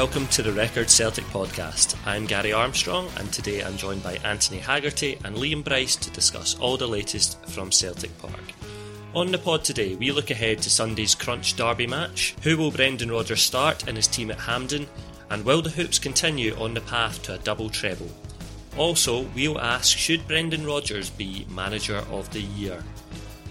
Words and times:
Welcome 0.00 0.26
to 0.28 0.40
the 0.42 0.52
Record 0.52 0.88
Celtic 0.88 1.26
podcast. 1.26 1.94
I'm 2.06 2.24
Gary 2.24 2.54
Armstrong 2.54 3.10
and 3.18 3.30
today 3.30 3.62
I'm 3.62 3.76
joined 3.76 4.02
by 4.02 4.14
Anthony 4.24 4.58
Haggerty 4.58 5.18
and 5.26 5.36
Liam 5.36 5.62
Bryce 5.62 5.94
to 5.96 6.10
discuss 6.12 6.58
all 6.58 6.78
the 6.78 6.88
latest 6.88 7.38
from 7.48 7.70
Celtic 7.70 8.16
Park. 8.16 8.40
On 9.14 9.30
the 9.30 9.36
pod 9.36 9.62
today, 9.62 9.96
we 9.96 10.10
look 10.10 10.30
ahead 10.30 10.62
to 10.62 10.70
Sunday's 10.70 11.14
Crunch 11.14 11.54
Derby 11.54 11.86
match. 11.86 12.34
Who 12.44 12.56
will 12.56 12.70
Brendan 12.70 13.10
Rodgers 13.10 13.42
start 13.42 13.86
in 13.88 13.94
his 13.94 14.06
team 14.06 14.30
at 14.30 14.40
Hampden? 14.40 14.86
And 15.28 15.44
will 15.44 15.60
the 15.60 15.68
Hoops 15.68 15.98
continue 15.98 16.54
on 16.54 16.72
the 16.72 16.80
path 16.80 17.22
to 17.24 17.34
a 17.34 17.38
double 17.38 17.68
treble? 17.68 18.08
Also, 18.78 19.24
we'll 19.34 19.60
ask 19.60 19.98
should 19.98 20.26
Brendan 20.26 20.64
Rodgers 20.64 21.10
be 21.10 21.46
Manager 21.50 21.98
of 22.10 22.30
the 22.30 22.40
Year? 22.40 22.82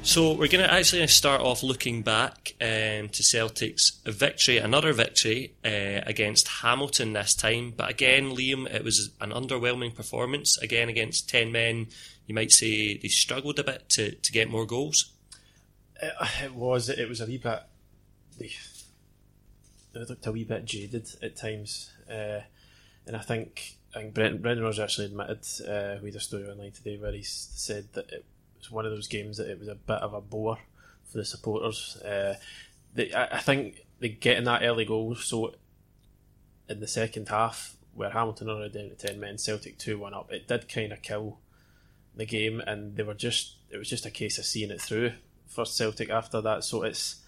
So 0.02 0.32
we're 0.32 0.48
going 0.48 0.64
to 0.64 0.74
actually 0.74 1.06
start 1.08 1.42
off 1.42 1.62
looking 1.62 2.02
back 2.02 2.56
um, 2.62 3.10
to 3.10 3.22
Celtic's 3.22 4.00
victory, 4.06 4.58
another 4.58 4.94
victory 4.94 5.54
uh, 5.64 6.02
against 6.06 6.48
Hamilton 6.48 7.14
this 7.14 7.36
time. 7.36 7.74
But 7.76 7.92
again, 7.92 8.32
Liam, 8.32 8.66
it 8.74 8.84
was 8.84 9.12
an 9.22 9.32
underwhelming 9.32 9.94
performance. 9.94 10.58
Again, 10.58 10.90
against 10.90 11.30
10 11.30 11.52
men, 11.52 11.88
you 12.26 12.34
might 12.34 12.52
say 12.52 12.98
they 12.98 13.08
struggled 13.10 13.60
a 13.60 13.64
bit 13.64 13.90
to, 13.90 14.16
to 14.16 14.32
get 14.32 14.50
more 14.50 14.66
goals. 14.66 15.12
It, 16.02 16.14
it 16.44 16.56
was. 16.56 16.90
It 16.90 17.08
was 17.08 17.22
a 17.22 17.26
wee 17.26 17.38
bit. 17.38 17.62
They, 18.40 18.52
they 19.94 20.00
looked 20.00 20.26
a 20.26 20.32
wee 20.32 20.46
bit 20.46 20.66
jaded 20.66 21.08
at 21.22 21.36
times, 21.36 21.92
uh, 22.10 22.40
and 23.06 23.16
I 23.16 23.20
think 23.20 23.76
I 23.94 24.00
think 24.00 24.14
Brendan, 24.14 24.62
Rodgers 24.62 24.80
actually 24.80 25.08
admitted 25.08 25.46
uh, 25.68 26.02
with 26.02 26.16
a 26.16 26.20
story 26.20 26.48
online 26.48 26.72
today 26.72 26.98
where 26.98 27.12
he 27.12 27.24
said 27.24 27.90
that 27.94 28.12
it 28.12 28.26
was 28.60 28.72
one 28.72 28.86
of 28.86 28.92
those 28.92 29.08
games 29.08 29.38
that 29.38 29.50
it 29.50 29.60
was 29.60 29.68
a 29.68 29.76
bit 29.76 29.98
of 29.98 30.14
a 30.14 30.22
bore 30.22 30.60
for 31.06 31.18
the 31.18 31.26
supporters. 31.26 31.98
Uh, 31.98 32.36
I, 32.98 33.28
I 33.34 33.40
think 33.40 33.86
they 34.00 34.10
getting 34.10 34.46
that 34.46 34.64
early 34.64 34.86
goal, 34.86 35.16
so 35.16 35.54
in 36.68 36.80
the 36.80 36.88
second 36.88 37.30
half 37.30 37.76
where 37.94 38.12
Hamilton 38.12 38.50
already 38.50 38.80
down 38.80 38.90
to 38.90 38.96
ten 38.96 39.20
men, 39.20 39.38
Celtic 39.38 39.78
two 39.78 40.00
one 40.00 40.14
up, 40.14 40.32
it 40.32 40.48
did 40.48 40.70
kind 40.70 40.94
of 40.94 41.02
kill 41.02 41.40
the 42.16 42.26
game, 42.26 42.62
and 42.66 42.96
they 42.96 43.04
were 43.04 43.14
just 43.14 43.56
it 43.70 43.78
was 43.78 43.90
just 43.90 44.06
a 44.06 44.12
case 44.12 44.38
of 44.38 44.46
seeing 44.46 44.72
it 44.72 44.82
through 44.82 45.14
for 45.48 45.66
Celtic 45.66 46.10
after 46.10 46.42
that. 46.42 46.64
So 46.64 46.84
it's 46.84 47.22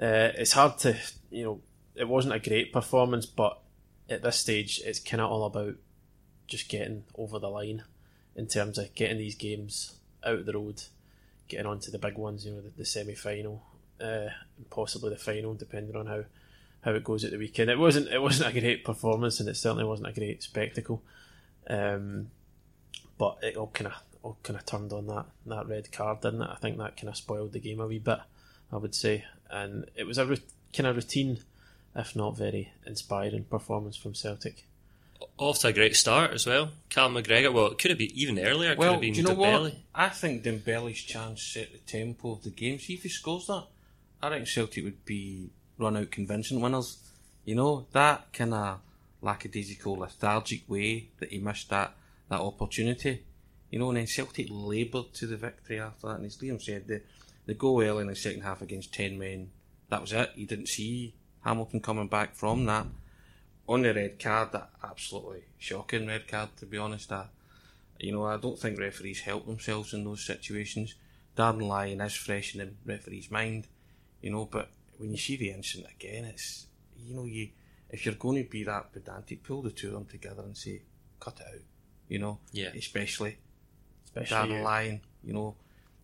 uh, 0.00 0.32
it's 0.34 0.52
hard 0.52 0.78
to 0.78 0.96
you 1.30 1.44
know 1.44 1.60
it 1.94 2.08
wasn't 2.08 2.34
a 2.34 2.48
great 2.48 2.72
performance, 2.72 3.26
but 3.26 3.60
at 4.08 4.22
this 4.22 4.38
stage 4.38 4.80
it's 4.84 5.00
kind 5.00 5.20
of 5.20 5.30
all 5.30 5.44
about 5.44 5.74
just 6.46 6.68
getting 6.68 7.04
over 7.16 7.38
the 7.38 7.48
line 7.48 7.82
in 8.36 8.46
terms 8.46 8.78
of 8.78 8.94
getting 8.94 9.18
these 9.18 9.34
games 9.34 9.95
out 10.26 10.44
the 10.44 10.52
road, 10.52 10.82
getting 11.48 11.66
on 11.66 11.80
to 11.80 11.90
the 11.90 11.98
big 11.98 12.18
ones. 12.18 12.44
You 12.44 12.52
know 12.52 12.60
the, 12.60 12.70
the 12.70 12.84
semi 12.84 13.14
final, 13.14 13.62
uh, 14.00 14.28
possibly 14.70 15.10
the 15.10 15.16
final, 15.16 15.54
depending 15.54 15.96
on 15.96 16.06
how 16.06 16.24
how 16.82 16.92
it 16.92 17.04
goes 17.04 17.24
at 17.24 17.32
the 17.32 17.38
weekend. 17.38 17.70
It 17.70 17.78
wasn't 17.78 18.08
it 18.08 18.22
wasn't 18.22 18.54
a 18.54 18.60
great 18.60 18.84
performance, 18.84 19.40
and 19.40 19.48
it 19.48 19.56
certainly 19.56 19.84
wasn't 19.84 20.08
a 20.08 20.12
great 20.12 20.42
spectacle. 20.42 21.02
Um, 21.68 22.30
but 23.18 23.38
it 23.42 23.56
all 23.56 23.70
kind 23.72 23.88
of 23.88 23.94
all 24.22 24.38
kind 24.42 24.58
of 24.58 24.66
turned 24.66 24.92
on 24.92 25.06
that 25.06 25.26
that 25.46 25.68
red 25.68 25.90
card, 25.92 26.20
didn't 26.20 26.42
it? 26.42 26.50
I 26.50 26.56
think 26.56 26.78
that 26.78 26.96
kind 26.96 27.08
of 27.08 27.16
spoiled 27.16 27.52
the 27.52 27.60
game 27.60 27.80
a 27.80 27.86
wee 27.86 27.98
bit. 27.98 28.20
I 28.72 28.76
would 28.76 28.94
say, 28.94 29.24
and 29.50 29.86
it 29.94 30.04
was 30.04 30.18
a 30.18 30.26
kind 30.72 30.86
of 30.86 30.96
routine, 30.96 31.38
if 31.94 32.16
not 32.16 32.36
very 32.36 32.72
inspiring 32.84 33.44
performance 33.44 33.96
from 33.96 34.14
Celtic. 34.14 34.65
Off 35.38 35.58
to 35.60 35.68
a 35.68 35.72
great 35.72 35.94
start 35.96 36.32
as 36.32 36.46
well. 36.46 36.70
Cal 36.88 37.10
McGregor, 37.10 37.52
well, 37.52 37.66
it 37.66 37.78
could 37.78 37.90
have 37.90 37.98
been 37.98 38.10
even 38.14 38.38
earlier. 38.38 38.70
It 38.72 38.74
could 38.76 38.80
Well, 38.80 38.92
have 38.92 39.00
do 39.02 39.06
been 39.06 39.14
you 39.14 39.22
know 39.22 39.34
Dembele. 39.36 39.62
what? 39.62 39.74
I 39.94 40.08
think 40.08 40.42
Dembele's 40.44 40.98
chance 41.02 41.42
set 41.42 41.72
the 41.72 41.78
tempo 41.78 42.32
of 42.32 42.42
the 42.42 42.50
game. 42.50 42.78
See 42.78 42.94
if 42.94 43.02
he 43.02 43.08
scores 43.08 43.46
that, 43.46 43.64
I 44.22 44.30
think 44.30 44.46
Celtic 44.48 44.84
would 44.84 45.04
be 45.04 45.50
run 45.78 45.96
out 45.96 46.10
convincing 46.10 46.60
winners. 46.60 46.98
You 47.44 47.54
know 47.54 47.86
that 47.92 48.32
kind 48.32 48.54
of 48.54 48.80
lackadaisical, 49.20 49.94
lethargic 49.98 50.68
way 50.68 51.10
that 51.18 51.30
he 51.30 51.38
missed 51.38 51.70
that 51.70 51.94
that 52.28 52.40
opportunity. 52.40 53.22
You 53.70 53.78
know, 53.80 53.88
and 53.90 53.98
then 53.98 54.06
Celtic 54.06 54.46
laboured 54.50 55.12
to 55.14 55.26
the 55.26 55.36
victory 55.36 55.80
after 55.80 56.08
that. 56.08 56.16
And 56.16 56.26
as 56.26 56.36
Liam 56.38 56.62
said, 56.62 56.86
the 56.88 57.02
the 57.46 57.54
goal 57.54 57.82
early 57.82 58.02
in 58.02 58.08
the 58.08 58.16
second 58.16 58.40
half 58.42 58.62
against 58.62 58.92
ten 58.94 59.18
men, 59.18 59.50
that 59.90 60.00
was 60.00 60.12
it. 60.12 60.30
You 60.34 60.46
didn't 60.46 60.68
see 60.68 61.14
Hamilton 61.44 61.80
coming 61.80 62.08
back 62.08 62.34
from 62.34 62.64
that. 62.66 62.86
On 63.68 63.82
the 63.82 63.92
red 63.92 64.18
card, 64.18 64.52
that 64.52 64.70
absolutely 64.84 65.42
shocking 65.58 66.06
red 66.06 66.28
card. 66.28 66.50
To 66.58 66.66
be 66.66 66.78
honest, 66.78 67.10
I, 67.12 67.26
you 67.98 68.12
know, 68.12 68.24
I 68.24 68.36
don't 68.36 68.58
think 68.58 68.78
referees 68.78 69.20
help 69.20 69.46
themselves 69.46 69.92
in 69.92 70.04
those 70.04 70.24
situations. 70.24 70.94
Darren 71.36 71.66
Lyon 71.66 72.00
is 72.00 72.14
fresh 72.14 72.54
in 72.54 72.60
the 72.60 72.72
referee's 72.92 73.30
mind, 73.30 73.66
you 74.22 74.30
know, 74.30 74.46
but 74.46 74.70
when 74.98 75.10
you 75.10 75.18
see 75.18 75.36
the 75.36 75.50
incident 75.50 75.88
again, 75.94 76.24
it's, 76.24 76.66
you 76.96 77.14
know, 77.14 77.24
you 77.24 77.48
if 77.90 78.04
you're 78.04 78.14
going 78.14 78.42
to 78.42 78.48
be 78.48 78.64
that 78.64 78.92
pedantic, 78.92 79.42
pull 79.44 79.62
the 79.62 79.70
two 79.70 79.88
of 79.88 79.92
them 79.94 80.04
together 80.06 80.42
and 80.42 80.56
say, 80.56 80.82
cut 81.20 81.38
it 81.40 81.46
out, 81.54 81.60
you 82.08 82.18
know, 82.18 82.38
Yeah. 82.52 82.70
especially 82.76 83.36
Especially 84.06 84.36
Darren 84.36 84.58
you. 84.58 84.64
Lyon, 84.64 85.00
you 85.22 85.32
know, 85.34 85.56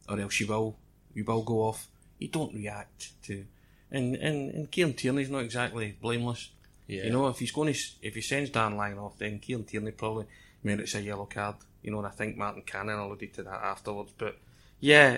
or 0.08 0.20
else 0.20 0.38
you 0.40 0.46
will, 0.46 0.76
you 1.14 1.24
will 1.24 1.42
go 1.42 1.60
off. 1.62 1.88
You 2.18 2.28
don't 2.28 2.54
react 2.54 3.12
to, 3.24 3.44
and 3.90 4.14
and 4.16 4.50
and 4.54 4.70
Kieran 4.70 4.94
Tierney's 4.94 5.30
not 5.30 5.40
exactly 5.44 5.96
blameless. 6.00 6.50
Yeah. 6.92 7.04
You 7.04 7.10
know, 7.10 7.28
if 7.28 7.38
he's 7.38 7.52
going 7.52 7.72
to, 7.72 7.80
if 8.02 8.14
he 8.14 8.20
sends 8.20 8.50
Dan 8.50 8.76
Lyon 8.76 8.98
off, 8.98 9.18
then 9.18 9.38
Kieran 9.38 9.64
Tierney 9.64 9.92
probably 9.92 10.26
merits 10.62 10.94
a 10.94 11.00
yellow 11.00 11.24
card. 11.24 11.56
You 11.82 11.90
know, 11.90 11.98
and 11.98 12.06
I 12.06 12.10
think 12.10 12.36
Martin 12.36 12.62
Canning 12.62 12.96
alluded 12.96 13.32
to 13.34 13.42
that 13.44 13.64
afterwards. 13.64 14.12
But 14.16 14.38
yeah, 14.78 15.16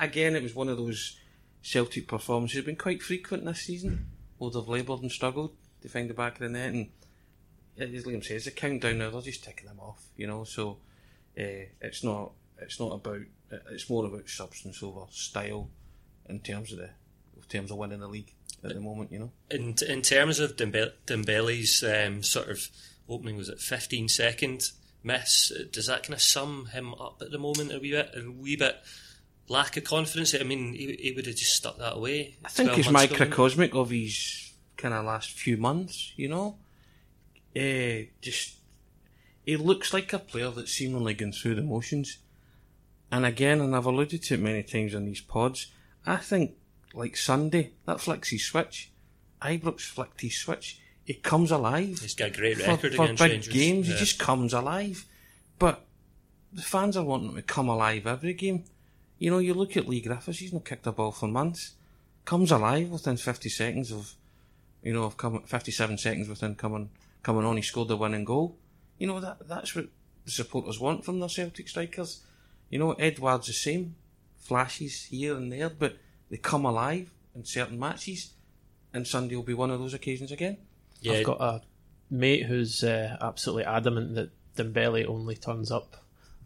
again, 0.00 0.36
it 0.36 0.42
was 0.42 0.54
one 0.54 0.68
of 0.68 0.76
those 0.76 1.18
Celtic 1.62 2.06
performances. 2.06 2.56
Have 2.56 2.66
been 2.66 2.76
quite 2.76 3.02
frequent 3.02 3.44
this 3.46 3.62
season. 3.62 4.10
Both 4.38 4.54
have 4.54 4.68
laboured 4.68 5.00
and 5.00 5.10
struggled 5.10 5.56
to 5.80 5.88
find 5.88 6.10
the 6.10 6.14
back 6.14 6.34
of 6.34 6.40
the 6.40 6.48
net, 6.50 6.72
and 6.72 6.88
as 7.78 8.04
Liam 8.04 8.24
says, 8.24 8.44
the 8.44 8.50
countdown 8.50 8.98
now 8.98 9.10
they're 9.10 9.22
just 9.22 9.44
ticking 9.44 9.66
them 9.66 9.80
off. 9.80 10.04
You 10.16 10.26
know, 10.26 10.44
so 10.44 10.78
uh, 11.38 11.72
it's 11.80 12.04
not 12.04 12.32
it's 12.58 12.78
not 12.78 12.92
about 12.92 13.22
it's 13.70 13.88
more 13.88 14.04
about 14.04 14.28
substance 14.28 14.82
over 14.82 15.06
style 15.10 15.70
in 16.28 16.40
terms 16.40 16.72
of 16.72 16.78
the 16.78 16.90
in 17.36 17.42
terms 17.48 17.70
of 17.70 17.78
winning 17.78 18.00
the 18.00 18.08
league 18.08 18.34
at 18.64 18.74
the 18.74 18.80
moment. 18.80 19.12
You 19.12 19.18
know. 19.18 19.30
in 19.50 19.74
in 19.86 20.02
terms 20.02 20.40
of 20.40 20.56
Dembe- 20.56 20.92
Dembele's 21.06 21.82
um, 21.82 22.22
sort 22.22 22.48
of 22.48 22.68
opening, 23.08 23.36
was 23.36 23.48
it 23.48 23.60
15 23.60 24.08
second 24.08 24.70
miss? 25.02 25.52
Does 25.70 25.86
that 25.86 26.02
kind 26.02 26.14
of 26.14 26.22
sum 26.22 26.66
him 26.66 26.94
up 26.94 27.20
at 27.20 27.30
the 27.30 27.38
moment 27.38 27.72
a 27.72 27.78
wee 27.78 27.92
bit? 27.92 28.10
A 28.14 28.30
wee 28.30 28.56
bit 28.56 28.76
lack 29.48 29.76
of 29.76 29.84
confidence. 29.84 30.34
I 30.34 30.42
mean, 30.42 30.72
he, 30.72 30.96
he 31.00 31.12
would 31.12 31.26
have 31.26 31.36
just 31.36 31.54
stuck 31.54 31.78
that 31.78 31.96
away. 31.96 32.36
I 32.44 32.48
think 32.48 32.68
12 32.70 32.78
it's 32.78 32.90
months 32.90 33.04
ago, 33.04 33.18
microcosmic 33.18 33.74
of 33.74 33.90
his 33.90 34.52
kind 34.76 34.94
of 34.94 35.04
last 35.04 35.30
few 35.30 35.56
months, 35.56 36.12
you 36.16 36.28
know. 36.28 36.58
Uh, 37.56 38.08
just 38.20 38.54
he 39.44 39.56
looks 39.56 39.92
like 39.92 40.12
a 40.12 40.18
player 40.18 40.50
that's 40.50 40.72
seemingly 40.72 41.14
gone 41.14 41.32
through 41.32 41.54
the 41.56 41.62
motions. 41.62 42.18
And 43.12 43.24
again, 43.24 43.60
and 43.60 43.76
I've 43.76 43.86
alluded 43.86 44.22
to 44.24 44.34
it 44.34 44.40
many 44.40 44.62
times 44.62 44.94
on 44.94 45.04
these 45.04 45.20
pods, 45.20 45.68
I 46.06 46.16
think 46.16 46.52
like 46.94 47.16
Sunday, 47.16 47.72
that 47.86 48.00
flicks 48.00 48.30
his 48.30 48.44
switch. 48.44 48.90
Ibrox 49.42 49.80
flicked 49.82 50.20
his 50.20 50.36
switch. 50.36 50.80
He 51.04 51.14
comes 51.14 51.50
alive. 51.50 51.98
He's 52.00 52.14
got 52.14 52.28
a 52.28 52.30
great 52.30 52.58
for, 52.58 52.70
record 52.70 52.94
for 52.94 53.04
against 53.04 53.22
big 53.22 53.30
Rangers. 53.30 53.54
games. 53.54 53.88
Yeah. 53.88 53.94
He 53.94 54.00
just 54.00 54.18
comes 54.18 54.54
alive. 54.54 55.04
But 55.58 55.84
the 56.52 56.62
fans 56.62 56.96
are 56.96 57.04
wanting 57.04 57.30
him 57.30 57.36
to 57.36 57.42
come 57.42 57.68
alive 57.68 58.06
every 58.06 58.32
game. 58.32 58.64
You 59.18 59.30
know, 59.30 59.38
you 59.38 59.54
look 59.54 59.76
at 59.76 59.88
Leigh 59.88 60.00
Griffiths, 60.00 60.38
he's 60.38 60.52
not 60.52 60.64
kicked 60.64 60.86
a 60.86 60.92
ball 60.92 61.12
for 61.12 61.28
months. 61.28 61.74
Comes 62.24 62.50
alive 62.50 62.88
within 62.88 63.16
50 63.16 63.48
seconds 63.50 63.92
of, 63.92 64.14
you 64.82 64.92
know, 64.94 65.04
of 65.04 65.16
coming, 65.16 65.42
57 65.42 65.98
seconds 65.98 66.28
within 66.28 66.54
coming, 66.54 66.90
coming 67.22 67.44
on, 67.44 67.56
he 67.56 67.62
scored 67.62 67.88
the 67.88 67.96
winning 67.96 68.24
goal. 68.24 68.56
You 68.98 69.08
know, 69.08 69.20
that 69.20 69.46
that's 69.46 69.74
what 69.74 69.88
the 70.24 70.30
supporters 70.30 70.80
want 70.80 71.04
from 71.04 71.20
their 71.20 71.28
Celtic 71.28 71.68
strikers. 71.68 72.22
You 72.70 72.78
know, 72.78 72.92
Edouard's 72.92 73.48
the 73.48 73.52
same. 73.52 73.96
Flashes 74.38 75.04
here 75.04 75.36
and 75.36 75.50
there, 75.50 75.70
but 75.70 75.96
they 76.30 76.36
come 76.36 76.64
alive 76.64 77.10
in 77.34 77.44
certain 77.44 77.78
matches. 77.78 78.30
And 78.92 79.06
Sunday 79.06 79.34
will 79.34 79.42
be 79.42 79.54
one 79.54 79.70
of 79.70 79.80
those 79.80 79.94
occasions 79.94 80.30
again. 80.30 80.58
yeah, 81.00 81.14
I've 81.14 81.24
got 81.24 81.40
a 81.40 81.62
mate 82.10 82.44
who's 82.46 82.84
uh, 82.84 83.16
absolutely 83.20 83.64
adamant 83.64 84.14
that 84.14 84.30
Dembele 84.56 85.08
only 85.08 85.34
turns 85.34 85.72
up 85.72 85.96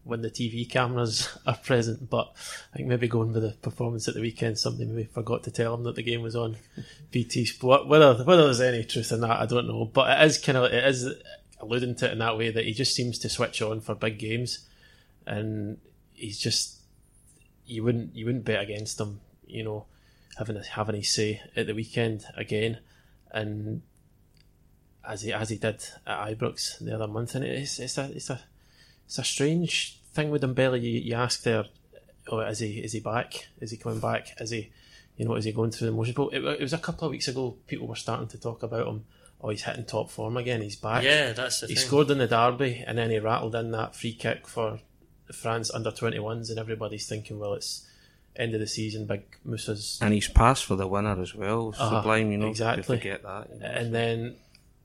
when 0.04 0.22
the 0.22 0.30
TV 0.30 0.69
cameras 0.69 1.28
are 1.46 1.56
present. 1.56 2.08
But 2.08 2.32
I 2.72 2.78
think 2.78 2.88
maybe 2.88 3.08
going 3.08 3.32
with 3.32 3.42
the 3.42 3.52
performance 3.60 4.08
at 4.08 4.14
the 4.14 4.22
weekend, 4.22 4.58
somebody 4.58 4.86
maybe 4.86 5.08
forgot 5.12 5.44
to 5.44 5.50
tell 5.50 5.75
him 5.75 5.84
that 5.84 5.94
the 5.94 6.02
game 6.02 6.22
was 6.22 6.34
on 6.34 6.56
BT 7.10 7.44
Sport. 7.44 7.86
Whether 7.86 8.24
whether 8.24 8.44
there's 8.44 8.60
any 8.60 8.84
truth 8.84 9.12
in 9.12 9.20
that, 9.20 9.40
I 9.40 9.46
don't 9.46 9.69
know. 9.69 9.84
But 9.84 10.19
it 10.19 10.24
is 10.26 10.38
kind 10.38 10.58
of 10.58 10.72
it 10.72 10.84
is 10.84 11.06
alluding 11.60 11.96
to 11.96 12.06
it 12.06 12.12
in 12.12 12.19
that 12.19 12.38
way 12.38 12.50
that 12.50 12.64
he 12.64 12.72
just 12.72 12.94
seems 12.94 13.19
to 13.19 13.28
switch 13.28 13.60
on 13.60 13.81
for 13.81 13.94
big 13.94 14.19
games, 14.19 14.66
and 15.26 15.78
he's 16.14 16.38
just 16.38 16.78
you 17.66 17.84
wouldn't 17.84 18.16
you 18.16 18.24
wouldn't 18.24 18.44
bet 18.44 18.62
against 18.62 18.98
him. 18.98 19.20
You 19.48 19.64
know, 19.64 19.86
having 20.38 20.56
a, 20.56 20.62
having 20.64 20.96
his 20.96 21.12
say 21.12 21.42
at 21.56 21.66
the 21.66 21.74
weekend 21.74 22.24
again, 22.36 22.78
and 23.30 23.82
as 25.06 25.22
he 25.22 25.32
as 25.32 25.48
he 25.48 25.56
did 25.56 25.82
at 26.06 26.38
Ibrox 26.38 26.78
the 26.78 26.94
other 26.94 27.08
month, 27.08 27.34
and 27.34 27.44
it's 27.44 27.78
it's 27.78 27.98
a 27.98 28.10
it's 28.14 28.30
a 28.30 28.40
it's 29.06 29.18
a 29.18 29.24
strange 29.24 30.00
thing 30.12 30.30
with 30.30 30.42
Dembele. 30.42 30.80
You, 30.80 30.90
you 30.90 31.14
ask 31.14 31.42
there, 31.42 31.64
oh, 32.28 32.40
is 32.40 32.58
he 32.58 32.78
is 32.78 32.92
he 32.92 33.00
back? 33.00 33.48
Is 33.60 33.70
he 33.70 33.76
coming 33.76 34.00
back? 34.00 34.28
Is 34.40 34.50
he, 34.50 34.70
you 35.16 35.24
know, 35.24 35.34
is 35.34 35.44
he 35.44 35.52
going 35.52 35.70
through 35.70 35.86
the 35.88 35.92
motions? 35.92 36.16
But 36.16 36.34
it, 36.34 36.44
it 36.44 36.60
was 36.60 36.72
a 36.72 36.78
couple 36.78 37.06
of 37.06 37.12
weeks 37.12 37.28
ago. 37.28 37.56
People 37.66 37.86
were 37.86 37.96
starting 37.96 38.28
to 38.28 38.38
talk 38.38 38.62
about 38.62 38.86
him. 38.86 39.04
Oh, 39.40 39.50
he's 39.50 39.62
hitting 39.62 39.84
top 39.84 40.10
form 40.10 40.36
again. 40.36 40.62
He's 40.62 40.76
back. 40.76 41.04
Yeah, 41.04 41.32
that's 41.32 41.60
the 41.60 41.68
he 41.68 41.74
thing. 41.74 41.86
scored 41.86 42.10
in 42.10 42.18
the 42.18 42.26
derby, 42.26 42.84
and 42.86 42.98
then 42.98 43.10
he 43.10 43.18
rattled 43.18 43.54
in 43.54 43.70
that 43.70 43.94
free 43.94 44.12
kick 44.12 44.46
for 44.48 44.80
France 45.32 45.70
under 45.72 45.90
twenty 45.90 46.18
ones, 46.18 46.50
and 46.50 46.58
everybody's 46.58 47.08
thinking, 47.08 47.38
well, 47.38 47.54
it's 47.54 47.86
end 48.38 48.55
of 48.55 48.61
the 48.61 48.67
season. 48.67 49.06
Big 49.06 49.25
Musa's 49.44 49.99
And 50.00 50.14
he's 50.14 50.29
passed 50.29 50.64
for 50.64 50.76
the 50.76 50.87
winner 50.87 51.20
as 51.20 51.35
well. 51.35 51.75
Uh-huh, 51.76 52.00
Sublime, 52.00 52.31
you 52.32 52.38
know. 52.38 52.49
exactly. 52.49 52.96
Forget 52.96 53.23
that. 53.23 53.49
you 53.52 53.58
know. 53.61 53.67
and 53.67 53.94
then 53.94 54.37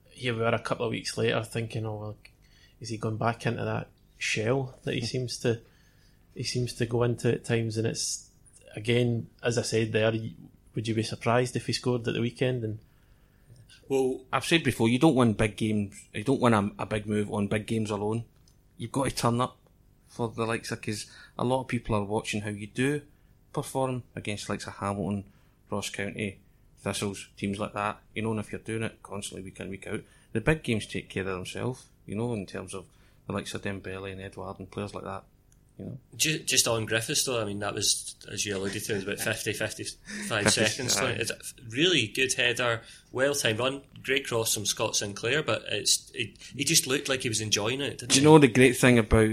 here 0.10 0.36
we 0.36 0.44
are 0.44 0.54
a 0.54 0.60
couple 0.60 0.86
of 0.86 0.92
weeks 0.92 1.18
later 1.18 1.44
thinking, 1.44 1.86
oh, 1.86 1.96
well, 1.96 2.18
is 2.82 2.90
he 2.90 2.98
going 2.98 3.18
back 3.18 3.46
into 3.46 3.64
that 3.64 3.90
shell 4.18 4.78
that 4.84 4.94
he 4.94 5.02
seems 5.02 5.38
to 5.40 5.60
he 6.36 6.44
seems 6.44 6.74
to 6.74 6.86
go 6.86 7.04
into 7.04 7.32
at 7.32 7.46
times? 7.46 7.78
And 7.78 7.88
it's 7.88 8.30
again, 8.76 9.28
as 9.42 9.58
I 9.58 9.62
said 9.62 9.92
there, 9.92 10.12
would 10.76 10.88
you 10.88 10.96
be 10.96 11.04
surprised 11.04 11.56
if 11.56 11.68
he 11.68 11.74
scored 11.74 12.08
at 12.08 12.14
the 12.14 12.22
weekend? 12.22 12.64
And 12.64 12.80
well, 13.88 14.22
I've 14.32 14.46
said 14.46 14.64
before, 14.64 14.90
you 14.90 15.00
don't 15.00 15.16
win 15.16 15.34
big 15.34 15.56
games. 15.56 16.08
You 16.14 16.24
don't 16.24 16.42
win 16.42 16.54
a, 16.54 16.72
a 16.80 16.86
big 16.86 17.06
move 17.06 17.32
on 17.32 17.48
big 17.48 17.68
games 17.68 17.92
alone. 17.92 18.26
You've 18.78 18.92
got 18.92 19.06
to 19.06 19.16
turn 19.16 19.40
up 19.40 19.58
for 20.10 20.30
the 20.30 20.46
likes 20.46 20.72
of 20.72 20.82
because 20.82 21.06
a 21.38 21.44
lot 21.44 21.62
of 21.62 21.68
people 21.68 21.96
are 21.96 22.04
watching 22.04 22.42
how 22.42 22.50
you 22.50 22.68
do 22.68 23.02
perform 23.54 24.04
against 24.16 24.50
likes 24.50 24.68
of 24.68 24.76
Hamilton, 24.76 25.24
Ross 25.70 25.90
County, 25.90 26.38
Thistles, 26.82 27.30
teams 27.38 27.60
like 27.60 27.74
that. 27.74 28.00
You 28.14 28.24
know, 28.24 28.32
and 28.32 28.40
if 28.40 28.52
you're 28.52 28.60
doing 28.62 28.84
it 28.84 29.02
constantly 29.04 29.44
week 29.44 29.60
in 29.60 29.70
week 29.70 29.88
out, 29.88 30.02
the 30.34 30.42
big 30.42 30.64
games 30.64 30.86
take 30.86 31.10
care 31.10 31.22
of 31.24 31.30
themselves. 31.30 31.86
You 32.06 32.16
know, 32.16 32.34
in 32.34 32.46
terms 32.46 32.74
of 32.74 32.86
the 33.28 33.34
likes 33.34 33.54
of 33.54 33.62
Dembele 33.62 34.12
and 34.12 34.22
Edouard 34.22 34.60
and 34.60 34.70
players 34.70 34.94
like 34.94 35.06
that. 35.06 35.24
You 35.80 35.86
know, 35.86 35.98
ju- 36.18 36.40
just 36.40 36.68
on 36.68 36.86
Griffiths 36.86 37.24
though, 37.24 37.42
I 37.42 37.46
mean 37.46 37.60
that 37.60 37.74
was 37.74 38.16
as 38.32 38.46
you 38.46 38.56
alluded 38.56 38.84
to, 38.84 38.92
it 38.92 38.96
was 38.96 39.04
about 39.06 39.20
50, 39.20 39.54
55 39.54 40.50
seconds. 40.52 40.98
aye. 40.98 41.12
It's 41.12 41.32
a 41.32 41.38
really 41.70 42.08
good 42.08 42.34
header, 42.34 42.82
well 43.12 43.34
timed 43.34 43.60
run, 43.60 43.82
great 44.04 44.28
cross 44.28 44.54
from 44.54 44.66
Scott 44.68 44.96
Sinclair, 44.96 45.42
but 45.42 45.64
it's 45.72 46.12
it, 46.14 46.38
he 46.56 46.64
just 46.64 46.86
looked 46.86 47.10
like 47.10 47.22
he 47.22 47.30
was 47.30 47.42
enjoying 47.42 47.82
it. 47.82 48.04
Do 48.08 48.20
you 48.20 48.24
know 48.24 48.38
the 48.38 48.48
great 48.50 48.78
thing 48.78 49.00
about 49.00 49.32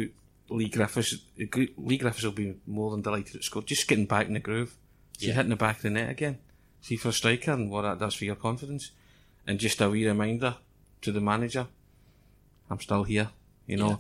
Leigh 0.50 0.69
Griffiths? 0.69 1.14
Leigh 1.37 1.99
Griffiths 1.99 2.25
will 2.25 2.32
be 2.32 2.56
more 2.67 2.91
than 2.91 3.02
delighted 3.02 3.37
at 3.37 3.44
score. 3.44 3.62
Just 3.62 3.87
getting 3.88 4.06
back 4.06 4.26
in 4.26 4.35
the 4.35 4.41
groove. 4.41 4.76
See 5.19 5.29
Yeah. 5.29 5.35
hitting 5.35 5.50
the 5.50 5.56
back 5.56 5.76
of 5.76 5.82
the 5.82 5.91
net 5.91 6.11
again. 6.11 6.38
See 6.81 6.97
for 6.97 7.08
a 7.08 7.12
striker 7.12 7.52
and 7.52 7.70
what 7.70 7.82
that 7.82 7.99
does 7.99 8.14
for 8.14 8.25
your 8.25 8.37
confidence. 8.37 8.91
And 9.47 9.58
just 9.61 9.81
a 9.81 9.88
wee 9.91 10.06
reminder 10.06 10.56
to 11.02 11.12
the 11.12 11.20
manager, 11.20 11.67
I'm 12.69 12.81
still 12.81 13.05
here. 13.05 13.31
You 13.67 13.76
know, 13.76 13.88
Yeah. 13.88 13.97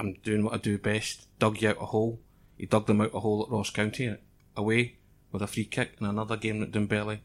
I'm 0.00 0.12
doing 0.14 0.44
what 0.44 0.54
I 0.54 0.58
do 0.58 0.78
best. 0.78 1.26
Dug 1.38 1.60
you 1.62 1.70
out 1.70 1.80
a 1.80 1.86
hole. 1.86 2.20
He 2.58 2.66
dug 2.66 2.86
them 2.86 3.00
out 3.00 3.14
a 3.14 3.20
hole 3.20 3.42
at 3.44 3.50
Ross 3.50 3.70
County 3.70 4.16
away 4.56 4.96
with 5.32 5.42
a 5.42 5.46
free 5.46 5.64
kick 5.64 5.96
in 6.00 6.06
another 6.06 6.36
game 6.36 6.60
that 6.60 6.72
Dembele 6.72 7.20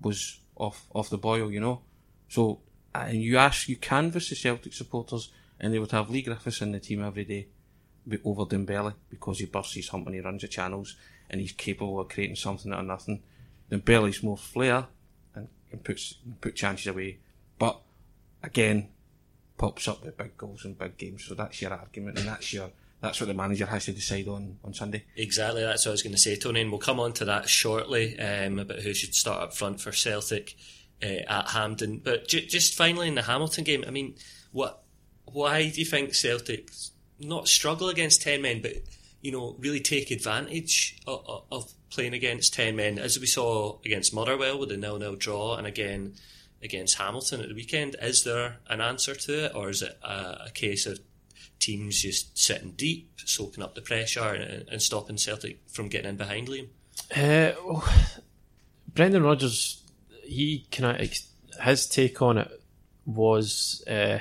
was 0.00 0.40
off 0.56 0.86
off 0.94 1.10
the 1.10 1.18
boil, 1.18 1.50
you 1.52 1.60
know. 1.60 1.82
So 2.28 2.60
and 2.94 3.22
you 3.22 3.36
ask 3.36 3.68
you 3.68 3.76
canvass 3.76 4.30
the 4.30 4.36
Celtic 4.36 4.72
supporters 4.72 5.30
and 5.60 5.72
they 5.72 5.78
would 5.78 5.92
have 5.92 6.10
Leigh 6.10 6.22
Griffiths 6.22 6.60
in 6.60 6.72
the 6.72 6.80
team 6.80 7.02
every 7.02 7.24
day 7.24 7.48
over 8.24 8.44
Dembele 8.44 8.94
because 9.10 9.38
he 9.38 9.46
bursts 9.46 9.74
his 9.74 9.88
hump 9.88 10.06
and 10.06 10.14
he 10.14 10.20
runs 10.20 10.42
the 10.42 10.48
channels 10.48 10.96
and 11.28 11.40
he's 11.40 11.52
capable 11.52 12.00
of 12.00 12.08
creating 12.08 12.36
something 12.36 12.72
out 12.72 12.80
of 12.80 12.86
nothing. 12.86 13.22
Dembele's 13.70 14.22
more 14.22 14.36
flair 14.36 14.86
and, 15.34 15.48
and 15.72 15.82
puts 15.82 16.18
put 16.40 16.54
chances 16.54 16.86
away. 16.86 17.18
But 17.58 17.80
again, 18.42 18.88
pops 19.58 19.88
up 19.88 20.04
with 20.04 20.16
big 20.16 20.36
goals 20.36 20.64
and 20.64 20.78
big 20.78 20.96
games. 20.96 21.24
So 21.24 21.34
that's 21.34 21.60
your 21.60 21.72
argument 21.72 22.18
and 22.18 22.28
that's 22.28 22.52
your 22.52 22.70
that's 23.00 23.20
what 23.20 23.26
the 23.26 23.34
manager 23.34 23.66
has 23.66 23.84
to 23.86 23.92
decide 23.92 24.28
on 24.28 24.58
on 24.64 24.72
Sunday. 24.74 25.04
Exactly, 25.16 25.62
that's 25.62 25.84
what 25.84 25.90
I 25.90 25.92
was 25.92 26.02
going 26.02 26.14
to 26.14 26.20
say, 26.20 26.36
Tony, 26.36 26.60
and 26.60 26.70
we'll 26.70 26.80
come 26.80 27.00
on 27.00 27.12
to 27.14 27.24
that 27.26 27.48
shortly 27.48 28.18
um, 28.18 28.58
about 28.58 28.80
who 28.80 28.94
should 28.94 29.14
start 29.14 29.42
up 29.42 29.54
front 29.54 29.80
for 29.80 29.92
Celtic 29.92 30.56
uh, 31.02 31.06
at 31.28 31.48
Hampden. 31.48 32.00
But 32.02 32.28
ju- 32.28 32.46
just 32.46 32.74
finally 32.74 33.08
in 33.08 33.14
the 33.14 33.22
Hamilton 33.22 33.64
game, 33.64 33.84
I 33.86 33.90
mean, 33.90 34.14
what? 34.52 34.82
Why 35.32 35.68
do 35.68 35.80
you 35.80 35.86
think 35.86 36.14
Celtic 36.14 36.70
not 37.18 37.48
struggle 37.48 37.88
against 37.88 38.22
ten 38.22 38.42
men, 38.42 38.62
but 38.62 38.72
you 39.20 39.32
know 39.32 39.56
really 39.58 39.80
take 39.80 40.10
advantage 40.10 40.98
of, 41.06 41.44
of 41.50 41.72
playing 41.90 42.14
against 42.14 42.54
ten 42.54 42.76
men, 42.76 42.98
as 42.98 43.18
we 43.18 43.26
saw 43.26 43.78
against 43.84 44.14
Motherwell 44.14 44.58
with 44.58 44.68
the 44.68 44.76
nil-nil 44.76 45.16
draw, 45.16 45.56
and 45.56 45.66
again 45.66 46.14
against 46.62 46.98
Hamilton 46.98 47.40
at 47.40 47.48
the 47.48 47.54
weekend? 47.54 47.96
Is 48.00 48.24
there 48.24 48.58
an 48.68 48.80
answer 48.80 49.14
to 49.14 49.44
it, 49.46 49.52
or 49.54 49.68
is 49.68 49.82
it 49.82 49.98
a, 50.02 50.46
a 50.46 50.50
case 50.52 50.86
of 50.86 51.00
teams 51.58 52.02
just 52.02 52.36
sitting 52.38 52.72
deep, 52.72 53.10
soaking 53.24 53.62
up 53.62 53.74
the 53.74 53.80
pressure, 53.80 54.20
and, 54.20 54.68
and 54.68 54.82
stopping 54.82 55.16
Celtic 55.16 55.60
from 55.68 55.88
getting 55.88 56.10
in 56.10 56.16
behind 56.16 56.48
Liam. 56.48 56.68
Uh, 57.14 57.52
well, 57.64 57.84
Brendan 58.94 59.22
Rodgers, 59.22 59.82
he 60.24 60.66
kind 60.70 61.00
of 61.00 61.10
his 61.62 61.86
take 61.86 62.20
on 62.22 62.38
it 62.38 62.62
was 63.04 63.84
uh, 63.86 64.20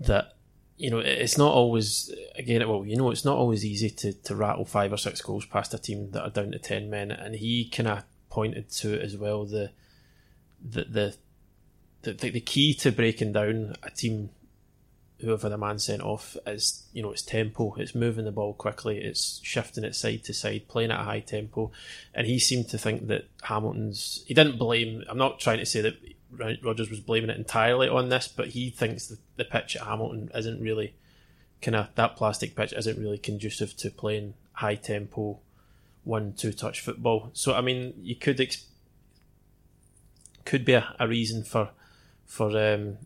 that 0.00 0.36
you 0.76 0.90
know 0.90 0.98
it's 0.98 1.38
not 1.38 1.52
always 1.52 2.12
again 2.36 2.66
well 2.68 2.84
you 2.84 2.96
know 2.96 3.10
it's 3.10 3.24
not 3.24 3.36
always 3.36 3.64
easy 3.64 3.90
to, 3.90 4.12
to 4.12 4.34
rattle 4.34 4.64
five 4.64 4.92
or 4.92 4.96
six 4.96 5.20
goals 5.20 5.46
past 5.46 5.74
a 5.74 5.78
team 5.78 6.10
that 6.10 6.22
are 6.22 6.30
down 6.30 6.50
to 6.50 6.58
ten 6.58 6.90
men, 6.90 7.10
and 7.10 7.36
he 7.36 7.68
kind 7.68 7.88
of 7.88 8.04
pointed 8.28 8.70
to 8.70 8.94
it 8.94 9.02
as 9.02 9.16
well 9.16 9.44
the 9.44 9.70
the 10.62 10.84
the 10.84 11.16
the, 12.02 12.12
the, 12.12 12.30
the 12.30 12.40
key 12.40 12.74
to 12.74 12.92
breaking 12.92 13.32
down 13.32 13.74
a 13.82 13.90
team 13.90 14.30
whoever 15.20 15.48
the 15.48 15.56
man 15.56 15.78
sent 15.78 16.02
off 16.02 16.36
is 16.46 16.86
you 16.92 17.02
know 17.02 17.12
it's 17.12 17.22
tempo 17.22 17.74
it's 17.78 17.94
moving 17.94 18.24
the 18.24 18.32
ball 18.32 18.52
quickly 18.52 18.98
it's 18.98 19.40
shifting 19.42 19.84
it 19.84 19.94
side 19.94 20.22
to 20.24 20.34
side 20.34 20.68
playing 20.68 20.90
at 20.90 21.00
a 21.00 21.04
high 21.04 21.20
tempo. 21.20 21.70
And 22.14 22.26
he 22.26 22.38
seemed 22.38 22.68
to 22.70 22.78
think 22.78 23.06
that 23.06 23.28
Hamilton's 23.42 24.24
he 24.26 24.34
didn't 24.34 24.58
blame 24.58 25.02
I'm 25.08 25.18
not 25.18 25.40
trying 25.40 25.58
to 25.58 25.66
say 25.66 25.80
that 25.80 25.94
Rodgers 26.62 26.90
was 26.90 27.00
blaming 27.00 27.30
it 27.30 27.36
entirely 27.36 27.88
on 27.88 28.08
this 28.08 28.28
but 28.28 28.48
he 28.48 28.70
thinks 28.70 29.06
that 29.08 29.18
the 29.36 29.44
pitch 29.44 29.76
at 29.76 29.82
Hamilton 29.82 30.30
isn't 30.34 30.60
really 30.60 30.94
kind 31.62 31.76
of 31.76 31.88
that 31.94 32.16
plastic 32.16 32.54
pitch 32.54 32.72
isn't 32.72 32.98
really 32.98 33.18
conducive 33.18 33.76
to 33.78 33.90
playing 33.90 34.34
high 34.52 34.74
tempo 34.74 35.38
one 36.04 36.34
two 36.34 36.52
touch 36.52 36.80
football. 36.80 37.30
So 37.32 37.54
I 37.54 37.60
mean 37.60 37.94
you 38.02 38.14
could 38.14 38.40
ex- 38.40 38.66
could 40.44 40.64
be 40.64 40.74
a, 40.74 40.94
a 41.00 41.08
reason 41.08 41.42
for 41.42 41.70
for 42.26 42.48
um, 42.48 42.98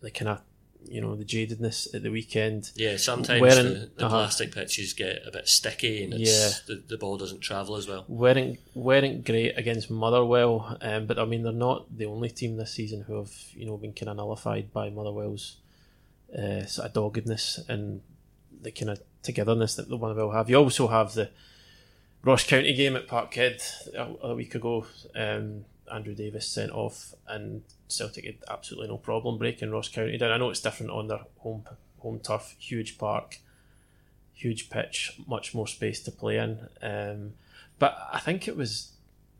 the 0.00 0.10
kind 0.10 0.28
of 0.28 0.40
you 0.88 1.00
know 1.00 1.14
the 1.14 1.24
jadedness 1.24 1.94
at 1.94 2.02
the 2.02 2.10
weekend. 2.10 2.70
Yeah, 2.74 2.96
sometimes 2.96 3.40
Wearing- 3.40 3.74
the, 3.74 3.90
the 3.96 4.06
uh-huh. 4.06 4.08
plastic 4.08 4.52
pitches 4.52 4.92
get 4.92 5.22
a 5.26 5.30
bit 5.30 5.48
sticky 5.48 6.04
and 6.04 6.14
it's, 6.14 6.60
the, 6.62 6.82
the 6.88 6.96
ball 6.96 7.16
doesn't 7.16 7.40
travel 7.40 7.76
as 7.76 7.86
well. 7.86 8.04
weren't 8.08 8.58
weren't 8.74 9.24
great 9.24 9.56
against 9.56 9.90
Motherwell, 9.90 10.78
um, 10.80 11.06
but 11.06 11.18
I 11.18 11.24
mean 11.24 11.42
they're 11.42 11.52
not 11.52 11.96
the 11.96 12.06
only 12.06 12.30
team 12.30 12.56
this 12.56 12.72
season 12.72 13.02
who 13.02 13.16
have 13.16 13.32
you 13.52 13.66
know 13.66 13.76
been 13.76 13.92
kind 13.92 14.08
of 14.08 14.16
nullified 14.16 14.72
by 14.72 14.90
Motherwell's 14.90 15.56
uh, 16.36 16.64
sort 16.66 16.88
of 16.88 16.92
doggedness 16.92 17.60
and 17.68 18.00
the 18.62 18.70
kind 18.70 18.90
of 18.90 19.00
togetherness 19.22 19.74
that 19.76 19.88
the 19.88 19.98
Motherwell 19.98 20.32
have. 20.32 20.50
You 20.50 20.56
also 20.56 20.88
have 20.88 21.14
the 21.14 21.30
Ross 22.22 22.44
County 22.44 22.74
game 22.74 22.96
at 22.96 23.08
Parkhead 23.08 23.62
a, 23.94 24.28
a 24.28 24.34
week 24.34 24.54
ago. 24.54 24.86
Um, 25.14 25.64
Andrew 25.92 26.14
Davies 26.14 26.46
sent 26.46 26.72
off, 26.72 27.14
and 27.26 27.62
Celtic 27.88 28.24
had 28.24 28.36
absolutely 28.48 28.88
no 28.88 28.98
problem 28.98 29.38
breaking 29.38 29.70
Ross 29.70 29.88
County 29.88 30.18
down. 30.18 30.32
I 30.32 30.36
know 30.36 30.50
it's 30.50 30.60
different 30.60 30.92
on 30.92 31.08
their 31.08 31.20
home 31.38 31.64
home 31.98 32.20
turf, 32.20 32.56
huge 32.58 32.98
park, 32.98 33.38
huge 34.32 34.70
pitch, 34.70 35.20
much 35.26 35.54
more 35.54 35.66
space 35.66 36.00
to 36.00 36.10
play 36.10 36.38
in. 36.38 36.68
Um, 36.82 37.34
but 37.78 37.96
I 38.12 38.20
think 38.20 38.48
it 38.48 38.56
was 38.56 38.92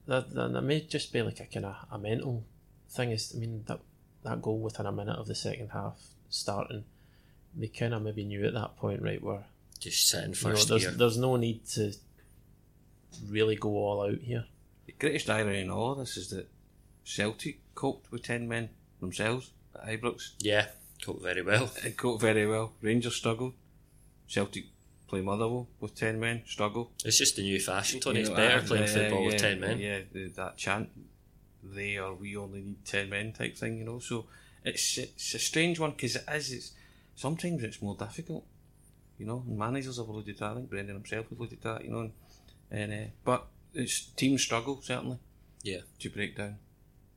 that 0.07 0.35
that 0.35 0.53
that 0.53 0.63
may 0.63 0.81
just 0.81 1.13
be 1.13 1.23
like 1.23 1.41
a 1.41 1.47
kind 1.47 1.67
of 1.67 1.77
a 1.91 1.99
mental 1.99 2.45
thing. 2.89 3.11
Is 3.11 3.33
I 3.35 3.39
mean 3.39 3.65
that 3.67 3.81
that 4.25 4.43
goal 4.43 4.59
within 4.59 4.87
a 4.87 4.93
minute 4.93 5.17
of 5.19 5.27
the 5.27 5.35
second 5.35 5.71
half 5.71 5.99
starting, 6.29 6.85
they 7.57 7.69
kind 7.69 7.95
of 7.95 8.03
maybe 8.03 8.25
knew 8.25 8.47
at 8.47 8.55
that 8.55 8.77
point, 8.77 9.03
right, 9.03 9.23
where 9.23 9.45
Just 9.79 10.09
sitting 10.09 10.31
you 10.31 10.43
know, 10.45 10.51
first 10.51 10.69
there's 10.69 10.97
there's 10.97 11.19
no 11.19 11.37
need 11.37 11.67
to 11.69 11.95
really 13.29 13.57
go 13.57 13.71
all 13.71 14.03
out 14.03 14.19
here. 14.19 14.45
The 14.91 15.07
greatest 15.07 15.31
irony 15.31 15.61
in 15.61 15.71
all 15.71 15.93
of 15.93 15.99
this 15.99 16.17
is 16.17 16.31
that 16.31 16.49
Celtic 17.05 17.61
coped 17.77 18.11
with 18.11 18.25
10 18.25 18.49
men 18.49 18.71
themselves 19.01 19.53
at 19.75 19.87
Ibrox. 19.87 20.33
Yeah, 20.41 20.67
coped 21.05 21.23
very 21.23 21.43
well. 21.43 21.71
It 21.85 21.97
coped 21.97 22.21
very 22.21 22.47
well. 22.47 22.73
Rangers 22.83 23.15
struggled. 23.15 23.55
Celtic 24.27 24.65
play 25.07 25.21
Motherwell 25.21 25.69
with 25.79 25.95
10 25.95 26.19
men, 26.19 26.43
struggle. 26.45 26.91
It's 27.05 27.19
just 27.19 27.37
the 27.37 27.43
new 27.43 27.61
fashion, 27.61 28.01
Tony. 28.01 28.21
You 28.21 28.27
It's 28.27 28.35
better 28.35 28.63
playing 28.67 28.85
uh, 28.85 28.87
football 28.89 29.27
with 29.27 29.37
10 29.39 29.61
men. 29.61 29.79
Yeah, 29.79 30.01
that 30.35 30.57
chant, 30.57 30.89
they 31.63 31.97
or 31.97 32.15
we 32.15 32.37
only 32.37 32.61
need 32.61 32.85
10 32.85 33.09
men 33.09 33.33
type 33.33 33.57
thing, 33.57 33.79
you 33.79 33.85
know. 33.85 34.01
So 34.01 34.27
it's 34.65 34.99
it's 34.99 35.35
a 35.35 35.39
strange 35.39 35.79
one 35.79 35.93
because 35.93 36.17
it 36.17 36.25
is, 36.35 36.53
it's, 36.53 36.73
sometimes 37.15 37.63
it's 37.63 37.81
more 37.81 37.95
difficult, 37.95 38.45
you 39.19 39.27
know. 39.27 39.45
And 39.47 39.57
managers 39.57 39.99
have 39.99 40.09
alluded 40.09 40.37
to 40.37 40.41
that, 40.41 40.51
I 40.51 40.55
think 40.57 40.71
Brendan 40.71 40.97
himself 40.97 41.29
has 41.29 41.39
alluded 41.39 41.63
to 41.63 41.69
that, 41.69 41.85
you 41.85 41.93
know. 41.93 42.01
And, 42.01 42.13
and 42.71 42.93
uh, 42.93 43.11
But 43.25 43.47
it's 43.75 44.07
teams 44.17 44.43
struggle, 44.43 44.81
certainly, 44.83 45.19
Yeah. 45.63 45.81
to 46.01 46.11
break 46.11 46.37
down, 46.37 46.57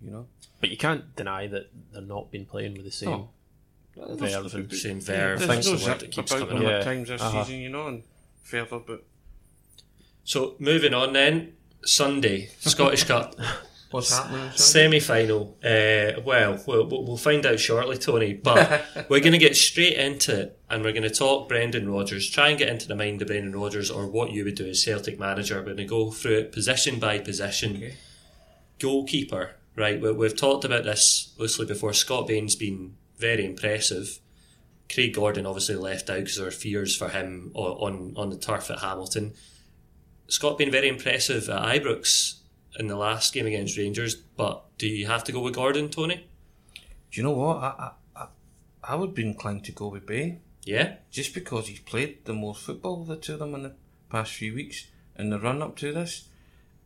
you 0.02 0.12
know. 0.12 0.28
But 0.60 0.70
you 0.70 0.78
can't 0.78 1.16
deny 1.16 1.48
that 1.48 1.70
they're 1.92 2.02
not 2.02 2.32
been 2.32 2.46
playing 2.46 2.74
with 2.74 2.86
the 2.86 2.92
same. 2.92 3.10
Oh. 3.10 3.30
verve 3.96 4.54
and- 4.56 4.74
Same 4.74 5.00
verve. 5.02 5.38
There's 5.40 5.48
That's 5.48 5.68
no 5.68 5.76
the 5.76 5.86
word 5.86 6.00
that 6.00 6.12
keeps 6.12 6.32
about 6.32 6.50
coming 6.50 6.66
up. 6.66 6.72
Yeah. 6.72 6.84
times 6.84 7.10
this 7.10 7.22
Uh-huh. 7.22 7.44
season, 7.44 7.62
you 7.62 7.70
know, 7.70 7.88
and 7.88 8.04
further, 8.42 8.80
but 8.80 9.04
So, 10.24 10.56
moving 10.60 10.94
on 10.94 11.14
then. 11.14 11.54
Sunday, 11.86 12.50
Scottish 12.60 13.04
Cup. 13.04 13.36
what's 13.94 14.18
happening? 14.18 14.52
Semi 14.56 15.00
final. 15.00 15.58
Uh, 15.64 16.20
well, 16.26 16.62
well, 16.66 16.88
we'll 16.88 17.18
find 17.18 17.46
out 17.46 17.60
shortly, 17.60 17.98
Tony. 17.98 18.34
But 18.34 18.86
we're 19.10 19.20
going 19.20 19.34
to 19.34 19.38
get 19.38 19.56
straight 19.56 19.98
into 19.98 20.42
it 20.42 20.60
and 20.70 20.84
we're 20.84 20.92
going 20.92 21.04
to 21.04 21.10
talk 21.10 21.48
Brendan 21.48 21.90
Rodgers, 21.90 22.30
try 22.30 22.50
and 22.50 22.58
get 22.58 22.70
into 22.70 22.88
the 22.88 22.96
mind 22.96 23.22
of 23.22 23.28
Brendan 23.28 23.56
Rodgers 23.56 23.92
or 23.92 24.08
what 24.08 24.32
you 24.32 24.44
would 24.44 24.56
do 24.56 24.68
as 24.68 24.84
Celtic 24.84 25.20
manager. 25.20 25.58
We're 25.58 25.66
going 25.66 25.78
to 25.78 25.86
go 25.86 26.12
through 26.12 26.40
it 26.40 26.52
position 26.52 27.00
by 27.00 27.20
position. 27.20 27.78
Okay. 27.78 27.94
Goalkeeper, 28.80 29.52
right? 29.76 30.02
We, 30.02 30.12
we've 30.12 30.36
talked 30.36 30.66
about 30.66 30.84
this 30.84 31.34
loosely 31.38 31.66
before. 31.66 31.94
Scott 31.94 32.28
Bain's 32.28 32.56
been 32.56 32.96
very 33.18 33.46
impressive. 33.46 34.20
Craig 34.92 35.14
Gordon 35.14 35.46
obviously 35.46 35.76
left 35.76 36.10
out 36.10 36.18
because 36.18 36.36
there 36.36 36.46
were 36.46 36.52
fears 36.52 36.96
for 36.96 37.10
him 37.10 37.52
on, 37.54 37.72
on, 37.94 38.14
on 38.18 38.30
the 38.30 38.38
turf 38.38 38.70
at 38.70 38.80
Hamilton. 38.80 39.34
Scott 40.28 40.58
been 40.58 40.72
very 40.72 40.88
impressive 40.88 41.50
at 41.50 41.64
Ibrox 41.64 42.40
in 42.80 42.88
the 42.88 42.96
last 42.96 43.34
game 43.34 43.46
against 43.46 43.78
Rangers, 43.78 44.16
but 44.16 44.66
do 44.78 44.88
you 44.88 45.08
have 45.08 45.24
to 45.26 45.32
go 45.32 45.42
with 45.42 45.56
Gordon, 45.56 45.90
Tony? 45.90 46.28
Do 46.76 47.22
you 47.22 47.24
know 47.24 47.32
what? 47.32 47.58
I, 47.58 47.92
I, 48.16 48.28
I, 48.84 48.96
would 48.96 49.14
be 49.14 49.26
inclined 49.26 49.64
to 49.66 49.72
go 49.72 49.88
with 49.88 50.06
Bain. 50.06 50.42
Yeah? 50.66 50.96
just 51.12 51.34
because 51.34 51.68
he's 51.68 51.80
played 51.80 52.26
the 52.26 52.34
most 52.34 52.64
football 52.64 53.02
of 53.02 53.08
the 53.08 53.18
two 53.18 53.34
of 53.34 53.40
them 53.40 53.54
in 53.56 53.64
the 53.64 53.76
past 54.10 54.32
few 54.34 54.56
weeks 54.56 54.88
in 55.18 55.30
the 55.30 55.40
run 55.40 55.62
up 55.62 55.76
to 55.78 55.94
this. 55.94 56.30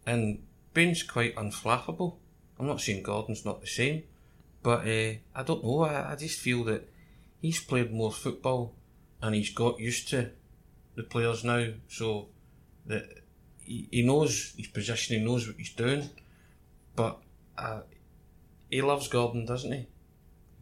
And 0.06 0.44
Bain's 0.74 1.04
quite 1.04 1.36
unflappable. 1.36 2.16
I'm 2.60 2.68
not 2.68 2.82
saying 2.82 3.04
Gordon's 3.04 3.46
not 3.46 3.62
the 3.62 3.68
same, 3.68 4.04
but 4.64 4.80
uh, 4.88 5.14
I 5.36 5.44
don't 5.46 5.64
know. 5.64 5.82
I, 5.82 6.14
I 6.14 6.16
just 6.16 6.40
feel 6.40 6.64
that 6.66 6.90
he's 7.40 7.64
played 7.64 7.94
more 7.94 8.12
football 8.12 8.74
and 9.22 9.36
he's 9.36 9.54
got 9.54 9.80
used 9.80 10.10
to 10.10 10.32
the 10.96 11.04
players 11.04 11.44
now, 11.44 11.68
so 11.88 12.30
that 12.88 13.17
he, 13.68 13.88
he 13.92 14.02
knows 14.04 14.54
his 14.58 14.68
position, 14.68 15.20
he 15.20 15.26
knows 15.26 15.48
what 15.48 15.58
he's 15.58 15.74
doing. 15.74 16.10
But 16.96 17.20
uh, 17.58 17.82
he 18.70 18.82
loves 18.82 19.08
Gordon, 19.08 19.46
doesn't 19.46 19.72
he, 19.72 19.88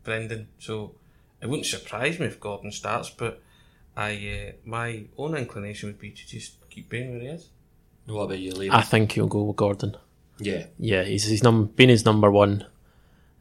Brendan? 0.04 0.50
So 0.60 0.96
it 1.42 1.48
wouldn't 1.48 1.66
surprise 1.66 2.20
me 2.20 2.26
if 2.26 2.40
Gordon 2.40 2.72
starts, 2.72 3.10
but 3.10 3.42
I 3.96 4.12
uh, 4.50 4.52
my 4.66 5.06
own 5.18 5.36
inclination 5.36 5.90
would 5.90 6.00
be 6.00 6.12
to 6.12 6.28
just 6.28 6.70
keep 6.70 6.90
being 6.90 7.12
where 7.12 7.22
he 7.22 7.28
is. 7.28 7.50
What 8.08 8.24
about 8.24 8.40
you, 8.40 8.52
Liam? 8.54 8.72
I 8.72 8.82
think 8.82 9.14
he'll 9.14 9.28
go 9.28 9.44
with 9.44 9.56
Gordon. 9.56 9.96
yeah. 10.40 10.66
Yeah, 10.78 11.04
he's 11.04 11.26
he's 11.26 11.44
num 11.44 11.68
been 11.68 11.90
his 11.90 12.06
number 12.06 12.30
one. 12.30 12.66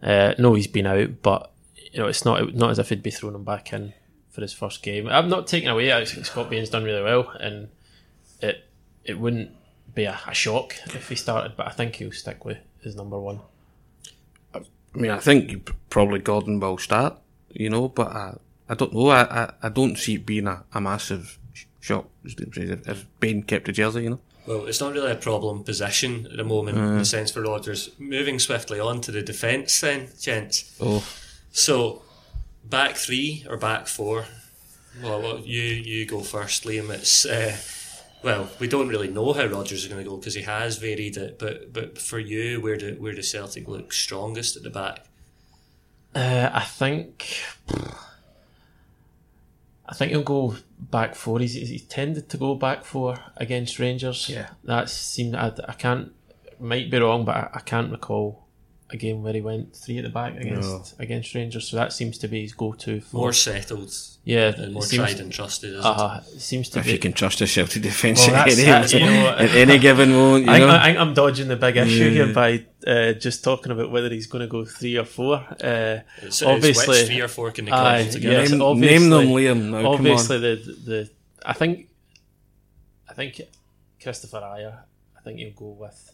Uh, 0.03 0.35
no, 0.39 0.55
he's 0.55 0.67
been 0.67 0.87
out, 0.87 1.23
but 1.23 1.51
you 1.93 1.99
know 1.99 2.09
it's 2.09 2.25
not 2.25 2.55
not 2.55 2.71
as 2.71 2.79
if 2.79 2.91
he'd 2.91 3.03
be 3.03 3.11
throwing 3.11 3.35
him 3.35 3.45
back 3.45 3.73
in 3.73 3.93
for 4.31 4.41
his 4.41 4.53
first 4.53 4.83
game. 4.83 5.09
I'm 5.09 5.29
not 5.29 5.47
taking 5.47 5.69
away. 5.69 5.93
I 5.93 6.05
think 6.05 6.27
Scott 6.27 6.51
Bain's 6.51 6.71
done 6.71 6.85
really 6.85 7.03
well, 7.03 7.31
and 7.41 7.69
it 8.41 8.65
it 9.05 9.19
wouldn't 9.19 9.51
be 9.95 10.05
a, 10.05 10.19
a 10.27 10.35
shock 10.35 10.75
if 10.87 11.09
he 11.09 11.15
started, 11.15 11.53
but 11.57 11.67
I 11.67 11.71
think 11.71 11.97
he'll 11.97 12.13
stick 12.13 12.45
with 12.45 12.59
his 12.83 12.97
number 12.97 13.19
one. 13.19 13.41
I 14.55 14.61
mean, 14.95 15.11
I 15.11 15.19
think 15.19 15.51
you- 15.51 15.63
probably 15.91 16.21
Gordon 16.21 16.61
will 16.61 16.79
start, 16.79 17.19
you 17.51 17.71
know, 17.71 17.89
but 17.89 18.09
I, 18.09 18.37
I 18.69 18.75
don't 18.75 18.93
know. 18.95 19.09
I, 19.09 19.23
I, 19.45 19.53
I 19.65 19.69
don't 19.69 19.97
see 19.97 20.15
it 20.15 20.27
being 20.27 20.47
a, 20.47 20.65
a 20.73 20.81
massive 20.81 21.39
sh- 21.53 21.65
shock 21.81 22.07
if, 22.25 22.89
if 22.89 23.07
Bain 23.21 23.43
kept 23.43 23.67
the 23.67 23.73
jersey, 23.73 24.05
you 24.05 24.11
know. 24.11 24.21
Well, 24.47 24.67
it's 24.67 24.81
not 24.81 24.93
really 24.93 25.11
a 25.11 25.17
problem 25.17 25.65
position 25.65 26.27
at 26.31 26.37
the 26.37 26.45
moment, 26.45 26.77
in 26.77 26.99
the 26.99 27.05
sense 27.07 27.31
for 27.31 27.41
Rodgers. 27.41 27.91
Moving 27.99 28.39
swiftly 28.39 28.79
on 28.79 29.01
to 29.03 29.11
the 29.11 29.23
defence, 29.23 29.81
then, 29.81 30.09
gents. 30.21 30.77
Oh, 30.83 31.03
So, 31.51 32.03
back 32.63 32.97
three 32.97 33.47
or 33.49 33.57
back 33.57 33.87
four? 33.87 34.27
Well, 35.03 35.23
well 35.23 35.39
you 35.41 35.63
you 35.63 36.05
go 36.05 36.21
first, 36.21 36.65
Liam. 36.65 36.91
It's 36.91 37.25
uh, 37.25 37.57
well, 38.25 38.49
we 38.59 38.67
don't 38.67 38.89
really 38.89 39.09
know 39.09 39.35
how 39.35 39.45
Rodgers 39.45 39.83
is 39.83 39.87
going 39.87 40.03
to 40.03 40.09
go 40.09 40.17
because 40.17 40.35
he 40.35 40.43
has 40.43 40.79
varied 40.79 41.17
it. 41.19 41.39
But 41.39 41.73
but 41.73 41.99
for 41.99 42.19
you, 42.19 42.61
where 42.61 42.77
do 42.77 42.97
where 42.99 43.13
does 43.13 43.31
Celtic 43.31 43.69
look 43.69 43.93
strongest 43.93 44.57
at 44.57 44.63
the 44.63 44.71
back? 44.71 45.05
Uh, 46.15 46.51
I 46.53 46.61
think. 46.61 47.43
I 49.87 49.93
think 49.95 50.13
he'll 50.13 50.23
go 50.23 50.57
back 50.79 51.15
four. 51.15 51.39
He's, 51.41 51.53
he's 51.53 51.85
tended 51.85 52.31
to 52.31 52.39
go 52.39 52.55
back 52.55 52.85
four 52.85 53.19
against 53.37 53.79
Rangers. 53.79 54.31
Yeah. 54.31 54.49
that 54.65 54.89
seemed. 54.89 55.37
I, 55.37 55.53
I 55.69 55.75
can't. 55.75 56.13
Might 56.59 56.91
be 56.91 56.99
wrong, 56.99 57.27
but 57.27 57.37
I, 57.37 57.51
I 57.55 57.61
can't 57.61 57.91
recall 57.93 58.44
a 58.95 58.97
game 58.97 59.23
where 59.23 59.35
he 59.35 59.41
went 59.41 59.75
three 59.77 59.99
at 59.99 60.05
the 60.05 60.11
back 60.11 60.37
against 60.37 60.99
against 61.01 61.35
Rangers. 61.35 61.69
So 61.69 61.77
that 61.77 61.93
seems 61.93 62.17
to 62.19 62.29
be 62.29 62.43
his 62.43 62.53
go-to. 62.55 63.01
For, 63.01 63.17
More 63.17 63.33
settled 63.33 63.93
yeah, 64.25 64.55
and 64.57 64.73
more 64.73 64.83
seems, 64.83 65.03
tried 65.03 65.21
and 65.21 65.31
trusted, 65.31 65.71
isn't 65.75 65.85
uh, 65.85 66.23
it 66.35 66.41
seems 66.41 66.71
to 66.71 66.79
if 66.79 66.87
be. 66.87 66.93
you 66.93 66.99
can 66.99 67.13
trust 67.13 67.41
the 67.41 67.47
Celtic 67.47 67.83
defence 67.83 68.27
Well, 68.27 68.37
at, 68.37 68.49
any, 68.49 68.63
that's- 68.63 68.93
you 68.95 69.01
know 69.01 69.37
at 69.39 69.51
any 69.55 69.79
given 69.79 70.13
moment, 70.13 70.47
you 70.47 70.51
I 70.53 70.59
think, 70.59 70.67
know. 70.69 70.75
I 70.77 70.85
think 70.87 70.99
I'm 70.99 71.13
dodging 71.15 71.49
the 71.49 71.57
big 71.57 71.77
issue 71.77 72.11
here 72.11 72.33
by 72.33 72.65
uh, 72.87 73.13
just 73.13 73.45
talking 73.45 73.71
about 73.73 73.91
whether 73.91 74.09
he's 74.09 74.27
going 74.27 74.41
to 74.41 74.49
go 74.49 74.65
three 74.65 74.97
or 74.97 75.05
four. 75.05 75.37
Uh, 75.63 75.99
It's, 76.23 76.41
obviously, 76.43 76.71
it's 76.71 76.87
which 76.89 77.07
three 77.07 77.21
or 77.21 77.29
four 77.29 77.51
can 77.51 77.67
they 77.67 77.73
Aye, 77.73 78.03
club 78.03 78.13
together? 78.13 78.35
yes, 78.41 78.51
name, 78.51 78.63
obviously- 78.63 78.99
name 78.99 79.11
them, 79.11 79.27
Liam. 79.29 79.71
Now, 79.71 79.93
obviously 79.93 80.39
the 80.39 80.55
the 80.87 81.11
I 81.45 81.53
think 81.53 81.89
I 83.11 83.13
think 83.15 83.41
Kristoffer 84.01 84.43
Ajer 84.43 84.79
I 85.19 85.21
think 85.23 85.39
he'll 85.39 85.53
go 85.53 85.77
with 85.79 86.13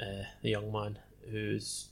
uh, 0.00 0.24
the 0.42 0.50
young 0.50 0.70
man 0.72 0.98
who's 1.30 1.88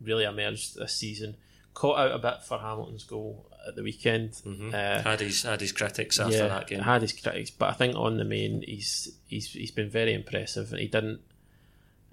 really 0.00 0.24
emerged 0.24 0.76
this 0.76 0.94
season 0.94 1.36
caught 1.72 1.98
out 1.98 2.12
a 2.12 2.18
bit 2.18 2.42
for 2.46 2.58
Hamilton's 2.58 3.04
goal 3.04 3.50
at 3.66 3.74
the 3.74 3.82
weekend 3.82 4.30
Mhm. 4.46 4.72
uh, 4.74 5.02
had 5.02 5.20
his 5.20 5.42
had 5.42 5.60
his 5.60 5.72
critics 5.72 6.20
after 6.20 6.36
yeah, 6.36 6.48
that 6.48 6.66
game. 6.68 6.80
had 6.80 7.02
his 7.02 7.12
critics 7.12 7.50
but 7.50 7.68
I 7.70 7.72
think 7.72 7.96
on 7.96 8.16
the 8.18 8.24
main 8.24 8.62
he's 8.62 9.12
he's 9.26 9.50
he's 9.52 9.70
been 9.72 9.88
very 9.90 10.12
impressive 10.14 10.70
and 10.72 10.80
he 10.80 10.86
didn't 10.86 11.20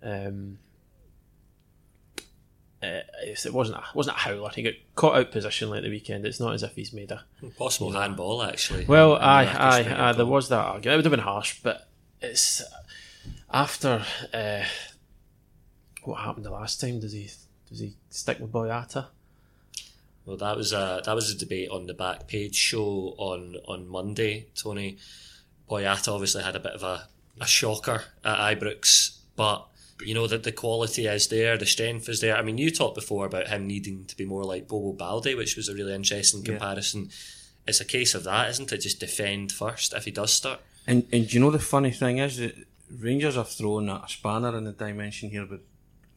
um 0.01 0.57
uh, 2.83 3.01
it 3.24 3.53
wasn't 3.53 3.77
a, 3.77 3.83
wasn't 3.93 4.15
a 4.17 4.19
howler. 4.19 4.50
He 4.50 4.63
got 4.63 4.74
caught 4.95 5.15
out 5.15 5.31
positionally 5.31 5.77
at 5.77 5.83
the 5.83 5.91
weekend. 5.91 6.25
It's 6.25 6.39
not 6.39 6.55
as 6.55 6.63
if 6.63 6.75
he's 6.75 6.91
made 6.91 7.12
a 7.12 7.24
Possible 7.55 7.91
handball, 7.91 8.41
actually. 8.41 8.86
well, 8.86 9.13
in 9.13 9.19
the 9.21 9.25
aye, 9.27 9.45
aye, 9.45 10.10
aye. 10.10 10.12
There 10.13 10.25
was 10.25 10.50
that 10.50 10.65
argument. 10.65 10.93
It 10.93 10.95
would 10.98 11.05
have 11.05 11.12
been 11.12 11.19
harsh, 11.19 11.60
but 11.62 11.88
it's 12.21 12.63
after 13.53 14.03
uh, 14.33 14.63
what 16.03 16.22
happened 16.22 16.46
the 16.46 16.51
last 16.51 16.79
time. 16.81 17.00
Does 17.00 17.13
he 17.13 17.29
does 17.70 17.79
he 17.79 17.93
stick 18.10 18.39
with 18.39 18.51
Boyata? 18.51 19.08
Well, 20.25 20.38
that 20.38 20.55
was 20.55 20.74
a 20.74 21.01
that 21.05 21.15
was 21.15 21.31
a 21.31 21.38
debate 21.38 21.70
on 21.70 21.88
the 21.88 21.93
back 21.93 22.27
page 22.27 22.55
show 22.55 23.15
on 23.17 23.58
on 23.67 23.88
Monday. 23.88 24.48
Tony 24.55 24.98
Boyata 25.70 26.10
obviously 26.13 26.43
had 26.43 26.55
a 26.55 26.60
bit 26.60 26.74
of 26.74 26.84
a, 26.84 27.08
a 27.39 27.48
shocker 27.48 28.03
at 28.24 28.58
Ibrox, 28.58 29.17
but 29.36 29.65
you 30.05 30.13
know 30.13 30.27
that 30.27 30.43
the 30.43 30.51
quality 30.51 31.08
is 31.08 31.27
there, 31.27 31.58
the 31.58 31.65
strength 31.65 32.10
is 32.10 32.22
there. 32.22 32.36
I 32.36 32.41
mean, 32.41 32.58
you 32.58 32.72
talked 32.72 32.96
before 32.96 33.25
about 33.25 33.48
him 33.48 33.67
needing 33.67 34.05
to 34.05 34.17
be 34.17 34.25
more 34.25 34.43
like 34.43 34.67
Bobo 34.67 34.93
Balde, 34.93 35.36
which 35.36 35.55
was 35.55 35.70
a 35.70 35.74
really 35.74 35.93
interesting 35.93 36.43
comparison. 36.43 37.10
It's 37.67 37.79
a 37.79 37.86
case 37.86 38.15
of 38.15 38.24
that, 38.24 38.50
isn't 38.50 38.72
it? 38.72 38.79
Just 38.79 39.00
defend 39.00 39.51
first 39.51 39.93
if 39.93 40.05
he 40.05 40.12
does 40.12 40.34
start. 40.34 40.60
And 40.86 41.08
and 41.12 41.31
you 41.31 41.39
know 41.39 41.51
the 41.51 41.60
funny 41.60 41.91
thing 41.91 42.20
is 42.20 42.38
that 42.38 42.55
Rangers 42.91 43.36
have 43.36 43.50
thrown 43.50 43.89
a 43.89 44.03
spanner 44.08 44.55
in 44.58 44.65
the 44.65 44.72
dimension 44.72 45.29
here 45.29 45.46
with 45.46 45.62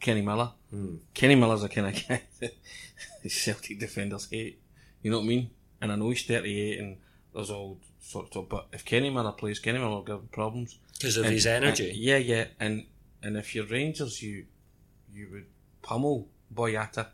Kenny 0.04 0.20
Miller. 0.22 0.50
Hmm. 0.70 0.96
Kenny 1.14 1.34
Miller's 1.34 1.62
a 1.62 1.68
kind 1.68 1.86
of 1.88 1.94
guy 2.08 2.22
that 2.40 2.54
the 3.22 3.28
Celtic 3.30 3.78
defenders 3.80 4.28
hate. 4.30 4.60
You 5.02 5.10
know 5.10 5.18
what 5.18 5.24
I 5.24 5.28
mean? 5.28 5.50
And 5.80 5.90
I 5.92 5.96
know 5.96 6.10
he's 6.10 6.24
38 6.24 6.78
and 6.78 6.96
there's 7.34 7.50
all 7.50 7.78
sorts 8.00 8.36
of. 8.36 8.48
But 8.48 8.66
if 8.72 8.84
Kenny 8.84 9.08
Miller 9.10 9.32
plays, 9.32 9.58
Kenny 9.58 9.78
Miller 9.78 9.90
will 9.96 10.02
give 10.02 10.16
him 10.16 10.28
problems. 10.30 10.78
Because 10.98 11.16
of 11.16 11.24
And- 11.24 11.32
his 11.34 11.46
energy. 11.46 11.88
and- 11.88 11.98
yeah, 11.98 12.18
yeah. 12.18 12.46
And 12.60 12.86
and 13.22 13.36
if 13.36 13.54
you're 13.54 13.66
Rangers, 13.66 14.20
you 14.22 14.44
you 15.12 15.28
would 15.32 15.46
pummel 15.82 16.28
Boyata 16.54 17.06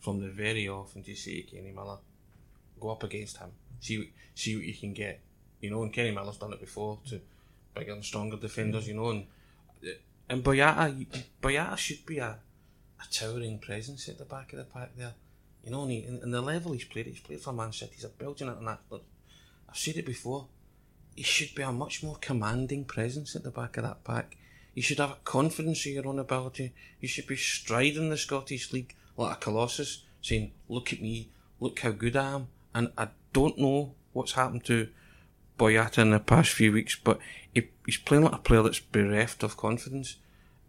from 0.00 0.20
the 0.20 0.28
very 0.30 0.66
off 0.68 0.94
and 0.96 1.04
just 1.04 1.24
say, 1.24 1.42
Kenny 1.42 1.72
Miller, 1.72 1.98
go 2.80 2.88
up 2.90 3.02
against 3.02 3.36
him. 3.36 3.50
See 3.80 4.12
see 4.34 4.56
what 4.56 4.64
you 4.64 4.74
can 4.74 4.94
get. 4.94 5.20
You 5.60 5.70
know, 5.70 5.82
and 5.82 5.92
Kenny 5.92 6.10
Miller's 6.10 6.38
done 6.38 6.52
it 6.54 6.60
before 6.60 6.98
to 7.10 7.20
bigger 7.74 7.92
and 7.92 8.04
stronger 8.04 8.38
defenders. 8.38 8.84
Hmm. 8.84 8.90
You 8.90 8.96
know, 8.96 9.10
and 9.10 9.26
uh, 9.84 9.88
and 10.30 10.42
Boyata, 10.42 11.06
Boyata 11.42 11.76
should 11.76 12.06
be 12.06 12.18
a 12.18 12.38
a 13.00 13.12
towering 13.12 13.58
presence 13.58 14.08
at 14.08 14.18
the 14.18 14.24
back 14.24 14.52
of 14.52 14.58
the 14.58 14.64
pack 14.64 14.90
there. 14.96 15.14
You 15.64 15.70
know, 15.70 15.82
and, 15.82 15.90
he, 15.90 16.04
and, 16.04 16.22
and 16.22 16.32
the 16.32 16.40
level 16.40 16.72
he's 16.72 16.84
played, 16.84 17.06
he's 17.06 17.20
played 17.20 17.40
for 17.40 17.52
Man 17.52 17.72
City. 17.72 17.92
He's 17.94 18.04
a 18.04 18.08
Belgian 18.08 18.48
international. 18.48 19.02
I've 19.68 19.76
said 19.76 19.96
it 19.96 20.06
before. 20.06 20.46
He 21.16 21.22
should 21.22 21.54
be 21.54 21.62
a 21.62 21.72
much 21.72 22.02
more 22.02 22.16
commanding 22.20 22.84
presence 22.84 23.36
at 23.36 23.42
the 23.42 23.50
back 23.50 23.76
of 23.76 23.84
that 23.84 24.04
pack. 24.04 24.36
You 24.74 24.82
should 24.82 24.98
have 24.98 25.10
a 25.10 25.18
confidence 25.24 25.84
in 25.86 25.94
your 25.94 26.06
own 26.06 26.18
ability. 26.18 26.72
You 27.00 27.08
should 27.08 27.26
be 27.26 27.36
striding 27.36 28.10
the 28.10 28.16
Scottish 28.16 28.72
League 28.72 28.94
like 29.16 29.36
a 29.36 29.40
colossus, 29.40 30.04
saying, 30.22 30.52
"Look 30.68 30.92
at 30.92 31.02
me, 31.02 31.28
look 31.58 31.80
how 31.80 31.90
good 31.90 32.16
I 32.16 32.34
am." 32.34 32.48
And 32.74 32.92
I 32.96 33.08
don't 33.32 33.58
know 33.58 33.94
what's 34.12 34.32
happened 34.32 34.64
to 34.66 34.88
Boyata 35.60 35.98
in 35.98 36.10
the 36.10 36.18
past 36.18 36.50
few 36.50 36.72
weeks, 36.72 36.96
but 36.96 37.18
he, 37.52 37.68
he's 37.84 37.98
playing 37.98 38.24
like 38.24 38.32
a 38.32 38.38
player 38.38 38.62
that's 38.62 38.80
bereft 38.80 39.42
of 39.42 39.56
confidence. 39.56 40.16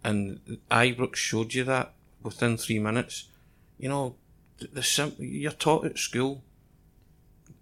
And 0.03 0.39
Ibrox 0.69 1.15
showed 1.15 1.53
you 1.53 1.63
that 1.65 1.93
within 2.23 2.57
three 2.57 2.79
minutes. 2.79 3.29
You 3.77 3.89
know, 3.89 4.15
the, 4.57 4.83
sim- 4.83 5.15
you're 5.19 5.51
taught 5.51 5.85
at 5.85 5.97
school. 5.97 6.43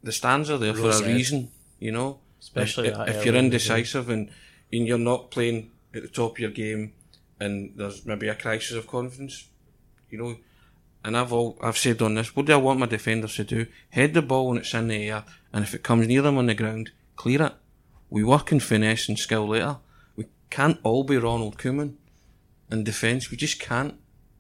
The 0.04 0.12
stands 0.12 0.50
are 0.50 0.58
there 0.58 0.74
for 0.74 0.90
a 0.90 1.04
reason. 1.04 1.52
You 1.80 1.92
know, 1.92 2.20
Especially 2.42 2.90
if, 2.90 3.10
if 3.10 3.26
you're 3.26 3.36
indecisive 3.36 4.10
and, 4.10 4.30
and 4.72 4.88
you're 4.88 4.98
not 4.98 5.32
playing 5.32 5.72
at 5.94 6.02
the 6.02 6.08
top 6.08 6.34
of 6.34 6.40
your 6.40 6.52
game, 6.52 6.94
and 7.40 7.74
there's 7.76 8.06
maybe 8.06 8.28
a 8.28 8.36
crisis 8.36 8.76
of 8.78 8.88
confidence, 8.88 9.48
you 10.10 10.18
know. 10.18 10.36
And 11.04 11.16
I've 11.16 11.32
all 11.32 11.58
I've 11.62 11.78
said 11.78 12.02
on 12.02 12.16
this, 12.16 12.36
what 12.36 12.46
do 12.46 12.54
I 12.54 12.58
want 12.58 12.80
my 12.80 12.86
defenders 12.86 13.36
to 13.36 13.46
do? 13.46 13.68
Head 13.92 14.14
the 14.14 14.22
ball 14.22 14.50
when 14.50 14.58
it's 14.58 14.74
in 14.74 14.90
the 14.90 15.10
air, 15.10 15.24
and 15.54 15.64
if 15.64 15.74
it 15.74 15.84
comes 15.84 16.08
near 16.08 16.22
them 16.22 16.38
on 16.38 16.48
the 16.48 16.54
ground, 16.54 16.92
clear 17.20 17.42
it. 17.42 17.54
We 18.10 18.24
work 18.24 18.52
in 18.52 18.62
finesse 18.62 19.10
and 19.10 19.20
skill 19.20 19.46
later. 19.46 19.78
We 20.16 20.26
can't 20.50 20.80
all 20.84 21.04
be 21.04 21.18
Ronald 21.18 21.58
Koeman 21.58 21.96
in 22.72 22.84
defence. 22.86 23.30
We 23.30 23.36
just 23.36 23.60
can't, 23.60 23.96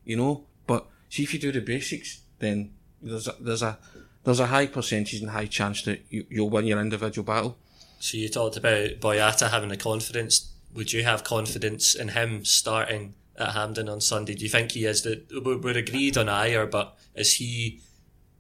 you 0.05 0.15
know. 0.15 0.45
But 0.65 0.87
see 1.09 1.23
if 1.23 1.33
you 1.33 1.39
do 1.39 1.51
the 1.51 1.59
basics, 1.59 2.21
then 2.39 2.71
there's 3.01 3.27
a, 3.27 3.35
there's 3.39 3.61
a 3.61 3.77
there's 4.23 4.39
a 4.39 4.47
high 4.47 4.67
percentage 4.67 5.21
and 5.21 5.31
high 5.31 5.47
chance 5.47 5.83
that 5.83 6.05
you, 6.09 6.25
you'll 6.29 6.49
win 6.49 6.65
your 6.65 6.79
individual 6.79 7.25
battle. 7.25 7.57
So 7.99 8.17
you 8.17 8.29
talked 8.29 8.55
about 8.55 9.01
Boyata 9.01 9.49
having 9.49 9.69
the 9.69 9.77
confidence. 9.77 10.53
Would 10.73 10.93
you 10.93 11.03
have 11.03 11.23
confidence 11.25 11.95
in 11.95 12.09
him 12.09 12.45
starting 12.45 13.13
at 13.37 13.51
Hampden 13.51 13.89
on 13.89 13.99
Sunday? 13.99 14.35
Do 14.35 14.43
you 14.43 14.49
think 14.49 14.71
he 14.71 14.85
is? 14.85 15.05
We're 15.05 15.57
we're 15.57 15.77
agreed 15.77 16.17
on 16.17 16.27
Ajer, 16.27 16.71
but 16.71 16.97
is 17.13 17.33
he? 17.33 17.81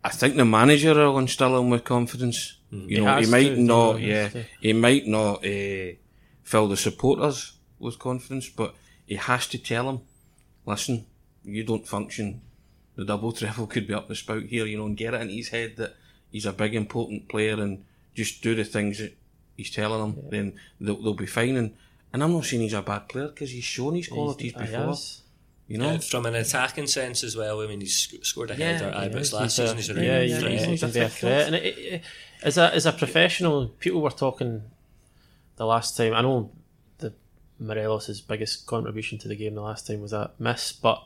I 0.03 0.09
think 0.09 0.35
the 0.35 0.45
manager 0.45 0.93
will 0.93 1.19
instill 1.19 1.57
him 1.59 1.69
with 1.69 1.83
confidence. 1.83 2.57
You 2.71 2.87
He 2.87 3.01
know, 3.01 3.17
he 3.17 3.25
might 3.25 3.55
to, 3.55 3.61
not, 3.61 3.99
he 3.99 4.09
yeah, 4.11 4.29
he 4.61 4.73
might 4.73 5.07
not 5.07 5.45
uh, 5.45 5.93
fill 6.43 6.67
the 6.67 6.77
supporters 6.77 7.53
with 7.79 7.99
confidence, 7.99 8.47
but 8.49 8.75
he 9.05 9.15
has 9.15 9.47
to 9.47 9.57
tell 9.57 9.85
them, 9.85 10.01
listen, 10.65 11.05
you 11.43 11.63
don't 11.63 11.87
function. 11.87 12.41
The 12.95 13.05
double 13.05 13.31
treble 13.31 13.67
could 13.67 13.87
be 13.87 13.93
up 13.93 14.07
the 14.07 14.15
spout 14.15 14.43
here, 14.43 14.65
you 14.65 14.77
know, 14.77 14.85
and 14.85 14.95
get 14.97 15.13
it 15.13 15.21
in 15.21 15.29
his 15.29 15.49
head 15.49 15.75
that 15.77 15.95
he's 16.31 16.45
a 16.45 16.53
big 16.53 16.75
important 16.75 17.27
player 17.27 17.59
and 17.61 17.83
just 18.13 18.41
do 18.41 18.55
the 18.55 18.63
things 18.63 18.99
that 18.99 19.17
he's 19.57 19.71
telling 19.71 19.99
them. 20.15 20.29
Then 20.29 20.59
they'll, 20.79 21.01
they'll 21.01 21.13
be 21.13 21.25
fine. 21.25 21.55
And, 21.55 21.73
and 22.13 22.23
I'm 22.23 22.33
not 22.33 22.45
saying 22.45 22.61
he's 22.63 22.73
a 22.73 22.81
bad 22.81 23.07
player 23.09 23.27
because 23.29 23.51
he's 23.51 23.63
shown 23.63 23.95
his 23.95 24.07
qualities 24.07 24.53
He 24.53 24.59
before. 24.59 24.87
has. 24.87 25.18
You 25.69 25.77
know, 25.77 25.91
Uh, 25.91 25.97
from 25.99 26.25
an 26.25 26.33
attacking 26.35 26.87
sense 26.87 27.23
as 27.23 27.35
well. 27.37 27.61
I 27.61 27.67
mean, 27.67 27.79
he's 27.81 27.95
scored 28.23 28.49
a 28.51 28.55
Yeah, 28.57 28.73
header 28.73 28.85
at 28.89 29.03
He 29.03 29.09
Ibrox 29.17 29.31
last 29.33 29.55
season. 29.55 29.77
He's 29.77 29.89
a 29.89 29.93
yeah, 29.93 29.99
really 29.99 30.25
yeah, 30.31 30.39
threat. 30.39 30.51
He's 30.69 30.83
a 30.83 30.85
can 30.87 30.93
be 30.93 30.99
a 30.99 31.09
threat. 31.09 31.45
And 31.47 31.55
it, 31.55 31.77
it- 31.77 32.01
as 32.41 32.57
a 32.57 32.73
as 32.73 32.85
a 32.85 32.91
professional, 32.91 33.67
people 33.67 34.01
were 34.01 34.09
talking 34.09 34.63
the 35.57 35.65
last 35.65 35.95
time. 35.95 36.13
I 36.13 36.21
know 36.21 36.51
the 36.97 37.13
Morelos' 37.59 38.21
biggest 38.21 38.65
contribution 38.65 39.17
to 39.19 39.27
the 39.27 39.35
game 39.35 39.53
the 39.55 39.61
last 39.61 39.85
time 39.87 40.01
was 40.01 40.11
that 40.11 40.39
miss, 40.39 40.71
but 40.71 41.03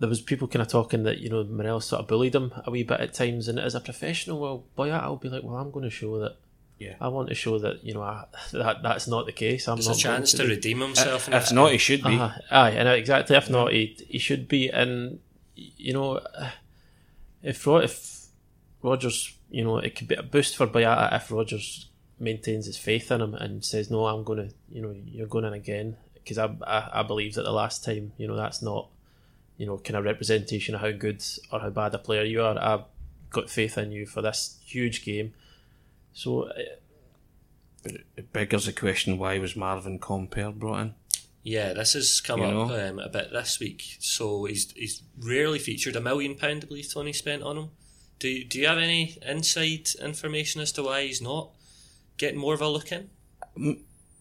there 0.00 0.08
was 0.08 0.20
people 0.20 0.48
kind 0.48 0.60
of 0.62 0.68
talking 0.68 1.04
that 1.04 1.18
you 1.18 1.30
know 1.30 1.42
Morelos 1.44 1.86
sort 1.86 2.00
of 2.02 2.08
bullied 2.08 2.34
him 2.34 2.52
a 2.66 2.70
wee 2.70 2.82
bit 2.82 3.00
at 3.00 3.14
times. 3.14 3.48
And 3.48 3.58
as 3.58 3.74
a 3.74 3.80
professional, 3.80 4.38
well, 4.38 4.64
boy, 4.76 4.90
I'll 4.90 5.16
be 5.16 5.28
like, 5.30 5.44
well, 5.44 5.56
I'm 5.56 5.70
going 5.70 5.84
to 5.84 5.90
show 5.90 6.18
that. 6.20 6.36
Yeah. 6.78 6.94
I 7.00 7.08
want 7.08 7.28
to 7.28 7.34
show 7.34 7.58
that 7.58 7.84
you 7.84 7.94
know 7.94 8.02
I, 8.02 8.24
that 8.52 8.82
that's 8.82 9.08
not 9.08 9.26
the 9.26 9.32
case. 9.32 9.66
I'm 9.68 9.76
There's 9.76 9.88
not 9.88 9.96
a 9.96 10.00
chance 10.00 10.34
going 10.34 10.48
to 10.48 10.54
redeem 10.54 10.80
himself. 10.80 11.28
in 11.28 11.34
if 11.34 11.48
that. 11.48 11.54
not, 11.54 11.72
he 11.72 11.78
should 11.78 12.02
be. 12.02 12.16
uh 12.16 12.30
Aye, 12.50 12.70
and 12.70 12.88
exactly. 12.88 13.36
If 13.36 13.50
not, 13.50 13.72
he 13.72 13.96
he 14.08 14.18
should 14.18 14.48
be. 14.48 14.68
And 14.68 15.18
you 15.54 15.92
know, 15.92 16.20
if 17.42 17.66
if 17.66 18.26
Rodgers, 18.82 19.36
you 19.50 19.64
know, 19.64 19.78
it 19.78 19.94
could 19.96 20.08
be 20.08 20.14
a 20.14 20.22
boost 20.22 20.56
for 20.56 20.66
Boyata 20.66 21.14
if 21.16 21.30
Rodgers 21.32 21.88
maintains 22.20 22.66
his 22.66 22.76
faith 22.78 23.10
in 23.10 23.20
him 23.20 23.34
and 23.34 23.64
says, 23.64 23.90
"No, 23.90 24.06
I'm 24.06 24.24
going 24.24 24.48
to, 24.48 24.54
you 24.70 24.82
know, 24.82 24.94
you're 25.06 25.26
going 25.26 25.44
in 25.44 25.52
again." 25.52 25.96
Because 26.14 26.38
I, 26.38 26.54
I 26.66 27.00
I 27.00 27.02
believe 27.02 27.34
that 27.34 27.42
the 27.42 27.52
last 27.52 27.84
time, 27.84 28.12
you 28.18 28.28
know, 28.28 28.36
that's 28.36 28.60
not, 28.62 28.88
you 29.56 29.66
know, 29.66 29.78
kind 29.78 29.96
of 29.96 30.04
representation 30.04 30.74
of 30.74 30.80
how 30.82 30.90
good 30.92 31.24
or 31.50 31.60
how 31.60 31.70
bad 31.70 31.94
a 31.94 31.98
player 31.98 32.22
you 32.22 32.42
are. 32.42 32.56
I've 32.58 32.84
got 33.30 33.50
faith 33.50 33.78
in 33.78 33.90
you 33.92 34.06
for 34.06 34.22
this 34.22 34.58
huge 34.64 35.04
game. 35.04 35.32
So 36.18 36.48
uh, 36.48 37.90
It 38.16 38.32
beggars 38.32 38.66
the 38.66 38.72
question 38.72 39.18
why 39.18 39.38
was 39.38 39.54
Marvin 39.54 40.00
Compper 40.00 40.52
brought 40.52 40.80
in? 40.80 40.94
Yeah, 41.44 41.72
this 41.74 41.92
has 41.92 42.20
come 42.20 42.40
You 42.40 42.46
up 42.46 42.70
um, 42.72 42.98
a 42.98 43.08
bit 43.08 43.30
this 43.30 43.60
week. 43.60 43.98
So 44.00 44.46
he's 44.46 44.72
he's 44.72 45.04
rarely 45.16 45.60
featured. 45.60 45.94
A 45.94 46.00
million 46.00 46.34
pound, 46.34 46.64
I 46.64 46.66
believe 46.66 46.92
Tony 46.92 47.12
spent 47.12 47.44
on 47.44 47.56
him. 47.56 47.70
Do 48.18 48.28
you, 48.28 48.44
do 48.44 48.58
you 48.58 48.66
have 48.66 48.78
any 48.78 49.16
inside 49.24 49.90
information 50.02 50.60
as 50.60 50.72
to 50.72 50.82
why 50.82 51.06
he's 51.06 51.22
not 51.22 51.50
getting 52.16 52.40
more 52.40 52.54
of 52.54 52.62
a 52.62 52.68
look 52.68 52.90
in? 52.90 53.10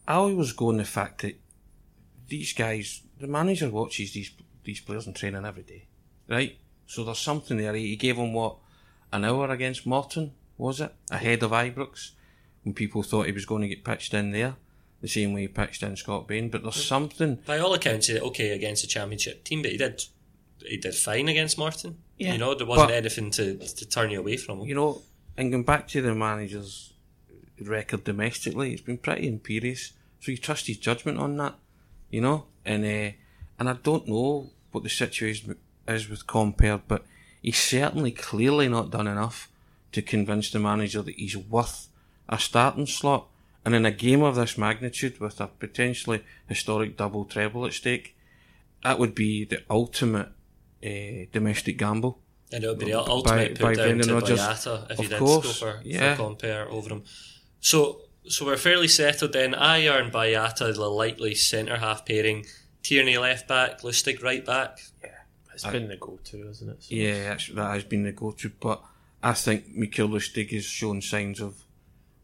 I 0.07 0.13
always 0.13 0.51
go 0.51 0.69
on 0.69 0.77
the 0.77 0.85
fact 0.85 1.23
that 1.23 1.41
these 2.27 2.53
guys, 2.53 3.01
the 3.19 3.25
manager 3.25 3.71
watches 3.71 4.13
these 4.13 4.31
these 4.63 4.81
players 4.81 5.07
in 5.07 5.15
training 5.15 5.45
every 5.45 5.63
day, 5.63 5.87
right? 6.27 6.59
So 6.85 7.03
there's 7.03 7.17
something 7.17 7.57
there. 7.57 7.73
He 7.73 7.95
gave 7.95 8.17
them 8.17 8.33
what 8.33 8.57
an 9.11 9.25
hour 9.25 9.49
against 9.49 9.87
Morton, 9.87 10.33
was 10.57 10.81
it 10.81 10.93
ahead 11.11 11.43
of 11.43 11.51
Ibrox, 11.51 12.11
when 12.63 12.73
people 12.73 13.03
thought 13.03 13.27
he 13.27 13.31
was 13.31 13.45
going 13.45 13.61
to 13.61 13.67
get 13.67 13.83
pitched 13.83 14.13
in 14.13 14.31
there, 14.31 14.55
the 15.01 15.07
same 15.07 15.33
way 15.33 15.41
he 15.41 15.47
pitched 15.47 15.83
in 15.83 15.95
Scott 15.95 16.27
Bain. 16.27 16.49
But 16.49 16.63
there's 16.63 16.83
something. 16.83 17.35
By 17.45 17.59
all 17.59 17.73
accounts, 17.73 18.07
he- 18.07 18.19
okay 18.19 18.49
against 18.51 18.83
a 18.83 18.87
championship 18.87 19.43
team, 19.43 19.61
but 19.61 19.71
he 19.71 19.77
did 19.77 20.03
he 20.65 20.77
did 20.77 20.95
fine 20.95 21.29
against 21.29 21.57
Martin. 21.57 21.97
Yeah, 22.17 22.33
you 22.33 22.39
know 22.39 22.55
there 22.55 22.65
wasn't 22.65 22.89
but- 22.89 22.95
anything 22.95 23.29
to 23.31 23.57
to 23.57 23.85
turn 23.87 24.09
you 24.09 24.19
away 24.19 24.37
from 24.37 24.59
him. 24.61 24.67
You 24.67 24.75
know, 24.75 25.01
and 25.37 25.51
going 25.51 25.63
back 25.63 25.87
to 25.89 26.01
the 26.01 26.15
manager's 26.15 26.93
record 27.61 28.03
domestically, 28.03 28.73
it's 28.73 28.81
been 28.81 28.97
pretty 28.97 29.27
imperious. 29.27 29.93
So 30.19 30.31
you 30.31 30.37
trust 30.37 30.67
his 30.67 30.77
judgment 30.77 31.19
on 31.19 31.37
that, 31.37 31.55
you 32.09 32.21
know. 32.21 32.45
And 32.65 32.83
uh, 32.83 33.11
and 33.59 33.69
I 33.69 33.73
don't 33.73 34.07
know 34.07 34.49
what 34.71 34.83
the 34.83 34.89
situation 34.89 35.55
is 35.87 36.09
with 36.09 36.25
Compper, 36.27 36.81
but 36.87 37.05
he's 37.41 37.57
certainly 37.57 38.11
clearly 38.11 38.67
not 38.67 38.89
done 38.91 39.07
enough 39.07 39.49
to 39.91 40.01
convince 40.01 40.51
the 40.51 40.59
manager 40.59 41.01
that 41.01 41.15
he's 41.15 41.37
worth 41.37 41.87
a 42.29 42.39
starting 42.39 42.87
slot. 42.87 43.27
And 43.65 43.75
in 43.75 43.85
a 43.85 43.91
game 43.91 44.23
of 44.23 44.35
this 44.35 44.57
magnitude, 44.57 45.19
with 45.19 45.41
a 45.41 45.47
potentially 45.47 46.23
historic 46.47 46.95
double 46.97 47.25
treble 47.25 47.65
at 47.65 47.73
stake, 47.73 48.15
that 48.83 48.99
would 48.99 49.13
be 49.13 49.43
the 49.43 49.63
ultimate 49.69 50.29
uh, 50.85 51.25
domestic 51.31 51.77
gamble. 51.77 52.19
And 52.51 52.63
it 52.63 52.67
would 52.67 52.79
be 52.79 52.85
the 52.85 52.99
ultimate 52.99 53.59
by 53.59 53.69
put 53.69 53.77
down 53.77 53.85
Brendan 53.87 54.07
to 54.07 54.13
Rodgers. 54.13 54.39
Boyata 54.39 54.91
if 54.91 54.97
he 54.97 55.03
Of 55.05 55.09
did 55.09 55.19
course, 55.19 55.45
go 55.45 55.51
for, 55.51 55.81
yeah. 55.83 56.15
for 56.15 56.23
Compper 56.23 56.67
over 56.69 56.89
him. 56.89 57.03
So 57.59 58.01
so 58.25 58.45
we're 58.45 58.57
fairly 58.57 58.87
settled 58.87 59.33
then. 59.33 59.53
Ajer 59.53 60.01
and 60.01 60.11
Boyata, 60.11 60.73
the 60.73 60.89
likely 60.89 61.35
centre 61.35 61.77
half 61.77 62.05
pairing. 62.05 62.45
Tierney 62.83 63.17
left 63.17 63.47
back, 63.47 63.81
Lustig 63.81 64.23
right 64.23 64.45
back. 64.45 64.79
Yeah. 65.03 65.09
It's 65.53 65.65
been 65.65 65.87
the 65.87 65.97
go-to, 65.97 66.47
isn't 66.49 66.69
it? 66.69 66.83
So 66.83 66.95
Yeah, 66.95 67.29
that's, 67.29 67.47
that 67.47 67.73
has 67.73 67.83
been 67.83 68.03
the 68.03 68.11
go-to. 68.11 68.51
But 68.59 68.81
I 69.27 69.33
think 69.33 69.75
Mikael 69.75 70.07
Lustig 70.07 70.51
has 70.53 70.63
shown 70.63 71.01
signs 71.01 71.41
of 71.41 71.65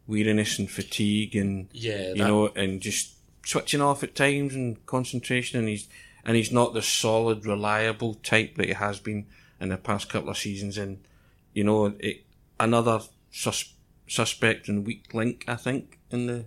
weariness 0.07 0.57
and 0.57 0.71
fatigue, 0.71 1.35
and 1.35 1.67
Yeah, 1.73 2.13
you 2.13 2.15
know, 2.15 2.47
and 2.47 2.79
just 2.79 3.15
switching 3.45 3.81
off 3.81 4.03
at 4.03 4.15
times 4.15 4.55
and 4.55 4.83
concentration. 4.85 5.59
And 5.59 5.67
he's 5.67 5.89
and 6.23 6.37
he's 6.37 6.49
not 6.49 6.73
the 6.73 6.81
solid, 6.81 7.45
reliable 7.45 8.13
type 8.13 8.55
that 8.55 8.67
he 8.67 8.73
has 8.73 9.01
been 9.01 9.25
in 9.59 9.67
the 9.67 9.77
past 9.77 10.09
couple 10.09 10.29
of 10.29 10.37
seasons. 10.37 10.77
And 10.77 11.05
you 11.51 11.65
know, 11.65 11.93
it, 11.99 12.23
another 12.57 13.01
sus, 13.31 13.73
suspect 14.07 14.69
and 14.69 14.87
weak 14.87 15.13
link, 15.13 15.43
I 15.45 15.55
think, 15.57 15.99
in 16.09 16.27
the 16.27 16.45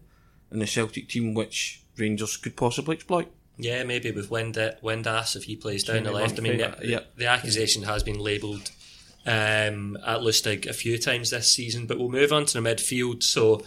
in 0.50 0.60
the 0.60 0.66
Celtic 0.66 1.10
team, 1.10 1.34
which 1.34 1.82
Rangers 1.98 2.38
could 2.38 2.56
possibly 2.56 2.96
exploit. 2.96 3.30
Yeah, 3.58 3.84
maybe 3.84 4.10
with 4.10 4.30
Wind 4.30 4.54
Windass 4.54 5.36
if 5.36 5.44
he 5.44 5.54
plays 5.54 5.84
down 5.84 6.04
the 6.04 6.12
left. 6.12 6.38
I 6.38 6.42
mean, 6.42 6.56
the, 6.56 6.78
yeah. 6.82 7.00
the 7.14 7.26
accusation 7.26 7.82
has 7.82 8.02
been 8.02 8.18
labelled 8.18 8.70
um, 9.26 9.96
at 10.06 10.20
Lustig 10.20 10.66
a 10.66 10.72
few 10.72 10.98
times 10.98 11.30
this 11.30 11.50
season, 11.50 11.86
but 11.86 11.98
we'll 11.98 12.08
move 12.08 12.32
on 12.32 12.46
to 12.46 12.60
the 12.60 12.68
midfield. 12.68 13.22
So, 13.22 13.62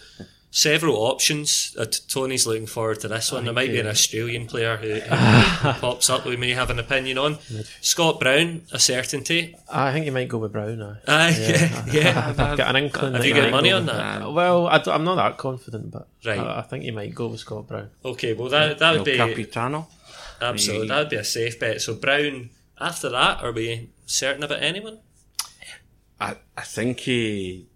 several 0.52 0.96
options. 0.96 1.76
Uh, 1.78 1.84
Tony's 2.08 2.44
looking 2.46 2.66
forward 2.66 2.98
to 3.00 3.08
this 3.08 3.30
one. 3.30 3.44
There 3.44 3.52
might 3.54 3.70
be 3.70 3.78
an 3.78 3.86
Australian 3.86 4.46
player 4.48 4.76
who, 4.78 4.94
who, 4.94 5.14
who 5.14 5.72
pops 5.80 6.10
up 6.10 6.24
we 6.24 6.36
may 6.36 6.50
have 6.50 6.70
an 6.70 6.78
opinion 6.80 7.18
on. 7.18 7.38
Scott 7.80 8.18
Brown, 8.18 8.62
a 8.72 8.78
certainty. 8.80 9.54
I 9.72 9.92
think 9.92 10.06
you 10.06 10.12
might 10.12 10.28
go 10.28 10.38
with 10.38 10.52
Brown. 10.52 10.82
Aye. 10.82 10.96
Aye, 11.06 11.36
yeah, 11.38 11.84
yeah. 11.92 12.34
I've 12.38 12.56
got 12.58 12.74
an 12.74 12.82
inkling. 12.84 13.12
Have 13.14 13.24
you 13.24 13.34
he 13.34 13.40
got 13.40 13.50
money 13.52 13.70
on 13.70 13.86
with- 13.86 13.94
that? 13.94 14.32
Well, 14.32 14.66
I 14.66 14.82
am 14.86 15.04
not 15.04 15.14
that 15.16 15.36
confident, 15.38 15.90
but 15.92 16.08
Right. 16.24 16.38
I, 16.40 16.58
I 16.58 16.62
think 16.62 16.84
you 16.84 16.92
might 16.92 17.14
go 17.14 17.28
with 17.28 17.40
Scott 17.40 17.68
Brown. 17.68 17.90
Okay, 18.04 18.32
well 18.32 18.48
that 18.48 18.78
that 18.80 18.90
would 18.98 18.98
El 19.08 19.26
be 19.28 19.44
Capitano. 19.44 19.86
absolutely 20.42 20.88
that 20.88 20.98
would 20.98 21.08
be 21.10 21.16
a 21.16 21.24
safe 21.24 21.60
bet. 21.60 21.80
So 21.80 21.94
Brown 21.94 22.50
After 22.80 23.08
that, 23.10 23.42
are 23.44 23.52
we 23.52 23.90
certain 24.06 24.42
about 24.42 24.62
anyone? 24.62 24.98
I, 26.20 26.36
I 26.56 26.62
think 26.62 27.00
he. 27.00 27.66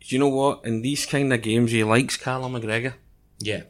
You 0.00 0.18
know 0.18 0.28
what? 0.28 0.64
In 0.64 0.82
these 0.82 1.06
kind 1.06 1.32
of 1.32 1.42
games, 1.42 1.70
he 1.70 1.84
likes 1.84 2.16
Callum 2.16 2.54
McGregor, 2.54 2.94
Yeah. 3.38 3.62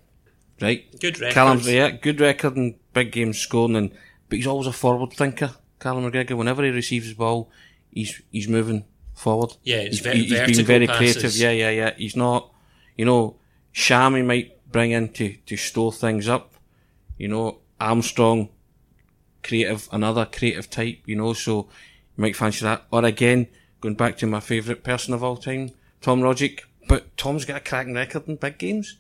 right? 0.63 0.85
Good 0.99 1.21
record. 1.21 1.35
Callum's 1.35 1.69
yeah, 1.69 1.91
good 1.91 2.21
record 2.21 2.57
in 2.57 2.77
big 2.95 3.13
games 3.13 3.39
scoring, 3.39 3.77
and 3.77 3.91
but 4.29 4.37
he's 4.39 4.47
always 4.47 4.67
a 4.67 4.73
forward 4.73 5.13
thinker. 5.13 5.51
Callum 5.79 6.11
McGregor, 6.11 6.37
whenever 6.39 6.65
he 6.65 6.71
receives 6.71 7.11
the 7.11 7.15
ball, 7.15 7.51
he's 7.91 8.23
he's 8.31 8.49
moving 8.49 8.87
forward. 9.15 9.51
Yeah, 9.63 9.83
he's, 9.83 10.01
very 10.01 10.25
he's 10.25 10.57
been 10.57 10.65
very 10.67 10.87
passes. 10.87 11.17
creative. 11.17 11.37
Yeah, 11.37 11.51
yeah, 11.51 11.71
yeah. 11.71 11.95
He's 11.99 12.17
not, 12.17 12.51
you 12.97 13.05
know, 13.05 13.37
Ntcham 13.75 14.17
he 14.17 14.23
might 14.23 14.71
bring 14.73 14.93
in 14.93 15.11
to 15.11 15.37
to 15.37 15.57
store 15.59 15.93
things 15.93 16.29
up. 16.29 16.55
You 17.19 17.29
know, 17.29 17.59
Armstrong, 17.79 18.49
creative, 19.43 19.87
another 19.93 20.25
creative 20.25 20.71
type. 20.71 21.01
You 21.05 21.17
know, 21.17 21.35
so 21.35 21.69
you 22.17 22.23
might 22.23 22.37
fancy 22.37 22.65
that. 22.65 22.87
Or 22.91 23.05
again, 23.05 23.49
going 23.83 23.95
back 23.97 24.17
to 24.19 24.27
my 24.27 24.41
favourite 24.41 24.83
person 24.83 25.13
of 25.13 25.23
all 25.23 25.37
time, 25.37 25.73
Tom 26.01 26.23
Rogic. 26.23 26.61
But 26.89 27.15
Tom's 27.19 27.45
got 27.45 27.59
a 27.59 27.61
cracking 27.61 27.95
record 27.95 28.27
in 28.29 28.37
big 28.37 28.57
games, 28.59 28.97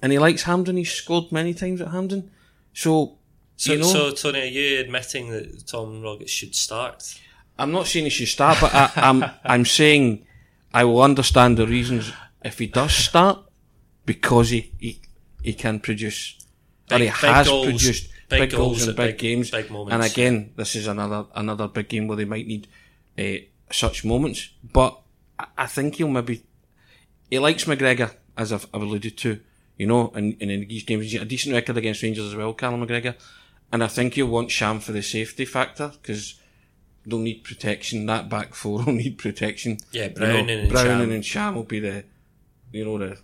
and 0.00 0.10
he 0.12 0.18
likes 0.18 0.42
Hampden. 0.44 0.76
He's 0.78 0.90
scored 0.90 1.30
many 1.30 1.52
times 1.54 1.80
at 1.82 1.88
Hampden, 1.88 2.30
So, 2.72 3.18
So, 3.56 3.72
you 3.74 3.78
know, 3.80 3.84
so 3.86 4.10
Tony, 4.12 4.40
are 4.40 4.44
you 4.46 4.80
admitting 4.80 5.30
that 5.30 5.66
Tom 5.66 6.00
Rogic 6.02 6.28
should 6.28 6.54
start? 6.54 7.20
I'm 7.58 7.70
not 7.70 7.86
saying 7.86 8.06
he 8.06 8.10
should 8.10 8.28
start, 8.28 8.58
but 8.60 8.74
I, 8.74 8.90
I'm 8.96 9.24
I'm 9.44 9.64
saying 9.66 10.26
I 10.74 10.84
will 10.84 11.02
understand 11.02 11.58
the 11.58 11.66
reasons 11.66 12.10
if 12.44 12.58
he 12.58 12.66
does 12.66 12.92
start 12.92 13.38
because 14.06 14.48
he 14.50 14.72
he, 14.80 15.00
he 15.42 15.52
can 15.54 15.78
produce 15.78 16.34
or 16.90 16.98
he 16.98 17.04
Big- 17.04 17.12
big 17.20 17.30
has 17.30 17.46
goals- 17.46 17.66
produced 17.66 18.08
big 18.30 18.40
big, 18.40 18.50
goals, 18.50 18.78
goals 18.78 18.88
in 18.88 18.96
big, 18.96 19.06
big- 19.10 19.18
games. 19.18 19.50
big 19.50 19.70
moments. 19.70 19.92
And 19.94 20.02
again, 20.02 20.52
this 20.56 20.74
is 20.74 20.86
another 20.88 21.26
another 21.36 21.68
big 21.68 21.88
game 21.88 22.08
where 22.08 22.16
they 22.16 22.24
might 22.24 22.46
need 22.48 22.66
uh, 23.18 23.44
such 23.72 24.04
moments. 24.04 24.50
But 24.62 24.98
I, 25.56 25.66
think 25.66 25.96
he'll 25.96 26.08
maybe 26.08 26.42
he 27.30 27.38
likes 27.38 27.64
McGregor 27.64 28.14
as 28.36 28.52
I've, 28.52 28.66
I've 28.72 28.82
alluded 28.82 29.16
to, 29.18 29.40
you 29.76 29.86
know, 29.86 30.12
and, 30.14 30.36
and 30.40 30.50
in 30.50 30.68
these 30.68 30.84
games 30.84 31.04
he's 31.04 31.14
got 31.14 31.22
a 31.22 31.28
decent 31.28 31.54
record 31.54 31.76
against 31.76 32.02
Rangers 32.02 32.26
as 32.26 32.36
well, 32.36 32.52
Callum 32.54 32.86
McGregor. 32.86 33.14
And 33.72 33.82
I 33.82 33.86
think 33.86 34.14
he'll 34.14 34.26
want 34.26 34.50
Ntcham 34.50 34.82
for 34.82 34.92
the 34.92 35.02
safety 35.02 35.44
factor 35.44 35.92
because 36.00 36.38
they'll 37.06 37.18
need 37.18 37.42
protection. 37.42 38.06
That 38.06 38.28
back 38.28 38.54
four 38.54 38.78
will 38.84 38.92
need 38.92 39.18
protection. 39.18 39.78
Yeah, 39.92 40.04
You 40.04 40.08
know, 40.10 40.14
Browning 40.16 40.50
and 40.50 40.70
Browning 40.70 41.08
Ntcham. 41.08 41.14
and 41.14 41.22
Ntcham 41.22 41.54
will 41.54 41.64
be 41.64 41.80
the, 41.80 42.04
you 42.70 42.84
know, 42.84 42.98
the, 42.98 43.18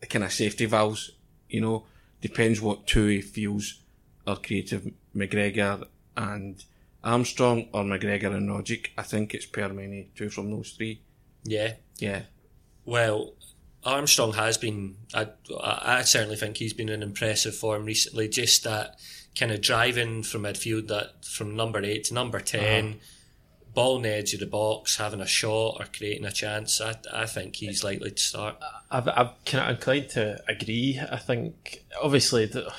the 0.00 0.06
kind 0.06 0.24
of 0.24 0.32
safety 0.32 0.66
valves. 0.66 1.10
You 1.48 1.60
know, 1.60 1.84
depends 2.20 2.60
what 2.60 2.86
two 2.86 3.06
he 3.06 3.20
feels 3.20 3.80
are 4.26 4.36
creative. 4.36 4.90
McGregor 5.14 5.86
and 6.16 6.64
Armstrong 7.04 7.68
or 7.72 7.84
McGregor 7.84 8.34
and 8.34 8.48
Rogic. 8.48 8.88
I 8.96 9.02
think 9.02 9.34
it's 9.34 9.46
Permany, 9.46 10.08
two 10.14 10.30
from 10.30 10.50
those 10.50 10.70
three. 10.72 11.02
Yeah. 11.44 11.74
Yeah. 11.98 12.22
Well, 12.84 13.34
Armstrong 13.84 14.34
has 14.34 14.58
been. 14.58 14.96
I, 15.14 15.28
I 15.62 16.02
certainly 16.02 16.36
think 16.36 16.56
he's 16.56 16.72
been 16.72 16.88
in 16.88 17.02
impressive 17.02 17.54
form 17.54 17.84
recently. 17.84 18.28
Just 18.28 18.64
that 18.64 18.98
kind 19.38 19.50
of 19.50 19.60
driving 19.60 20.22
from 20.22 20.42
midfield, 20.42 20.88
that 20.88 21.24
from 21.24 21.56
number 21.56 21.82
eight 21.82 22.04
to 22.04 22.14
number 22.14 22.38
uh-huh. 22.38 22.58
10 22.58 23.00
ball 23.74 23.96
in 23.96 24.02
the 24.02 24.10
edge 24.10 24.34
of 24.34 24.40
the 24.40 24.46
box, 24.46 24.96
having 24.96 25.20
a 25.20 25.26
shot 25.26 25.76
or 25.80 25.86
creating 25.96 26.24
a 26.24 26.32
chance. 26.32 26.80
I 26.80 26.94
I 27.12 27.26
think 27.26 27.56
he's 27.56 27.82
likely 27.82 28.10
to 28.10 28.22
start. 28.22 28.56
I've, 28.90 29.08
I'm 29.08 29.30
kind 29.46 29.64
of 29.64 29.76
inclined 29.76 30.10
to 30.10 30.42
agree. 30.48 31.00
I 31.10 31.16
think 31.16 31.84
obviously 32.02 32.46
the, 32.46 32.72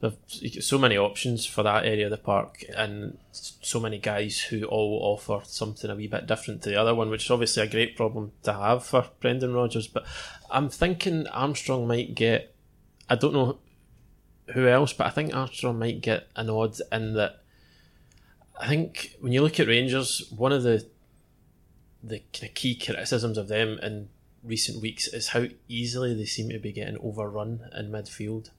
there's 0.00 0.66
so 0.66 0.78
many 0.78 0.96
options 0.96 1.44
for 1.44 1.62
that 1.64 1.84
area 1.84 2.04
of 2.04 2.10
the 2.10 2.18
park, 2.18 2.64
and 2.76 3.18
so 3.32 3.80
many 3.80 3.98
guys 3.98 4.40
who 4.40 4.64
all 4.64 5.00
offer 5.02 5.44
something 5.44 5.90
a 5.90 5.96
wee 5.96 6.06
bit 6.06 6.26
different 6.26 6.62
to 6.62 6.70
the 6.70 6.76
other 6.76 6.94
one, 6.94 7.10
which 7.10 7.24
is 7.24 7.30
obviously 7.30 7.64
a 7.64 7.70
great 7.70 7.96
problem 7.96 8.32
to 8.44 8.52
have 8.52 8.84
for 8.84 9.10
Brendan 9.20 9.54
Rodgers. 9.54 9.88
But 9.88 10.06
I'm 10.50 10.68
thinking 10.68 11.26
Armstrong 11.28 11.88
might 11.88 12.14
get. 12.14 12.54
I 13.10 13.16
don't 13.16 13.32
know 13.32 13.58
who 14.54 14.68
else, 14.68 14.92
but 14.92 15.06
I 15.06 15.10
think 15.10 15.34
Armstrong 15.34 15.78
might 15.78 16.00
get 16.00 16.28
an 16.36 16.48
odd 16.48 16.76
in 16.92 17.14
that. 17.14 17.42
I 18.60 18.68
think 18.68 19.16
when 19.20 19.32
you 19.32 19.42
look 19.42 19.58
at 19.58 19.68
Rangers, 19.68 20.30
one 20.30 20.52
of 20.52 20.62
the 20.62 20.86
the 22.02 22.22
kind 22.32 22.50
of 22.50 22.54
key 22.54 22.76
criticisms 22.76 23.36
of 23.36 23.48
them 23.48 23.78
in 23.82 24.08
recent 24.44 24.80
weeks 24.80 25.08
is 25.08 25.28
how 25.28 25.46
easily 25.66 26.14
they 26.14 26.24
seem 26.24 26.48
to 26.50 26.58
be 26.58 26.72
getting 26.72 26.98
overrun 27.02 27.68
in 27.76 27.90
midfield. 27.90 28.50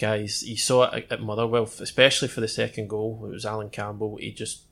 Guys, 0.00 0.42
you 0.42 0.56
saw 0.56 0.90
it 0.90 1.06
at- 1.10 1.20
Motherwell, 1.20 1.64
especially 1.64 2.28
for 2.28 2.40
the 2.40 2.48
second 2.48 2.88
goal. 2.88 3.20
It 3.26 3.32
was 3.32 3.44
Alan 3.44 3.68
Campbell. 3.68 4.16
He 4.16 4.32
just 4.32 4.62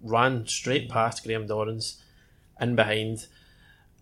ran 0.00 0.46
straight 0.46 0.88
past 0.88 1.24
Graham 1.24 1.48
Dorrans 1.48 2.00
in 2.60 2.76
behind. 2.76 3.26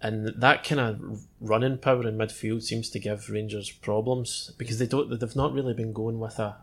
And 0.02 0.28
that 0.28 0.64
kind 0.64 0.78
of 0.78 1.26
running 1.40 1.78
power 1.78 2.06
in 2.06 2.18
midfield 2.18 2.62
seems 2.62 2.90
to 2.90 2.98
give 2.98 3.30
Rangers 3.30 3.70
problems 3.70 4.52
because 4.58 4.78
they 4.78 4.86
don't. 4.86 5.18
They've 5.18 5.34
not 5.34 5.54
really 5.54 5.72
been 5.72 5.94
going 5.94 6.20
with 6.20 6.38
a 6.38 6.56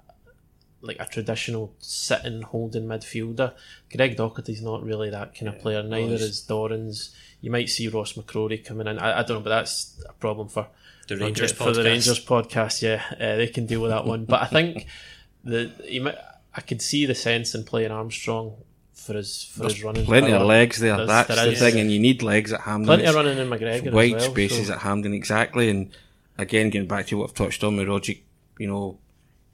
like 0.85 0.97
a 0.99 1.05
traditional 1.05 1.73
sitting 1.79 2.41
holding 2.41 2.83
midfielder. 2.85 3.53
Greg 3.95 4.17
Docherty's 4.17 4.61
not 4.61 4.83
really 4.83 5.09
that 5.09 5.33
kind 5.33 5.47
of 5.47 5.59
player. 5.59 5.81
Neither 5.81 6.15
is 6.15 6.45
Dorrans. 6.47 7.13
You 7.41 7.49
might 7.51 7.69
see 7.69 7.87
Ross 7.87 8.13
McCrorie 8.13 8.63
coming 8.63 8.87
in. 8.87 8.99
I, 8.99 9.19
I 9.19 9.23
don't 9.23 9.37
know, 9.37 9.39
but 9.39 9.49
that's 9.49 10.03
a 10.07 10.13
problem 10.13 10.49
for 10.49 10.67
The 11.07 11.15
for- 11.15 11.23
Rangers 11.23 11.51
for, 11.53 11.71
the 11.71 11.81
podcast. 11.81 11.85
Rangers 11.85 12.25
podcast. 12.25 12.81
Yeah, 12.81 13.01
uh, 13.13 13.37
they 13.37 13.47
can 13.47 13.65
deal 13.65 13.81
with 13.81 13.91
that 13.91 14.05
one. 14.05 14.25
But 14.25 14.41
I 14.41 14.45
think 14.47 14.85
the 15.45 15.71
you 15.87 16.01
might, 16.01 16.17
I 16.53 16.61
could 16.61 16.81
see 16.81 17.05
the 17.05 17.15
sense 17.15 17.55
in 17.55 17.63
playing 17.63 17.91
Armstrong 17.91 18.55
for 18.93 19.13
his 19.13 19.45
for 19.45 19.63
his 19.63 19.81
running. 19.83 20.05
Plenty 20.05 20.33
of 20.33 20.41
legs 20.43 20.79
there. 20.79 20.97
There's- 20.97 21.07
That's 21.07 21.27
there 21.35 21.45
the 21.45 21.51
is. 21.53 21.59
thing, 21.59 21.79
and 21.79 21.89
you 21.91 21.99
need 21.99 22.21
legs 22.23 22.51
at 22.51 22.59
Hampden. 22.61 22.87
Plenty 22.87 23.05
of 23.05 23.15
running 23.15 23.37
in 23.37 23.47
McGregor. 23.49 23.87
as 23.87 23.93
Wide 23.93 24.11
well, 24.11 24.19
spaces 24.31 24.67
so- 24.67 24.73
at 24.73 24.79
Hampden, 24.79 25.13
exactly. 25.13 25.69
And 25.69 25.91
again, 26.37 26.69
getting 26.69 26.87
back 26.89 27.07
to 27.07 27.17
what 27.17 27.29
I've 27.29 27.35
touched 27.35 27.63
on 27.63 27.77
with 27.77 27.87
Rogic, 27.87 28.19
you 28.59 28.67
know, 28.67 28.97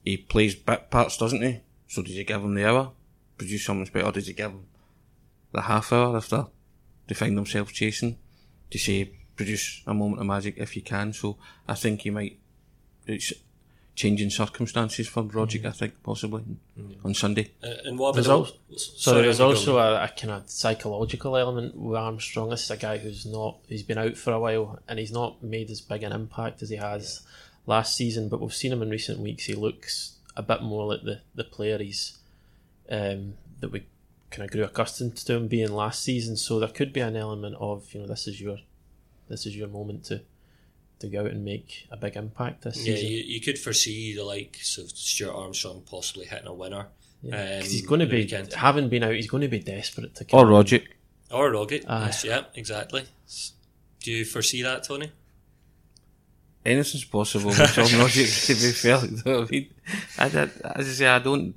he 0.09 0.17
plays 0.17 0.55
bit 0.55 0.89
parts, 0.89 1.17
doesn't 1.17 1.41
he? 1.41 1.59
So 1.87 2.01
does 2.01 2.15
he 2.15 2.23
give 2.23 2.41
him 2.43 2.55
the 2.55 2.67
hour? 2.67 2.91
Produce 3.37 3.65
something 3.65 3.85
special, 3.85 4.09
or 4.09 4.11
does 4.11 4.27
he 4.27 4.33
give 4.33 4.51
him 4.51 4.65
the 5.51 5.61
half 5.61 5.93
hour 5.93 6.15
after 6.17 6.37
they 6.37 6.43
they 7.09 7.15
find 7.15 7.37
themselves 7.37 7.71
chasing? 7.71 8.17
To 8.71 8.77
say, 8.77 9.11
produce 9.35 9.81
a 9.87 9.93
moment 9.93 10.21
of 10.21 10.27
magic 10.27 10.55
if 10.57 10.75
you 10.75 10.81
can. 10.81 11.13
So 11.13 11.37
I 11.67 11.73
think 11.75 12.01
he 12.01 12.09
might. 12.09 12.39
It's 13.07 13.33
changing 13.95 14.29
circumstances 14.29 15.07
for 15.09 15.23
Rogic, 15.23 15.65
I 15.65 15.71
think, 15.71 16.01
possibly 16.03 16.43
on 17.03 17.13
Sunday. 17.13 17.51
Uh, 17.63 17.67
and 17.85 17.99
what 17.99 18.09
about 18.09 18.15
There's 18.15 18.27
the- 18.27 18.33
also, 18.33 18.53
so 18.75 19.13
there's 19.15 19.39
I'm 19.41 19.47
also 19.47 19.77
a, 19.77 20.03
a 20.03 20.07
kind 20.07 20.31
of 20.31 20.49
psychological 20.49 21.35
element 21.35 21.75
with 21.75 21.97
Armstrong. 21.97 22.49
This 22.49 22.63
is 22.63 22.71
a 22.71 22.77
guy 22.77 22.97
who's 22.97 23.25
not 23.25 23.57
he's 23.67 23.83
been 23.83 23.97
out 23.97 24.15
for 24.15 24.31
a 24.31 24.39
while 24.39 24.79
and 24.87 24.99
he's 24.99 25.11
not 25.11 25.43
made 25.43 25.69
as 25.69 25.81
big 25.81 26.03
an 26.03 26.13
impact 26.13 26.61
as 26.61 26.69
he 26.69 26.77
has 26.77 27.21
last 27.69 27.95
season. 27.95 28.27
But 28.29 28.41
we've 28.41 28.53
seen 28.61 28.71
him 28.73 28.81
in 28.81 28.89
recent 28.89 29.19
weeks. 29.19 29.45
He 29.45 29.53
looks 29.55 30.17
a 30.35 30.43
bit 30.43 30.61
more 30.61 30.85
like 30.91 31.03
the 31.03 31.21
the 31.35 31.43
player 31.43 31.77
he's 31.77 32.17
um, 32.89 33.35
that 33.61 33.71
we 33.71 33.85
kind 34.31 34.45
of 34.45 34.51
grew 34.51 34.63
accustomed 34.63 35.15
to 35.17 35.33
him 35.35 35.47
being 35.47 35.71
last 35.71 36.03
season. 36.03 36.35
So 36.37 36.59
there 36.59 36.69
could 36.69 36.91
be 36.93 36.99
an 37.01 37.15
element 37.15 37.55
of 37.59 37.93
you 37.93 38.01
know 38.01 38.07
this 38.07 38.27
is 38.27 38.39
your 38.41 38.57
this 39.29 39.45
is 39.45 39.55
your 39.55 39.67
moment 39.67 40.03
to 40.05 40.21
to 40.99 41.07
go 41.07 41.21
out 41.21 41.31
and 41.31 41.45
make 41.45 41.87
a 41.91 41.97
big 41.97 42.15
impact 42.17 42.63
this 42.63 42.77
Yeah, 42.85 42.95
season. 42.95 43.11
you, 43.11 43.17
you 43.35 43.41
could 43.41 43.57
foresee 43.57 44.13
the 44.13 44.25
likes 44.25 44.77
of 44.77 44.89
Stuart 44.91 45.33
Armstrong 45.33 45.81
possibly 45.89 46.25
hitting 46.25 46.47
a 46.47 46.53
winner. 46.53 46.87
Yeah. 47.23 47.35
Um, 47.55 47.61
'Cause 47.61 47.71
he's 47.71 47.85
going 47.87 48.01
to 48.01 48.05
be 48.05 48.17
weekend. 48.23 48.51
having 48.53 48.89
been 48.89 49.03
out. 49.03 49.13
He's 49.15 49.29
going 49.29 49.41
to 49.41 49.47
be 49.47 49.59
desperate 49.59 50.13
to 50.15 50.23
Or 50.33 50.43
come 50.43 50.47
Rogic. 50.53 50.83
Or 51.31 51.51
Rogic. 51.51 51.85
Aye. 51.87 52.05
Yes, 52.07 52.23
yeah, 52.25 52.43
exactly. 52.53 53.03
Do 54.01 54.11
you 54.11 54.25
foresee 54.25 54.61
that, 54.63 54.83
Tony? 54.83 55.11
Anything's 56.69 57.05
possible 57.05 57.47
with 57.49 57.57
Tom 57.57 57.85
Rogic, 57.85 58.45
to 58.47 58.53
be 58.53 58.71
fair. 58.71 59.05
You 59.05 59.21
know 59.25 59.39
what 59.41 59.47
I 59.49 59.51
mean? 59.51 59.73
I, 60.17 60.29
did- 60.29 60.61
as 60.75 60.87
I 60.87 60.91
say, 60.91 61.07
I 61.07 61.19
don't 61.19 61.55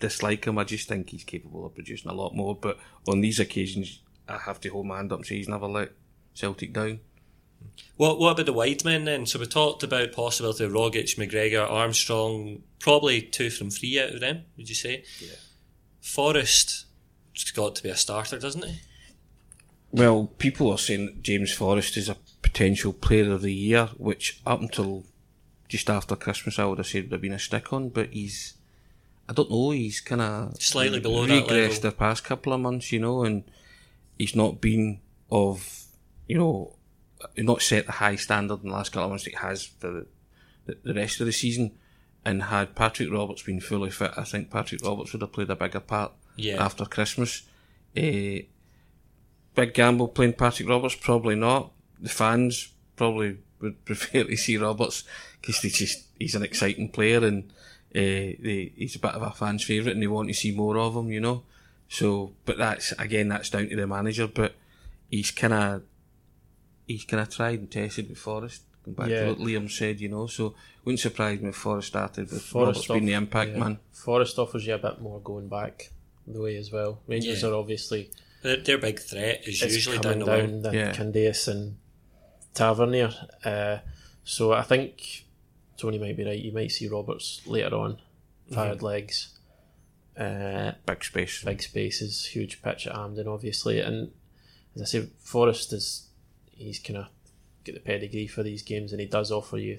dislike 0.00 0.44
him. 0.46 0.58
I 0.58 0.64
just 0.64 0.88
think 0.88 1.10
he's 1.10 1.24
capable 1.24 1.66
of 1.66 1.74
producing 1.74 2.10
a 2.10 2.14
lot 2.14 2.34
more. 2.34 2.54
But 2.54 2.78
on 3.08 3.20
these 3.20 3.38
occasions, 3.40 4.00
I 4.28 4.38
have 4.38 4.60
to 4.62 4.68
hold 4.70 4.86
my 4.86 4.96
hand 4.96 5.12
up 5.12 5.18
and 5.20 5.26
say 5.26 5.36
he's 5.36 5.48
never 5.48 5.66
let 5.66 5.92
Celtic 6.34 6.72
down. 6.72 7.00
What 7.96 8.18
What 8.18 8.32
about 8.32 8.46
the 8.46 8.52
wide 8.52 8.84
men 8.84 9.04
then? 9.04 9.26
So 9.26 9.38
we 9.38 9.46
talked 9.46 9.82
about 9.82 10.12
possibility 10.12 10.64
of 10.64 10.72
Rogic, 10.72 11.16
McGregor, 11.16 11.68
Armstrong. 11.70 12.62
Probably 12.80 13.22
two 13.22 13.50
from 13.50 13.70
three 13.70 14.00
out 14.00 14.10
of 14.14 14.20
them. 14.20 14.42
Would 14.56 14.68
you 14.68 14.74
say? 14.74 15.04
Yeah. 15.20 15.34
Forrest 16.00 16.86
has 17.34 17.50
got 17.52 17.76
to 17.76 17.82
be 17.82 17.88
a 17.90 17.96
starter, 17.96 18.38
doesn't 18.38 18.64
he? 18.64 18.80
Well, 19.92 20.26
people 20.38 20.70
are 20.72 20.78
saying 20.78 21.06
that 21.06 21.22
James 21.22 21.52
Forrest 21.52 21.96
is 21.96 22.08
a 22.08 22.16
potential 22.52 22.92
player 22.92 23.32
of 23.32 23.42
the 23.42 23.52
year, 23.52 23.88
which 23.96 24.40
up 24.46 24.60
until 24.60 25.04
just 25.68 25.88
after 25.88 26.14
Christmas 26.16 26.58
I 26.58 26.64
would 26.66 26.78
have 26.78 26.86
said 26.86 27.04
would 27.04 27.12
have 27.12 27.20
been 27.22 27.32
a 27.32 27.38
stick 27.38 27.72
on, 27.72 27.88
but 27.88 28.10
he's, 28.12 28.54
I 29.28 29.32
don't 29.32 29.50
know, 29.50 29.70
he's 29.70 30.00
kind 30.00 30.20
of 30.20 30.60
Slightly 30.60 31.00
below 31.00 31.24
that 31.26 31.46
regressed 31.46 31.48
level. 31.76 31.80
the 31.82 31.92
past 31.92 32.24
couple 32.24 32.52
of 32.52 32.60
months, 32.60 32.92
you 32.92 33.00
know, 33.00 33.24
and 33.24 33.44
he's 34.18 34.36
not 34.36 34.60
been 34.60 35.00
of, 35.30 35.84
you 36.28 36.36
know, 36.38 36.76
not 37.38 37.62
set 37.62 37.86
the 37.86 37.92
high 37.92 38.16
standard 38.16 38.62
in 38.62 38.68
the 38.68 38.74
last 38.74 38.92
couple 38.92 39.04
of 39.04 39.10
months 39.10 39.24
he 39.24 39.34
has 39.36 39.64
for 39.64 39.90
the, 39.90 40.06
the, 40.66 40.78
the 40.84 40.94
rest 40.94 41.20
of 41.20 41.26
the 41.26 41.32
season. 41.32 41.72
And 42.24 42.42
had 42.44 42.76
Patrick 42.76 43.10
Roberts 43.10 43.42
been 43.42 43.60
fully 43.60 43.90
fit, 43.90 44.12
I 44.16 44.22
think 44.24 44.48
Patrick 44.50 44.84
Roberts 44.84 45.12
would 45.12 45.22
have 45.22 45.32
played 45.32 45.50
a 45.50 45.56
bigger 45.56 45.80
part 45.80 46.12
Yeah. 46.36 46.62
after 46.64 46.84
Christmas. 46.84 47.42
Uh, 47.96 48.44
big 49.54 49.74
gamble 49.74 50.06
playing 50.08 50.34
Patrick 50.34 50.68
Roberts, 50.68 50.94
probably 50.94 51.34
not. 51.34 51.72
The 52.02 52.08
fans 52.10 52.72
probably 52.96 53.38
would 53.60 53.84
prefer 53.86 54.24
to 54.24 54.36
see 54.36 54.56
Roberts 54.58 55.04
because 55.40 55.60
just 55.72 56.04
he's 56.18 56.34
an 56.34 56.42
exciting 56.42 56.88
player 56.90 57.24
and 57.24 57.44
uh, 57.94 58.36
they, 58.42 58.72
he's 58.76 58.96
a 58.96 58.98
bit 58.98 59.12
of 59.12 59.22
a 59.22 59.30
fan's 59.30 59.64
favourite 59.64 59.94
and 59.94 60.02
they 60.02 60.06
want 60.08 60.28
to 60.28 60.34
see 60.34 60.50
more 60.52 60.76
of 60.78 60.94
him, 60.96 61.10
you 61.12 61.20
know. 61.20 61.44
So, 61.88 62.32
but 62.44 62.58
that's 62.58 62.92
again 62.92 63.28
that's 63.28 63.50
down 63.50 63.68
to 63.68 63.76
the 63.76 63.86
manager. 63.86 64.26
But 64.26 64.54
he's 65.10 65.30
kind 65.30 65.52
of 65.54 65.82
he's 66.86 67.04
kind 67.04 67.20
of 67.22 67.28
tried 67.30 67.60
and 67.60 67.70
tested 67.70 68.08
with 68.08 68.18
Forrest. 68.18 68.62
Going 68.84 68.94
back 68.96 69.08
Yeah. 69.10 69.20
to 69.26 69.28
what 69.28 69.38
Liam 69.38 69.70
said, 69.70 70.00
you 70.00 70.08
know. 70.08 70.26
So 70.26 70.54
wouldn't 70.84 70.98
surprise 71.00 71.40
me 71.40 71.50
if 71.50 71.54
Forrest 71.56 71.88
started 71.88 72.30
with 72.32 72.42
Forrest 72.42 72.88
Roberts 72.88 72.88
being 72.88 73.06
the 73.06 73.12
impact 73.12 73.52
yeah. 73.52 73.58
man. 73.58 73.78
Forrest 73.92 74.38
offers 74.38 74.66
you 74.66 74.74
a 74.74 74.78
bit 74.78 75.00
more 75.00 75.20
going 75.20 75.48
back 75.48 75.90
the 76.26 76.40
way 76.40 76.56
as 76.56 76.72
well. 76.72 77.00
Rangers 77.06 77.42
Yeah. 77.42 77.50
are 77.50 77.54
obviously 77.54 78.10
Their, 78.42 78.56
their 78.56 78.78
big 78.78 78.98
threat 78.98 79.42
is 79.46 79.60
usually 79.60 79.98
down 79.98 80.14
coming 80.14 80.18
the 80.20 80.24
down, 80.26 80.38
wing. 80.50 80.62
the 80.62 80.72
Yeah. 80.74 80.92
Candeias 80.92 81.46
and 81.46 81.76
Tavernier. 82.54 83.12
Uh, 83.44 83.78
so 84.24 84.52
I 84.52 84.62
think 84.62 85.24
Tony 85.76 85.98
might 85.98 86.16
be 86.16 86.24
right. 86.24 86.38
You 86.38 86.52
might 86.52 86.70
see 86.70 86.88
Roberts 86.88 87.40
later 87.46 87.74
on, 87.76 87.98
tired 88.52 88.78
Mm-hmm. 88.78 88.86
legs, 88.86 89.38
uh, 90.18 90.72
Big 90.86 91.04
space. 91.04 91.42
big 91.44 91.62
spaces, 91.62 92.26
huge 92.26 92.62
pitch 92.62 92.86
at 92.86 92.94
Hampden, 92.94 93.26
obviously. 93.28 93.80
And 93.80 94.10
as 94.76 94.82
I 94.82 94.84
say, 94.84 95.08
Forrest 95.20 95.72
is 95.72 96.08
he's 96.52 96.78
kind 96.78 96.98
of 96.98 97.06
got 97.64 97.74
the 97.74 97.80
pedigree 97.80 98.26
for 98.26 98.42
these 98.42 98.62
games, 98.62 98.92
and 98.92 99.00
he 99.00 99.06
does 99.06 99.30
offer 99.32 99.56
you 99.58 99.78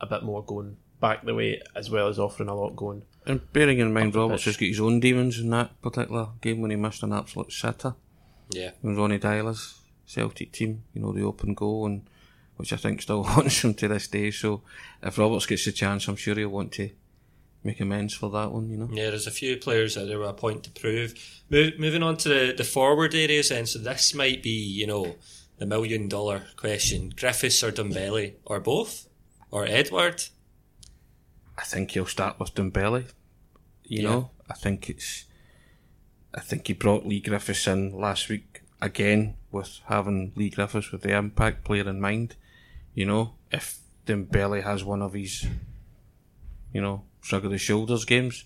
a 0.00 0.06
bit 0.06 0.22
more 0.22 0.44
going 0.44 0.76
back 1.00 1.24
the 1.24 1.34
way, 1.34 1.60
as 1.74 1.90
well 1.90 2.08
as 2.08 2.18
offering 2.18 2.48
a 2.48 2.54
lot 2.54 2.76
going. 2.76 3.02
And 3.26 3.52
bearing 3.52 3.78
in 3.78 3.92
mind, 3.92 4.14
Roberts 4.14 4.42
pitch. 4.42 4.54
has 4.54 4.56
got 4.56 4.66
his 4.66 4.80
own 4.80 5.00
demons 5.00 5.38
in 5.38 5.50
that 5.50 5.80
particular 5.82 6.28
game 6.40 6.60
when 6.60 6.70
he 6.70 6.76
missed 6.76 7.02
an 7.02 7.12
absolute 7.12 7.52
sitter. 7.52 7.94
Yeah. 8.50 8.70
When 8.80 8.96
Ronny 8.96 9.18
Deila's 9.18 9.79
Celtic 10.10 10.52
team, 10.52 10.82
you 10.94 11.00
know, 11.00 11.12
the 11.12 11.22
open 11.22 11.54
goal, 11.54 11.86
and 11.86 12.02
which 12.56 12.72
I 12.72 12.76
think 12.76 13.00
still 13.02 13.22
haunts 13.32 13.62
him 13.64 13.74
to 13.74 13.88
this 13.88 14.08
day. 14.08 14.30
So 14.30 14.62
if 15.02 15.18
Roberts 15.18 15.46
gets 15.46 15.64
the 15.64 15.72
chance, 15.72 16.08
I'm 16.08 16.16
sure 16.16 16.34
he'll 16.34 16.48
want 16.48 16.72
to 16.72 16.90
make 17.62 17.80
amends 17.80 18.14
for 18.14 18.30
that 18.30 18.50
one, 18.52 18.68
you 18.70 18.76
know. 18.76 18.88
Yeah, 18.92 19.10
there's 19.10 19.26
a 19.26 19.30
few 19.30 19.56
players 19.56 19.94
that 19.94 20.06
there 20.06 20.18
were 20.18 20.24
a 20.26 20.32
point 20.34 20.64
to 20.64 20.70
prove. 20.70 21.14
Mo- 21.50 21.70
moving 21.78 22.02
on 22.02 22.16
to 22.18 22.28
the, 22.28 22.54
the 22.56 22.64
forward 22.64 23.14
areas 23.14 23.50
then, 23.50 23.66
so 23.66 23.78
this 23.78 24.14
might 24.14 24.42
be, 24.42 24.50
you 24.50 24.86
know, 24.86 25.14
the 25.58 25.66
million 25.66 26.08
dollar 26.08 26.42
question. 26.56 27.12
Griffiths 27.16 27.62
or 27.62 27.70
Dembele? 27.70 28.34
Or 28.46 28.60
both? 28.60 29.06
Or 29.50 29.64
Edward? 29.66 30.24
I 31.58 31.62
think 31.64 31.90
he'll 31.92 32.06
start 32.06 32.40
with 32.40 32.54
Dembele. 32.54 33.04
You 33.84 34.02
Yeah. 34.02 34.08
know, 34.08 34.30
I 34.48 34.54
think 34.54 34.88
it's. 34.90 35.26
I 36.32 36.40
think 36.40 36.66
he 36.68 36.72
brought 36.72 37.04
Leigh 37.06 37.20
Griffiths 37.20 37.66
in 37.66 37.92
last 37.92 38.28
week 38.28 38.49
again 38.80 39.34
with 39.50 39.80
having 39.86 40.32
Leigh 40.36 40.50
Griffiths 40.50 40.92
with 40.92 41.02
the 41.02 41.16
impact 41.16 41.64
player 41.64 41.88
in 41.88 42.00
mind. 42.00 42.36
You 42.94 43.06
know, 43.06 43.34
if 43.50 43.78
Dembele 44.06 44.62
has 44.62 44.84
one 44.84 45.02
of 45.02 45.12
his, 45.12 45.46
you 46.72 46.80
know, 46.80 47.04
shrug 47.22 47.44
of 47.44 47.50
the 47.50 47.58
shoulders 47.58 48.04
games 48.04 48.44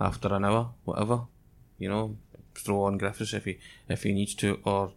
after 0.00 0.32
an 0.34 0.44
hour, 0.44 0.70
whatever, 0.84 1.22
you 1.78 1.88
know, 1.88 2.16
throw 2.54 2.84
on 2.84 2.98
Griffiths 2.98 3.34
if 3.34 3.44
he 3.44 3.58
if 3.88 4.02
he 4.02 4.12
needs 4.12 4.34
to, 4.36 4.60
or 4.64 4.92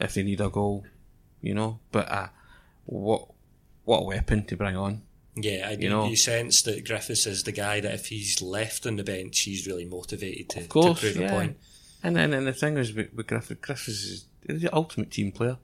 if 0.00 0.14
they 0.14 0.22
need 0.22 0.40
a 0.40 0.48
goal, 0.48 0.84
you 1.40 1.54
know. 1.54 1.80
But 1.92 2.10
uh, 2.10 2.28
what 2.84 3.28
what 3.84 3.98
a 4.00 4.04
weapon 4.04 4.44
to 4.46 4.56
bring 4.56 4.76
on. 4.76 5.02
Yeah, 5.36 5.68
I 5.68 5.72
You 5.72 5.90
know- 5.90 6.08
you 6.08 6.16
sense 6.16 6.62
that 6.62 6.86
Griffiths 6.86 7.26
is 7.26 7.42
the 7.42 7.52
guy 7.52 7.80
that 7.80 7.94
if 7.94 8.06
he's 8.06 8.40
left 8.40 8.86
on 8.86 8.96
the 8.96 9.04
bench, 9.04 9.40
he's 9.40 9.66
really 9.66 9.84
motivated 9.84 10.48
to, 10.50 10.64
course, 10.64 11.00
to 11.00 11.06
prove 11.06 11.16
yeah. 11.16 11.26
a 11.26 11.30
point. 11.30 11.56
And 12.06 12.14
then 12.14 12.32
and 12.34 12.46
the 12.46 12.52
thing 12.52 12.76
is 12.76 12.92
with, 12.92 13.12
with 13.12 13.26
Griffith, 13.26 13.60
Griffiths 13.60 14.04
is 14.04 14.26
the 14.46 14.72
ultimate 14.72 15.10
team 15.10 15.32
player. 15.32 15.58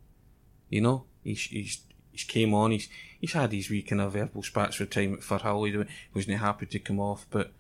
You 0.69 0.81
know, 0.81 1.05
he's 1.23 1.43
he's 1.43 1.83
he's 2.11 2.25
came 2.25 2.53
on. 2.53 2.73
He's 2.73 2.89
he's 3.21 3.33
had 3.33 3.53
these 3.53 3.71
wee 3.71 3.83
kind 3.83 4.01
of 4.01 4.15
verbal 4.15 4.43
spats 4.43 4.75
for 4.75 4.85
time 4.85 5.19
for 5.19 5.39
Hull. 5.39 5.63
He 5.63 5.85
wasn't 6.13 6.41
happy 6.41 6.67
to 6.67 6.79
come 6.81 6.99
off, 6.99 7.29
but 7.31 7.53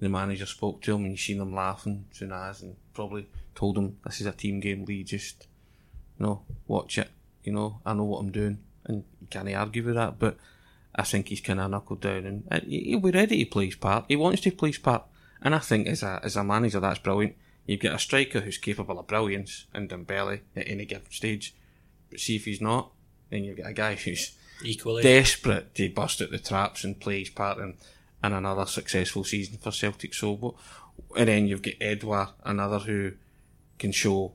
the 0.00 0.10
manager 0.10 0.44
spoke 0.44 0.82
to 0.82 0.96
him 0.96 1.04
and 1.04 1.12
you 1.12 1.16
seen 1.16 1.40
him 1.40 1.54
laughing 1.54 2.04
soon 2.10 2.30
as 2.30 2.60
and 2.60 2.76
probably 2.92 3.26
told 3.54 3.78
him 3.78 3.96
this 4.04 4.20
is 4.20 4.26
a 4.26 4.32
team 4.32 4.60
game. 4.60 4.84
Leigh, 4.84 5.02
just 5.02 5.46
you 6.18 6.26
know, 6.26 6.42
watch 6.66 6.98
it. 6.98 7.08
You 7.42 7.54
know, 7.54 7.80
I 7.86 7.94
know 7.94 8.04
what 8.04 8.18
I'm 8.18 8.32
doing, 8.32 8.58
and 8.84 9.04
you 9.18 9.28
can't 9.30 9.48
argue 9.54 9.82
with 9.82 9.94
that. 9.94 10.18
But 10.18 10.36
I 10.94 11.04
think 11.04 11.28
he's 11.28 11.40
kind 11.40 11.58
of 11.58 11.70
knuckled 11.70 12.02
down 12.02 12.26
and 12.26 12.46
uh, 12.50 12.60
he- 12.60 12.84
he'll 12.84 13.00
be 13.00 13.12
ready 13.12 13.42
to 13.42 13.50
play 13.50 13.64
his 13.64 13.76
part. 13.76 14.04
He 14.08 14.16
wants 14.16 14.42
to 14.42 14.50
play 14.50 14.68
his 14.68 14.78
part, 14.78 15.04
and 15.40 15.54
I 15.54 15.60
think 15.60 15.86
as 15.86 16.02
a 16.02 16.20
as 16.22 16.36
a 16.36 16.44
manager 16.44 16.80
that's 16.80 16.98
brilliant. 16.98 17.36
You've 17.66 17.80
got 17.80 17.96
a 17.96 17.98
striker 17.98 18.40
who's 18.40 18.58
capable 18.58 18.98
of 18.98 19.08
brilliance 19.08 19.66
in 19.74 19.88
Dembele 19.88 20.40
at 20.54 20.68
any 20.68 20.84
given 20.84 21.10
stage, 21.10 21.54
but 22.10 22.20
see 22.20 22.36
if 22.36 22.44
he's 22.44 22.60
not, 22.60 22.92
then 23.30 23.44
you've 23.44 23.58
got 23.58 23.70
a 23.70 23.72
guy 23.72 23.96
who's 23.96 24.36
Equally. 24.62 25.02
desperate 25.02 25.74
to 25.74 25.90
bust 25.90 26.22
out 26.22 26.30
the 26.30 26.38
traps 26.38 26.84
and 26.84 27.00
play 27.00 27.20
his 27.20 27.30
part 27.30 27.58
in, 27.58 27.74
in 28.22 28.32
another 28.32 28.66
successful 28.66 29.24
season 29.24 29.58
for 29.58 29.72
Celtic. 29.72 30.14
So, 30.14 30.36
but, 30.36 30.54
and 31.16 31.28
then 31.28 31.48
you've 31.48 31.62
got 31.62 31.74
Edouard, 31.80 32.28
another 32.44 32.78
who 32.78 33.12
can 33.78 33.90
show 33.92 34.34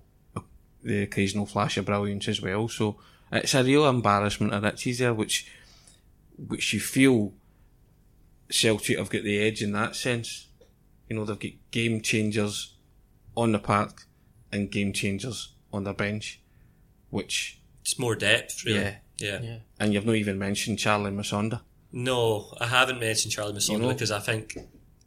the 0.83 1.03
occasional 1.03 1.45
flash 1.45 1.77
of 1.77 1.85
brilliance 1.85 2.27
as 2.27 2.41
well. 2.41 2.67
So 2.67 2.97
it's 3.31 3.53
a 3.53 3.63
real 3.63 3.87
embarrassment 3.87 4.53
of 4.53 4.63
riches 4.63 4.99
there, 4.99 5.13
which 5.13 5.47
which 6.37 6.73
you 6.73 6.79
feel 6.79 7.33
Celtic 8.49 8.97
have 8.97 9.09
got 9.09 9.23
the 9.23 9.39
edge 9.39 9.61
in 9.61 9.71
that 9.73 9.95
sense. 9.95 10.47
You 11.07 11.15
know, 11.15 11.25
they've 11.25 11.39
got 11.39 11.71
game 11.71 12.01
changers 12.01 12.73
on 13.35 13.51
the 13.51 13.59
park 13.59 14.03
and 14.51 14.69
game 14.71 14.93
changers 14.93 15.53
on 15.71 15.83
their 15.83 15.93
bench, 15.93 16.41
which 17.09 17.59
it's 17.81 17.97
more 17.97 18.15
depth, 18.15 18.65
really. 18.65 18.79
Yeah. 18.79 18.95
yeah. 19.17 19.39
Yeah. 19.41 19.57
and 19.79 19.93
you've 19.93 20.05
not 20.05 20.15
even 20.15 20.37
mentioned 20.39 20.79
Charly 20.79 21.11
Musonda. 21.11 21.61
No, 21.91 22.53
I 22.59 22.67
haven't 22.67 22.99
mentioned 22.99 23.33
Charly 23.33 23.53
Musonda 23.53 23.69
You 23.73 23.79
know- 23.79 23.87
because 23.93 24.11
I 24.11 24.19
think 24.19 24.57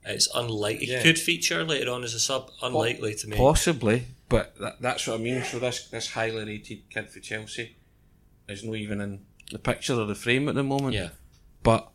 it's 0.05 0.29
unlikely. 0.35 0.87
Yeah. 0.89 0.99
He 0.99 1.03
could 1.05 1.19
feature 1.19 1.65
later 1.65 1.91
on 1.91 2.05
as 2.05 2.15
a 2.15 2.21
sub. 2.21 2.51
Unlikely 2.63 3.15
to 3.17 3.29
me. 3.29 3.37
Possibly, 3.37 4.05
but 4.29 4.55
that, 4.59 4.81
that's 4.81 5.07
what 5.07 5.19
I 5.21 5.23
mean. 5.23 5.43
So 5.45 5.59
this 5.59 5.89
this 5.89 6.11
highly 6.11 6.45
rated 6.45 6.89
kid 6.91 7.11
for 7.11 7.21
Chelsea 7.21 7.77
is 8.49 8.63
not 8.65 8.77
even 8.77 9.01
in 9.01 9.25
the 9.51 9.59
picture 9.59 9.95
or 9.95 10.05
the 10.07 10.15
frame 10.15 10.49
at 10.49 10.55
the 10.55 10.63
moment. 10.63 10.95
Yeah, 10.95 11.09
But 11.63 11.91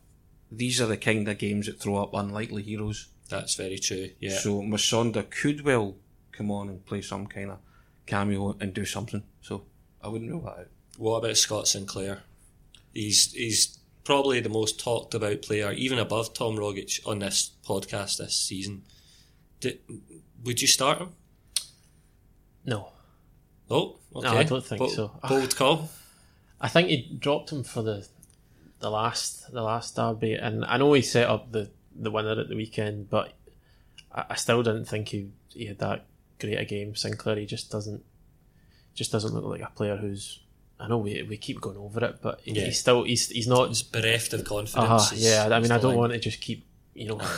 these 0.50 0.80
are 0.80 0.86
the 0.86 0.96
kind 0.96 1.28
of 1.28 1.38
games 1.38 1.66
that 1.66 1.80
throw 1.80 1.96
up 2.02 2.12
unlikely 2.14 2.62
heroes. 2.62 3.08
that's 3.28 3.54
very 3.54 3.78
true. 3.78 4.10
Yeah. 4.18 4.38
So 4.38 4.60
Musonda 4.62 5.22
could 5.30 5.60
well 5.64 5.96
come 6.40 6.50
on 6.50 6.70
and 6.70 6.84
play 6.86 7.02
some 7.02 7.26
kind 7.26 7.50
of 7.50 7.58
cameo 8.06 8.56
and 8.60 8.72
do 8.72 8.86
something. 8.86 9.22
So 9.42 9.64
I 10.02 10.08
wouldn't 10.08 10.30
rule 10.30 10.40
that 10.42 10.58
out. 10.58 10.68
What 10.96 11.18
about 11.18 11.36
Scott 11.36 11.68
Sinclair? 11.68 12.22
He's 12.94 13.32
he's 13.32 13.78
probably 14.04 14.40
the 14.40 14.48
most 14.48 14.80
talked 14.80 15.14
about 15.14 15.42
player, 15.42 15.72
even 15.72 15.98
above 15.98 16.32
Tom 16.32 16.56
Rogic, 16.56 17.06
on 17.06 17.18
this 17.18 17.52
podcast 17.62 18.16
this 18.16 18.34
season. 18.34 18.82
Did, 19.60 19.80
would 20.42 20.62
you 20.62 20.68
start 20.68 20.98
him? 20.98 21.10
No, 22.64 22.92
Oh, 23.70 23.98
okay. 24.16 24.28
I 24.28 24.42
don't 24.42 24.64
think 24.64 24.80
Bo- 24.80 24.88
so. 24.88 25.12
Bold 25.28 25.54
call. 25.54 25.90
I 26.60 26.68
think 26.68 26.88
he 26.88 27.16
dropped 27.18 27.52
him 27.52 27.62
for 27.62 27.82
the 27.82 28.06
the 28.80 28.90
last 28.90 29.52
the 29.52 29.62
last 29.62 29.94
derby, 29.94 30.34
and 30.34 30.64
I 30.64 30.78
know 30.78 30.92
he 30.94 31.02
set 31.02 31.28
up 31.28 31.52
the, 31.52 31.70
the 31.94 32.10
winner 32.10 32.40
at 32.40 32.48
the 32.48 32.56
weekend, 32.56 33.10
but 33.10 33.32
I, 34.10 34.24
I 34.30 34.34
still 34.34 34.62
didn't 34.62 34.86
think 34.86 35.08
he 35.08 35.30
he 35.50 35.66
had 35.66 35.78
that 35.78 36.06
great 36.40 36.58
a 36.58 36.64
game. 36.64 36.94
Sinclair, 36.96 37.36
he 37.36 37.46
just 37.46 37.70
doesn't 37.70 38.02
just 38.94 39.12
doesn't 39.12 39.32
look 39.34 39.44
like 39.44 39.60
a 39.62 39.70
player 39.74 39.96
who's. 39.96 40.40
I 40.78 40.88
know 40.88 40.98
we 40.98 41.22
we 41.22 41.36
keep 41.36 41.60
going 41.60 41.76
over 41.76 42.02
it, 42.04 42.18
but 42.22 42.40
he- 42.42 42.52
Yeah. 42.52 42.64
he's 42.66 42.80
still 42.80 43.02
he's 43.04 43.28
he's 43.28 43.46
not. 43.46 43.68
He's 43.68 43.82
bereft 43.82 44.32
of 44.32 44.44
confidence. 44.44 44.74
Uh-huh, 44.76 45.14
yeah, 45.16 45.48
I 45.50 45.60
mean, 45.60 45.70
I 45.70 45.76
don't 45.78 45.90
line. 45.90 45.98
want 45.98 46.12
to 46.14 46.18
just 46.18 46.40
keep 46.40 46.66
you 46.94 47.08
know. 47.08 47.20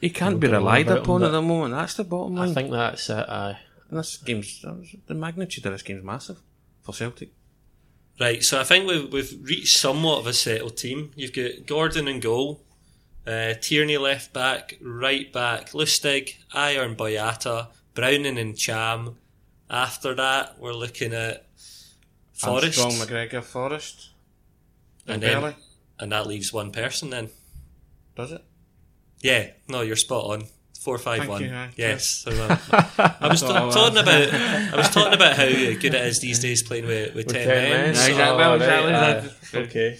He 0.00 0.10
can't 0.10 0.38
be 0.38 0.46
relied 0.46 0.86
about 0.86 0.98
him, 0.98 1.02
upon 1.02 1.22
at 1.24 1.32
the 1.32 1.42
moment. 1.42 1.74
That's 1.74 1.94
the 1.94 2.04
bottom 2.04 2.36
line. 2.36 2.50
I 2.50 2.54
think 2.54 2.70
that's 2.70 3.10
it. 3.10 3.28
Aye. 3.28 3.58
And 3.90 3.98
this 3.98 4.16
game's 4.18 4.64
the 5.08 5.14
magnitude 5.14 5.66
of 5.66 5.72
this 5.72 5.82
game's 5.82 6.04
massive 6.04 6.38
for 6.82 6.92
Celtic. 6.94 7.30
Right, 8.20 8.44
so 8.44 8.60
I 8.60 8.62
think 8.64 8.86
we've, 8.86 9.12
we've 9.12 9.36
reached 9.42 9.76
somewhat 9.76 10.20
of 10.20 10.28
a 10.28 10.32
settled 10.32 10.76
team. 10.76 11.10
You've 11.16 11.32
got 11.32 11.66
Gordon 11.66 12.06
in 12.06 12.20
goal, 12.20 12.62
uh, 13.26 13.54
Tierney 13.60 13.96
left 13.98 14.32
back, 14.32 14.78
right 14.80 15.32
back, 15.32 15.70
Lustig, 15.70 16.34
Iron 16.52 16.94
Boyata, 16.94 17.66
Browning 17.98 18.38
and 18.38 18.54
Ntcham. 18.54 19.16
After 19.68 20.14
that, 20.14 20.60
we're 20.60 20.72
looking 20.72 21.12
at 21.12 21.46
Forrest. 22.32 22.78
Armstrong, 22.78 22.92
McGregor, 22.92 23.42
Forrest, 23.42 24.10
and, 25.08 25.20
and 25.24 25.44
then, 25.44 25.54
and 25.98 26.12
that 26.12 26.28
leaves 26.28 26.52
one 26.52 26.70
person 26.70 27.10
then. 27.10 27.30
Does 28.14 28.30
it? 28.30 28.44
Yeah, 29.20 29.48
no, 29.66 29.80
you're 29.80 29.96
spot 29.96 30.26
on. 30.26 30.44
Four 30.78 30.98
five 30.98 31.18
Thank 31.18 31.30
one. 31.30 31.42
you. 31.42 31.52
Yes, 31.74 32.06
so, 32.06 32.30
uh, 32.30 32.56
I 33.20 33.26
was 33.28 33.42
all 33.42 33.52
ta- 33.52 33.68
I 33.68 33.72
talking 33.72 33.98
about. 33.98 34.32
I 34.32 34.76
was 34.76 34.90
talking 34.90 35.14
about 35.14 35.36
how 35.36 35.46
good 35.48 35.86
it 35.86 35.94
is 36.06 36.20
these 36.20 36.38
days 36.38 36.62
playing 36.62 36.86
with, 36.86 37.16
with, 37.16 37.26
ten, 37.26 37.48
men. 37.48 37.94
Yeah, 37.96 38.00
so- 38.00 38.10
exactly, 38.10 38.44
Oh, 38.44 38.54
exactly. 38.54 38.92
right, 38.92 39.00
That's- 39.00 39.54
aye. 39.54 39.58
Okay. 39.58 39.98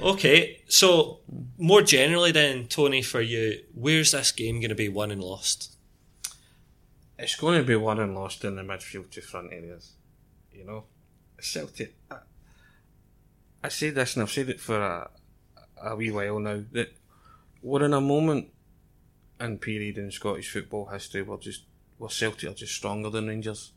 Okay, 0.00 0.62
so 0.68 1.20
more 1.56 1.80
generally, 1.80 2.30
then, 2.30 2.66
Tony, 2.66 3.00
for 3.00 3.22
you, 3.22 3.60
where's 3.72 4.12
this 4.12 4.32
game 4.32 4.60
going 4.60 4.68
to 4.68 4.74
be 4.74 4.90
won 4.90 5.10
and 5.10 5.22
lost? 5.24 5.76
It's 7.18 7.36
going 7.36 7.58
to 7.58 7.66
be 7.66 7.76
won 7.76 7.98
and 7.98 8.14
lost 8.14 8.44
in 8.44 8.56
the 8.56 8.62
midfield 8.62 9.10
to 9.10 9.20
front 9.20 9.52
areas. 9.52 9.92
You 10.52 10.64
know, 10.64 10.84
Celtic. 11.40 11.94
I, 12.10 12.18
I 13.62 13.68
say 13.68 13.90
this, 13.90 14.14
and 14.14 14.22
I've 14.22 14.30
said 14.30 14.48
it 14.48 14.60
for 14.60 14.80
a, 14.80 15.10
a 15.82 15.96
wee 15.96 16.10
while 16.10 16.38
now 16.38 16.62
that 16.72 16.94
we're 17.62 17.84
in 17.84 17.92
a 17.92 18.00
moment 18.00 18.48
and 19.40 19.60
period 19.60 19.98
in 19.98 20.10
Scottish 20.10 20.50
football 20.50 20.86
history 20.86 21.22
where 21.22 21.38
just 21.38 21.62
where 21.98 22.10
Celtic 22.10 22.50
are 22.50 22.54
just 22.54 22.74
stronger 22.74 23.10
than 23.10 23.26
Rangers. 23.26 23.72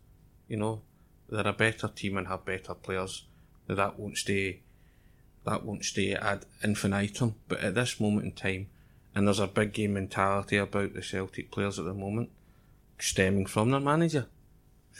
You 0.47 0.57
know, 0.57 0.81
they're 1.29 1.47
a 1.47 1.53
better 1.53 1.87
team 1.87 2.17
and 2.17 2.27
have 2.27 2.45
better 2.45 2.75
players. 2.75 3.25
That 3.67 3.97
won't 3.97 4.17
stay. 4.17 4.61
That 5.45 5.63
won't 5.65 5.85
stay 5.85 6.13
ad 6.13 6.45
infinitum. 6.63 7.35
But 7.47 7.61
at 7.61 7.73
this 7.73 7.99
moment 7.99 8.25
in 8.25 8.31
time, 8.33 8.67
and 9.15 9.27
there's 9.27 9.39
a 9.39 9.47
big 9.47 9.73
game 9.73 9.93
mentality 9.93 10.57
about 10.57 10.93
the 10.93 11.01
Celtic 11.01 11.51
players 11.51 11.79
at 11.79 11.85
the 11.85 11.93
moment, 11.93 12.29
stemming 13.01 13.45
from 13.45 13.71
their 13.71 13.79
manager, 13.79 14.27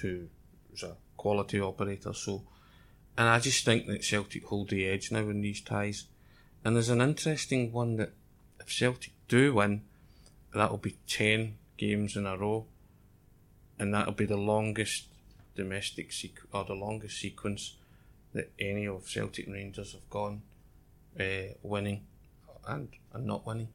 who 0.01 0.27
is 0.73 0.83
a 0.83 0.95
quality 1.17 1.59
operator. 1.59 2.13
So, 2.13 2.43
and 3.17 3.29
I 3.29 3.39
just 3.39 3.63
think 3.63 3.87
that 3.87 4.03
Celtic 4.03 4.45
hold 4.45 4.69
the 4.69 4.87
edge 4.87 5.11
now 5.11 5.19
in 5.29 5.41
these 5.41 5.61
ties. 5.61 6.05
And 6.63 6.75
there's 6.75 6.89
an 6.89 7.01
interesting 7.01 7.71
one 7.71 7.97
that 7.97 8.13
if 8.59 8.71
Celtic 8.71 9.13
do 9.27 9.55
win, 9.55 9.83
that'll 10.53 10.77
be 10.77 10.97
10 11.07 11.57
games 11.77 12.15
in 12.15 12.25
a 12.25 12.37
row, 12.37 12.65
and 13.79 13.93
that'll 13.93 14.13
be 14.13 14.25
the 14.25 14.37
longest 14.37 15.05
domestic 15.55 16.11
sequ- 16.11 16.45
or 16.53 16.63
the 16.63 16.73
longest 16.73 17.19
sequence 17.19 17.75
that 18.33 18.51
any 18.59 18.87
of 18.87 19.07
Celtic 19.07 19.47
Rangers 19.47 19.93
have 19.93 20.09
gone 20.09 20.41
uh, 21.19 21.53
winning 21.61 22.03
and, 22.67 22.89
and 23.13 23.25
not 23.25 23.45
winning. 23.45 23.69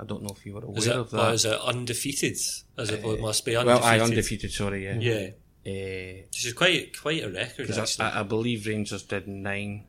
I 0.00 0.04
don't 0.04 0.22
know 0.22 0.30
if 0.30 0.46
you 0.46 0.54
were 0.54 0.64
aware 0.64 0.78
it, 0.78 0.96
of 0.96 1.10
that. 1.10 1.34
is 1.34 1.44
it 1.44 1.60
undefeated? 1.60 2.36
As 2.76 2.90
it, 2.90 3.04
it 3.04 3.20
must 3.20 3.44
be 3.44 3.56
undefeated. 3.56 3.82
well, 3.82 3.92
I 3.92 4.00
undefeated, 4.00 4.52
sorry, 4.52 4.84
yeah. 4.84 4.98
Yeah, 4.98 5.30
Uh, 5.66 6.26
this 6.32 6.44
is 6.44 6.52
quite 6.52 6.98
quite 7.00 7.24
a 7.24 7.30
record. 7.30 7.70
Actually, 7.70 8.04
I, 8.04 8.20
I 8.20 8.22
believe 8.22 8.66
Rangers 8.66 9.02
did 9.02 9.26
nine 9.26 9.86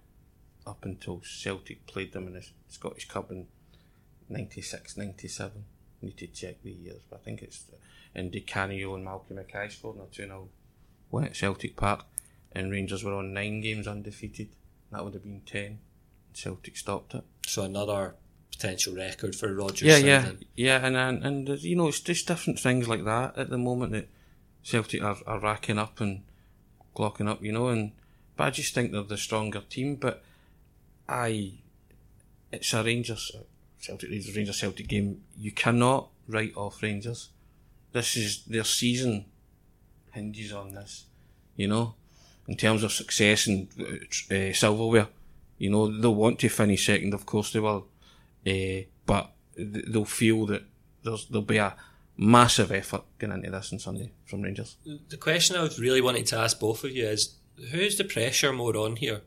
up 0.66 0.84
until 0.84 1.22
Celtic 1.24 1.86
played 1.86 2.12
them 2.14 2.28
in 2.28 2.34
the 2.34 2.46
Scottish 2.68 3.08
Cup 3.08 3.32
in 3.32 3.48
96, 4.30 4.98
97. 4.98 5.66
Need 6.02 6.18
to 6.18 6.28
check 6.28 6.62
the 6.64 6.72
years, 6.72 7.02
but 7.10 7.20
I 7.20 7.24
think 7.24 7.42
it's 7.42 7.66
in 8.16 8.30
Di 8.30 8.42
Canio 8.42 8.96
and 8.96 9.04
Malcolm 9.04 9.36
Mackay 9.36 9.70
scored 9.70 9.98
in 9.98 10.02
a 10.04 10.06
2 10.06 10.24
0 10.24 10.50
win 11.12 11.26
at 11.26 11.36
Celtic 11.36 11.76
Park, 11.76 12.06
and 12.52 12.72
Rangers 12.72 13.04
were 13.04 13.14
on 13.14 13.34
nine 13.34 13.62
games 13.62 13.88
undefeated. 13.88 14.50
That 14.92 15.04
would 15.04 15.14
have 15.14 15.24
been 15.24 15.42
10. 15.46 15.80
Celtic 16.34 16.78
stopped 16.78 17.14
it. 17.16 17.24
so 17.46 17.64
another 17.64 18.16
potential 18.52 18.96
record 18.96 19.36
for 19.36 19.54
Rodgers. 19.54 19.88
Yeah, 19.88 19.98
yeah, 19.98 20.22
then. 20.22 20.40
yeah, 20.56 20.86
and 20.86 20.98
and, 20.98 21.24
and 21.24 21.50
uh, 21.50 21.54
you 21.54 21.76
know, 21.76 21.88
it's 21.88 22.00
just 22.00 22.28
different 22.28 22.60
things 22.60 22.88
like 22.88 23.06
that 23.06 23.38
at 23.38 23.50
the 23.50 23.58
moment 23.58 23.94
that 23.94 24.10
Celtic 24.64 25.02
are, 25.02 25.18
are 25.26 25.40
racking 25.40 25.80
up 25.80 26.02
and 26.02 26.24
clocking 26.96 27.30
up, 27.30 27.44
you 27.44 27.52
know. 27.52 27.68
And 27.68 27.92
but 28.36 28.48
I 28.48 28.50
just 28.50 28.74
think 28.74 28.92
they're 28.92 29.04
the 29.04 29.18
stronger 29.18 29.62
team. 29.62 29.96
But 29.96 30.24
I, 31.08 31.54
it's 32.52 32.74
a 32.74 32.84
Rangers 32.84 33.32
Celtic 33.80 34.10
Rangers 34.10 34.36
Rangers 34.36 34.60
Celtic 34.60 34.88
game. 34.88 35.22
You 35.38 35.52
cannot 35.52 36.10
write 36.28 36.56
off 36.56 36.82
Rangers. 36.82 37.30
This 37.92 38.16
is 38.16 38.44
their 38.46 38.64
season 38.64 39.26
hinges 40.12 40.52
on 40.52 40.74
this, 40.74 41.06
you 41.56 41.68
know, 41.68 41.96
in 42.48 42.56
terms 42.56 42.84
of 42.84 42.92
success 42.92 43.48
and 43.48 43.68
uh, 43.80 44.36
uh, 44.36 44.54
silverware. 44.54 45.08
You 45.58 45.70
know, 45.72 46.00
they'll 46.00 46.16
want 46.16 46.40
to 46.40 46.50
finish 46.50 46.86
second, 46.86 47.14
of 47.14 47.26
course 47.26 47.52
they 47.52 47.60
will, 47.60 47.88
uh, 48.46 48.86
but 49.06 49.32
th- 49.56 49.86
they'll 49.88 50.06
feel 50.06 50.46
that 50.48 50.64
there's 51.04 51.28
there'll 51.28 51.44
be 51.46 51.58
a 51.58 51.76
massive 52.18 52.72
effort 52.72 53.04
going 53.18 53.34
into 53.34 53.50
this 53.50 53.72
on 53.72 53.80
Sunday 53.80 54.12
from 54.26 54.42
Rangers. 54.42 54.76
The 55.10 55.18
question 55.18 55.56
I 55.56 55.64
was 55.64 55.80
really 55.80 56.02
wanting 56.02 56.26
to 56.26 56.38
ask 56.38 56.60
both 56.60 56.84
of 56.84 56.92
you 56.92 57.06
is 57.06 57.36
who's 57.72 57.98
the 57.98 58.04
pressure 58.04 58.52
more 58.52 58.76
on 58.78 58.98
here, 58.98 59.22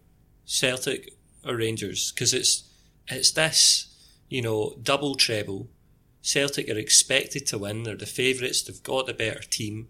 Celtic 0.45 1.15
or 1.45 1.57
Rangers? 1.57 2.13
Because 2.13 2.35
it's 2.35 2.65
it's 3.09 3.31
this, 3.33 3.89
you 4.29 4.43
know, 4.43 4.75
double 4.83 5.15
treble. 5.15 5.69
Celtic 6.21 6.69
are 6.69 6.79
expected 6.79 7.47
to 7.47 7.59
win. 7.59 7.83
They're 7.83 7.97
the 7.97 8.07
favourites. 8.07 8.63
They've 8.63 8.83
got 8.83 9.07
the 9.07 9.15
better 9.15 9.41
team. 9.41 9.89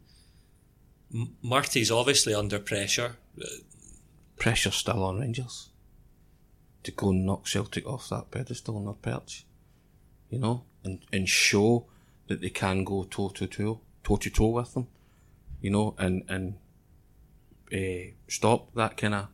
M- 1.13 1.37
Murty's 1.43 1.91
obviously 1.91 2.35
under 2.35 2.59
pressure. 2.59 3.17
Pressure 4.39 4.71
still 4.71 5.05
on 5.05 5.21
Rangers 5.21 5.69
to 6.85 6.91
go 6.91 7.11
and 7.11 7.25
knock 7.27 7.47
Celtic 7.47 7.87
off 7.87 8.09
that 8.09 8.31
pedestal 8.31 8.77
on 8.77 8.85
their 8.87 8.95
perch, 8.95 9.45
you 10.31 10.39
know, 10.39 10.65
and 10.85 11.01
and 11.13 11.29
show 11.29 11.87
that 12.29 12.41
they 12.41 12.51
can 12.51 12.85
go 12.85 13.05
toe 13.05 13.29
to 13.31 13.47
toe, 13.47 13.81
toe 14.05 14.17
to 14.17 14.31
toe 14.31 14.49
with 14.49 14.75
them, 14.75 14.87
you 15.61 15.71
know, 15.71 15.95
and 15.99 16.25
and 16.29 16.55
uh, 17.73 18.11
stop 18.29 18.75
that 18.75 18.97
kind 18.97 19.15
of 19.15 19.29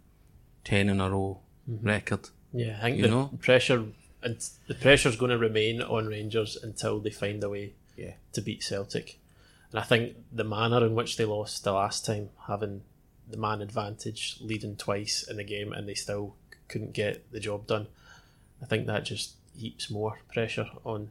ten 0.64 0.88
in 0.88 1.00
a 1.00 1.11
row 1.11 1.40
record. 1.66 2.28
Yeah, 2.52 2.78
I 2.78 2.82
think 2.82 2.96
You 2.98 3.02
the 3.04 3.08
know? 3.08 3.30
pressure 3.40 3.84
and 4.22 4.48
the 4.66 4.74
pressure's 4.74 5.16
going 5.16 5.30
to 5.30 5.38
remain 5.38 5.80
on 5.82 6.06
Rangers 6.06 6.56
until 6.62 6.98
they 7.00 7.11
find 7.11 7.42
a 7.44 7.48
way 7.48 7.74
Yeah. 7.96 8.14
to 8.32 8.40
beat 8.40 8.62
Celtic. 8.62 9.18
And 9.70 9.78
I 9.78 9.82
think 9.84 10.16
the 10.32 10.44
manner 10.44 10.84
in 10.84 10.94
which 10.94 11.16
they 11.16 11.24
lost 11.24 11.62
the 11.64 11.72
last 11.72 12.04
time, 12.06 12.30
having 12.46 12.82
the 13.30 13.37
man 13.37 13.61
advantage, 13.61 14.38
leading 14.40 14.76
twice 14.76 15.22
in 15.28 15.37
the 15.37 15.44
game, 15.44 15.72
and 15.72 15.87
they 15.88 15.94
still 15.94 16.34
couldn't 16.68 16.92
get 16.92 17.31
the 17.33 17.40
job 17.40 17.66
done, 17.66 17.88
I 18.62 18.66
think 18.66 18.87
that 18.87 19.04
just 19.04 19.35
heaps 19.57 19.90
more 19.90 20.18
pressure 20.33 20.68
on 20.85 21.11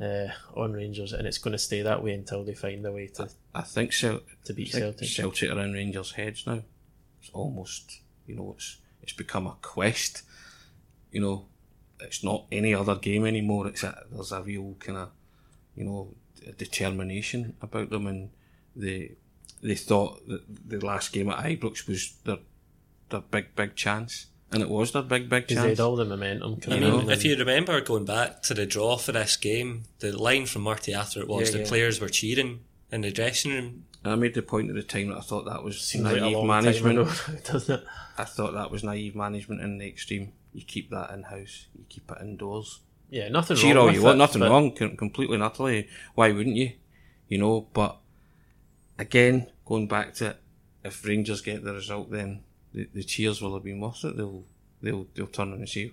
uh, 0.00 0.28
on 0.54 0.72
Rangers, 0.72 1.12
and 1.12 1.26
it's 1.26 1.38
going 1.38 1.52
to 1.52 1.58
stay 1.58 1.82
that 1.82 2.02
way 2.02 2.12
until 2.12 2.44
they 2.44 2.54
find 2.54 2.84
a 2.84 2.92
way 2.92 3.06
to, 3.06 3.30
I 3.54 3.62
think 3.62 3.92
Cel- 3.92 4.20
to 4.44 4.52
beat 4.52 4.74
I 4.74 4.80
think 4.80 4.82
Celtic. 4.98 5.08
Celtic 5.08 5.50
are 5.50 5.60
in 5.60 5.72
Rangers' 5.72 6.12
heads 6.12 6.46
now. 6.46 6.62
It's 7.20 7.30
almost, 7.32 8.00
you 8.26 8.36
know, 8.36 8.54
it's 8.56 8.78
it's 9.02 9.14
become 9.14 9.46
a 9.46 9.56
quest. 9.62 10.22
You 11.10 11.20
know, 11.20 11.46
it's 12.00 12.22
not 12.22 12.44
any 12.52 12.74
other 12.74 12.96
game 12.96 13.24
anymore. 13.24 13.68
It's 13.68 13.82
a, 13.84 14.04
there's 14.12 14.32
a 14.32 14.42
real 14.42 14.76
kind 14.80 14.98
of, 14.98 15.10
you 15.74 15.84
know, 15.84 16.14
determination 16.58 17.56
about 17.62 17.90
them, 17.90 18.06
and 18.06 18.30
they 18.74 19.12
they 19.62 19.76
thought 19.76 20.26
that 20.28 20.42
the 20.68 20.84
last 20.84 21.12
game 21.12 21.30
at 21.30 21.44
Ibrox 21.44 21.88
was 21.88 22.16
their 22.24 22.38
their 23.08 23.20
big 23.20 23.54
big 23.56 23.74
chance, 23.76 24.26
and 24.52 24.62
it 24.62 24.68
was 24.68 24.92
their 24.92 25.02
big 25.02 25.28
big 25.28 25.46
Because 25.48 25.56
they 25.62 25.68
chance. 25.68 25.78
had 25.78 25.84
all 25.84 25.96
the 25.96 26.04
momentum 26.04 26.54
I 26.56 26.64
coming 26.64 26.80
mean, 26.80 27.00
in 27.02 27.10
if 27.10 27.24
you 27.24 27.36
remember 27.36 27.80
going 27.80 28.04
back 28.04 28.42
to 28.44 28.54
the 28.54 28.66
draw 28.66 28.96
for 28.96 29.12
this 29.12 29.36
game, 29.36 29.84
the 29.98 30.16
line 30.16 30.46
from 30.46 30.62
Murty 30.62 30.94
after 30.94 31.20
it 31.20 31.28
was 31.28 31.48
Yeah, 31.50 31.56
the 31.58 31.62
yeah. 31.64 31.68
players 31.68 32.00
were 32.00 32.08
cheering 32.08 32.60
in 32.92 33.00
the 33.00 33.10
dressing 33.10 33.52
room. 33.52 33.84
And 34.04 34.12
I 34.12 34.16
made 34.16 34.34
the 34.34 34.42
point 34.42 34.68
at 34.70 34.76
the 34.76 34.82
time 34.84 35.08
that 35.08 35.18
I 35.18 35.20
thought 35.20 35.46
that 35.46 35.64
was 35.64 35.80
seems 35.80 36.04
naive 36.04 36.32
long 36.36 36.46
management. 36.46 36.98
ago, 37.00 37.12
doesn't 37.44 37.80
it? 37.80 37.86
I 38.16 38.24
thought 38.24 38.52
that 38.54 38.70
was 38.70 38.84
naive 38.84 39.16
management 39.16 39.60
in 39.62 39.78
the 39.78 39.86
extreme. 39.88 40.32
You 40.52 40.62
keep 40.64 40.90
that 40.90 41.10
in 41.10 41.24
house. 41.24 41.66
You 41.76 41.84
keep 41.88 42.10
it 42.10 42.18
indoors. 42.22 42.80
Yeah, 43.10 43.28
nothing 43.28 43.56
Cheer 43.56 43.74
wrong 43.74 43.78
all 43.80 43.86
with 43.86 43.94
you 43.96 44.02
want, 44.02 44.18
nothing 44.18 44.42
wrong, 44.42 44.72
completely 44.72 45.34
and 45.34 45.42
utterly. 45.42 45.88
Why 46.14 46.30
wouldn't 46.32 46.56
you? 46.56 46.72
You 47.28 47.38
know, 47.38 47.66
but 47.72 47.98
again, 48.98 49.48
going 49.64 49.88
back 49.88 50.14
to 50.14 50.26
it, 50.30 50.36
if 50.84 51.04
Rangers 51.04 51.40
get 51.40 51.64
the 51.64 51.72
result, 51.74 52.10
then 52.10 52.42
the, 52.84 53.02
cheers 53.02 53.40
will 53.40 53.54
have 53.54 53.64
been 53.64 53.80
worth 53.80 54.04
it. 54.04 54.16
They'll 54.16 54.44
they'll 54.82 55.06
they'll 55.14 55.26
turn 55.26 55.52
on 55.52 55.58
and 55.58 55.68
say, 55.68 55.92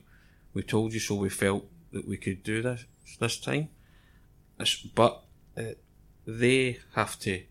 "We 0.53 0.63
told 0.63 0.93
you 0.93 0.99
so. 0.99 1.15
We 1.15 1.29
felt 1.29 1.65
that 1.91 2.07
we 2.07 2.17
could 2.17 2.43
do 2.43 2.61
this 2.61 2.85
this 3.19 3.39
time." 3.39 3.69
But 4.93 5.23
uh, 5.57 5.75
they 6.27 6.79
have 6.93 7.17
to 7.19 7.43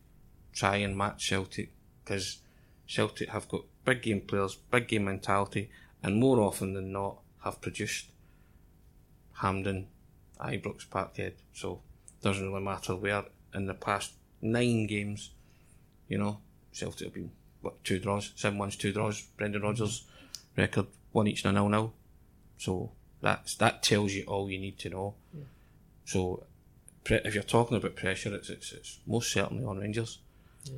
try 0.53 0.77
and 0.77 0.97
match 0.97 1.29
Celtic 1.29 1.73
because 2.05 2.39
Celtic 2.87 3.31
have 3.31 3.49
got 3.49 3.63
big 3.85 4.03
game 4.03 4.21
players, 4.21 4.55
big 4.55 4.89
game 4.89 5.05
mentality, 5.05 5.71
and 6.03 6.21
more 6.21 6.41
often 6.41 6.75
than 6.75 6.93
not 6.93 7.19
have 7.45 7.61
produced 7.61 8.11
Hampden, 9.35 9.89
Ibrox, 10.39 10.87
Parkhead. 10.89 11.35
So 11.53 11.81
doesn't 12.23 12.47
really 12.47 12.65
matter 12.65 12.95
where. 12.95 13.25
In 13.55 13.67
the 13.67 13.75
past 13.75 14.13
nine 14.41 14.87
games, 14.87 15.31
you 16.09 16.17
know, 16.17 16.39
Celtic 16.73 17.09
have 17.09 17.15
been 17.15 17.31
what 17.63 17.83
two 17.85 17.99
draws, 17.99 18.33
seven 18.37 18.59
wins, 18.59 18.77
two 18.77 18.93
draws. 18.93 19.23
Brendan 19.37 19.63
Rodgers 19.63 20.01
mm-hmm. 20.01 20.61
record 20.61 20.87
one 21.13 21.27
each 21.27 21.45
and 21.45 21.57
a 21.57 21.61
nil 21.61 21.69
nil. 21.69 21.93
So 22.59 22.93
that's 23.21 23.55
that 23.57 23.83
tells 23.83 24.13
you 24.13 24.25
all 24.25 24.51
you 24.51 24.59
need 24.59 24.79
to 24.81 24.91
know. 24.91 25.15
So 26.05 26.45
pre- 27.05 27.21
if 27.25 27.35
you're 27.35 27.43
talking 27.43 27.77
about 27.77 27.97
pressure, 27.97 28.35
it's, 28.35 28.51
it's 28.51 28.73
it's 28.73 28.99
most 29.07 29.33
certainly 29.33 29.65
on 29.65 29.79
Rangers. 29.79 30.19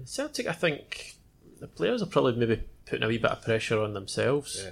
Celtic, 0.04 0.46
I 0.46 0.52
think 0.52 1.16
the 1.60 1.66
players 1.66 2.02
are 2.02 2.06
probably 2.06 2.36
maybe 2.36 2.62
putting 2.86 3.04
a 3.04 3.08
wee 3.08 3.18
bit 3.18 3.30
of 3.30 3.42
pressure 3.42 3.80
on 3.80 3.94
themselves 3.94 4.62
Yeah. 4.64 4.70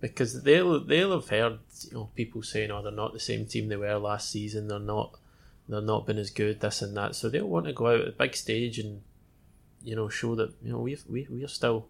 because 0.00 0.42
they'll 0.42 0.80
they'll 0.80 1.12
have 1.12 1.28
heard 1.28 1.58
you 1.82 1.92
know 1.92 2.10
people 2.14 2.42
saying, 2.42 2.70
"Oh, 2.70 2.82
they're 2.82 2.92
not 2.92 3.12
the 3.12 3.20
same 3.20 3.46
team 3.46 3.68
they 3.68 3.76
were 3.76 3.96
last 3.96 4.30
season. 4.30 4.68
They're 4.68 4.78
not 4.78 5.18
they're 5.68 5.80
not 5.80 6.06
been 6.06 6.18
as 6.18 6.30
good, 6.30 6.60
this 6.60 6.82
and 6.82 6.96
that." 6.96 7.14
So 7.14 7.28
they'll 7.28 7.48
want 7.48 7.66
to 7.66 7.72
go 7.72 7.88
out 7.88 8.00
at 8.00 8.06
the 8.06 8.12
big 8.12 8.36
stage 8.36 8.78
and 8.78 9.02
you 9.84 9.94
know 9.94 10.08
show 10.08 10.34
that 10.34 10.52
you 10.62 10.72
know 10.72 10.78
we've 10.78 11.04
we 11.08 11.26
we're 11.30 11.48
still 11.48 11.88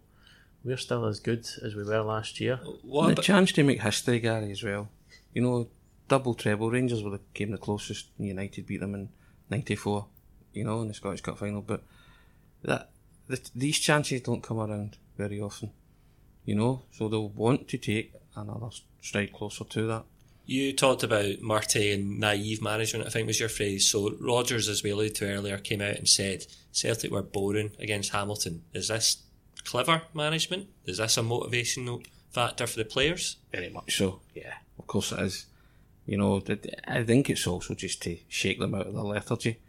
we're 0.63 0.77
still 0.77 1.05
as 1.05 1.19
good 1.19 1.47
as 1.63 1.75
we 1.75 1.83
were 1.83 2.01
last 2.01 2.39
year. 2.39 2.59
What 2.83 3.09
And 3.09 3.19
a 3.19 3.21
chance 3.21 3.51
to 3.53 3.63
make 3.63 3.81
history, 3.81 4.19
Gary, 4.19 4.51
as 4.51 4.63
well. 4.63 4.89
You 5.33 5.43
know, 5.43 5.67
double 6.07 6.33
treble. 6.33 6.71
Rangers 6.71 7.03
were 7.03 7.11
the 7.11 7.21
came 7.33 7.51
the 7.51 7.57
closest. 7.57 8.07
United 8.17 8.65
beat 8.65 8.81
them 8.81 8.95
in 8.95 9.09
'94. 9.49 10.07
You 10.53 10.63
know, 10.63 10.81
in 10.81 10.87
the 10.87 10.93
Scottish 10.93 11.21
Cup 11.21 11.37
final. 11.37 11.61
But 11.61 11.83
that, 12.63 12.89
that 13.27 13.51
these 13.55 13.79
chances 13.79 14.21
don't 14.21 14.41
come 14.41 14.59
around 14.59 14.97
very 15.17 15.39
often, 15.39 15.71
you 16.45 16.55
know. 16.55 16.83
So 16.91 17.07
they'll 17.07 17.29
want 17.29 17.67
to 17.69 17.77
take 17.77 18.13
another 18.35 18.69
stride 19.01 19.33
closer 19.33 19.65
to 19.65 19.87
that. 19.87 20.05
You 20.45 20.73
talked 20.73 21.03
about 21.03 21.41
Murty 21.41 21.91
and 21.91 22.19
naive 22.19 22.61
management, 22.61 23.07
I 23.07 23.09
think 23.09 23.27
was 23.27 23.39
your 23.39 23.49
phrase. 23.49 23.87
So 23.87 24.15
Rodgers, 24.19 24.69
as 24.69 24.83
we 24.83 24.91
alluded 24.91 25.15
to 25.15 25.31
earlier, 25.31 25.57
came 25.57 25.81
out 25.81 25.95
and 25.95 26.07
said 26.07 26.45
Celtic 26.71 27.11
were 27.11 27.23
boring 27.23 27.71
against 27.79 28.11
Hamilton. 28.11 28.63
Is 28.73 28.89
this 28.89 29.23
clever 29.63 30.03
management? 30.13 30.67
Is 30.85 30.97
this 30.97 31.17
a 31.17 31.21
motivational 31.21 32.05
factor 32.29 32.67
for 32.67 32.77
the 32.77 32.85
players? 32.85 33.37
Very 33.51 33.69
much 33.69 33.97
so. 33.97 34.21
Yeah, 34.35 34.53
of 34.77 34.87
course 34.87 35.11
it 35.11 35.19
is. 35.19 35.45
You 36.05 36.17
know, 36.17 36.43
I 36.87 37.03
think 37.03 37.29
it's 37.29 37.47
also 37.47 37.73
just 37.73 38.03
to 38.03 38.17
shake 38.27 38.59
them 38.59 38.75
out 38.75 38.87
of 38.87 38.93
the 38.93 39.03
lethargy. 39.03 39.59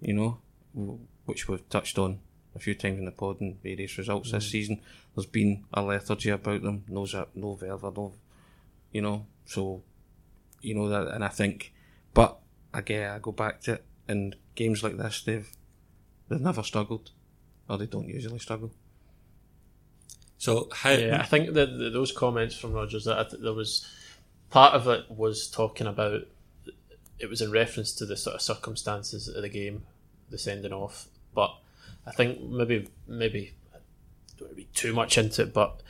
You 0.00 0.14
know, 0.14 0.98
which 1.26 1.48
we've 1.48 1.68
touched 1.68 1.98
on 1.98 2.18
a 2.56 2.58
few 2.58 2.74
times 2.74 2.98
in 2.98 3.04
the 3.04 3.12
pod 3.12 3.40
and 3.40 3.62
various 3.62 3.96
results 3.96 4.30
mm. 4.30 4.32
this 4.32 4.50
season. 4.50 4.80
There's 5.14 5.26
been 5.26 5.64
a 5.72 5.82
lethargy 5.82 6.30
about 6.30 6.62
them. 6.62 6.84
No, 6.88 7.06
no 7.34 7.54
verve, 7.54 7.82
no, 7.82 8.14
you 8.90 9.02
know. 9.02 9.26
So, 9.46 9.82
you 10.62 10.74
know 10.74 10.88
that, 10.88 11.08
and 11.08 11.24
I 11.24 11.28
think, 11.28 11.72
but 12.14 12.38
again, 12.72 13.10
I 13.10 13.18
go 13.18 13.32
back 13.32 13.60
to 13.62 13.74
it. 13.74 13.84
In 14.08 14.34
games 14.54 14.82
like 14.82 14.96
this, 14.96 15.22
they've 15.22 15.48
they've 16.28 16.40
never 16.40 16.62
struggled, 16.62 17.10
or 17.68 17.78
they 17.78 17.86
don't 17.86 18.08
usually 18.08 18.38
struggle. 18.38 18.72
So 20.38 20.68
how? 20.72 20.90
Yeah, 20.90 21.20
I 21.20 21.24
think 21.24 21.54
that 21.54 21.90
those 21.92 22.12
comments 22.12 22.56
from 22.56 22.72
Rodgers 22.72 23.04
that 23.04 23.40
there 23.40 23.52
was 23.52 23.86
part 24.50 24.74
of 24.74 24.88
it 24.88 25.10
was 25.10 25.48
talking 25.48 25.86
about 25.86 26.22
it 27.18 27.30
was 27.30 27.40
in 27.40 27.52
reference 27.52 27.92
to 27.92 28.06
the 28.06 28.16
sort 28.16 28.34
of 28.34 28.42
circumstances 28.42 29.28
of 29.28 29.42
the 29.42 29.48
game, 29.48 29.84
the 30.30 30.38
sending 30.38 30.72
off. 30.72 31.06
But 31.34 31.54
I 32.06 32.10
think 32.10 32.42
maybe 32.42 32.88
maybe 33.06 33.54
I 33.72 33.78
don't 34.36 34.48
want 34.48 34.56
be 34.56 34.68
too 34.74 34.92
much 34.92 35.16
into 35.16 35.42
it, 35.42 35.54
but 35.54 35.80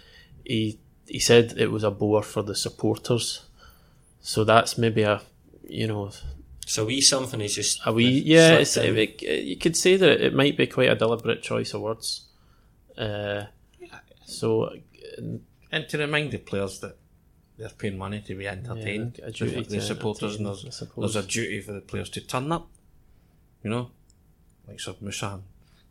he 0.45 0.79
he 1.07 1.19
said 1.19 1.55
it 1.57 1.71
was 1.71 1.85
a 1.85 1.91
bore 1.91 2.23
for 2.23 2.43
the 2.43 2.55
supporters. 2.55 3.47
So 4.23 4.45
that's 4.45 4.79
maybe 4.79 5.03
a 5.03 5.21
you 5.69 5.87
know. 5.87 6.11
So 6.65 6.87
we 6.87 7.01
something 7.01 7.41
is 7.41 7.57
just 7.57 7.81
a 7.85 7.93
wee 7.93 8.23
yeah. 8.25 8.53
It's, 8.53 8.77
it, 8.77 9.23
you 9.23 9.57
could 9.57 9.77
say 9.77 9.97
that 9.97 10.21
it 10.25 10.33
might 10.33 10.57
be 10.57 10.67
quite 10.67 10.89
a 10.89 10.95
deliberate 10.95 11.43
choice 11.43 11.75
of 11.75 11.83
words. 11.83 12.29
Uh, 12.97 13.45
so, 14.25 14.71
and 15.71 15.89
to 15.89 15.99
remind 15.99 16.31
the 16.31 16.39
players 16.39 16.79
that 16.81 16.97
they're 17.59 17.69
paying 17.69 17.99
money 17.99 18.21
to 18.23 18.35
be 18.35 18.47
entertained, 18.47 19.19
yeah, 19.21 19.31
the, 19.31 19.63
the 19.69 19.81
supporters, 19.81 20.37
and 20.37 20.47
there's, 20.47 20.63
there's, 20.97 21.17
a 21.17 21.23
duty 21.23 21.61
for 21.61 21.73
the 21.73 21.81
players 21.81 22.09
to 22.11 22.21
turn 22.21 22.53
up. 22.53 22.69
You 23.65 23.71
know, 23.71 23.91
like 24.69 24.81
Sir 24.81 24.95
Musa 25.01 25.41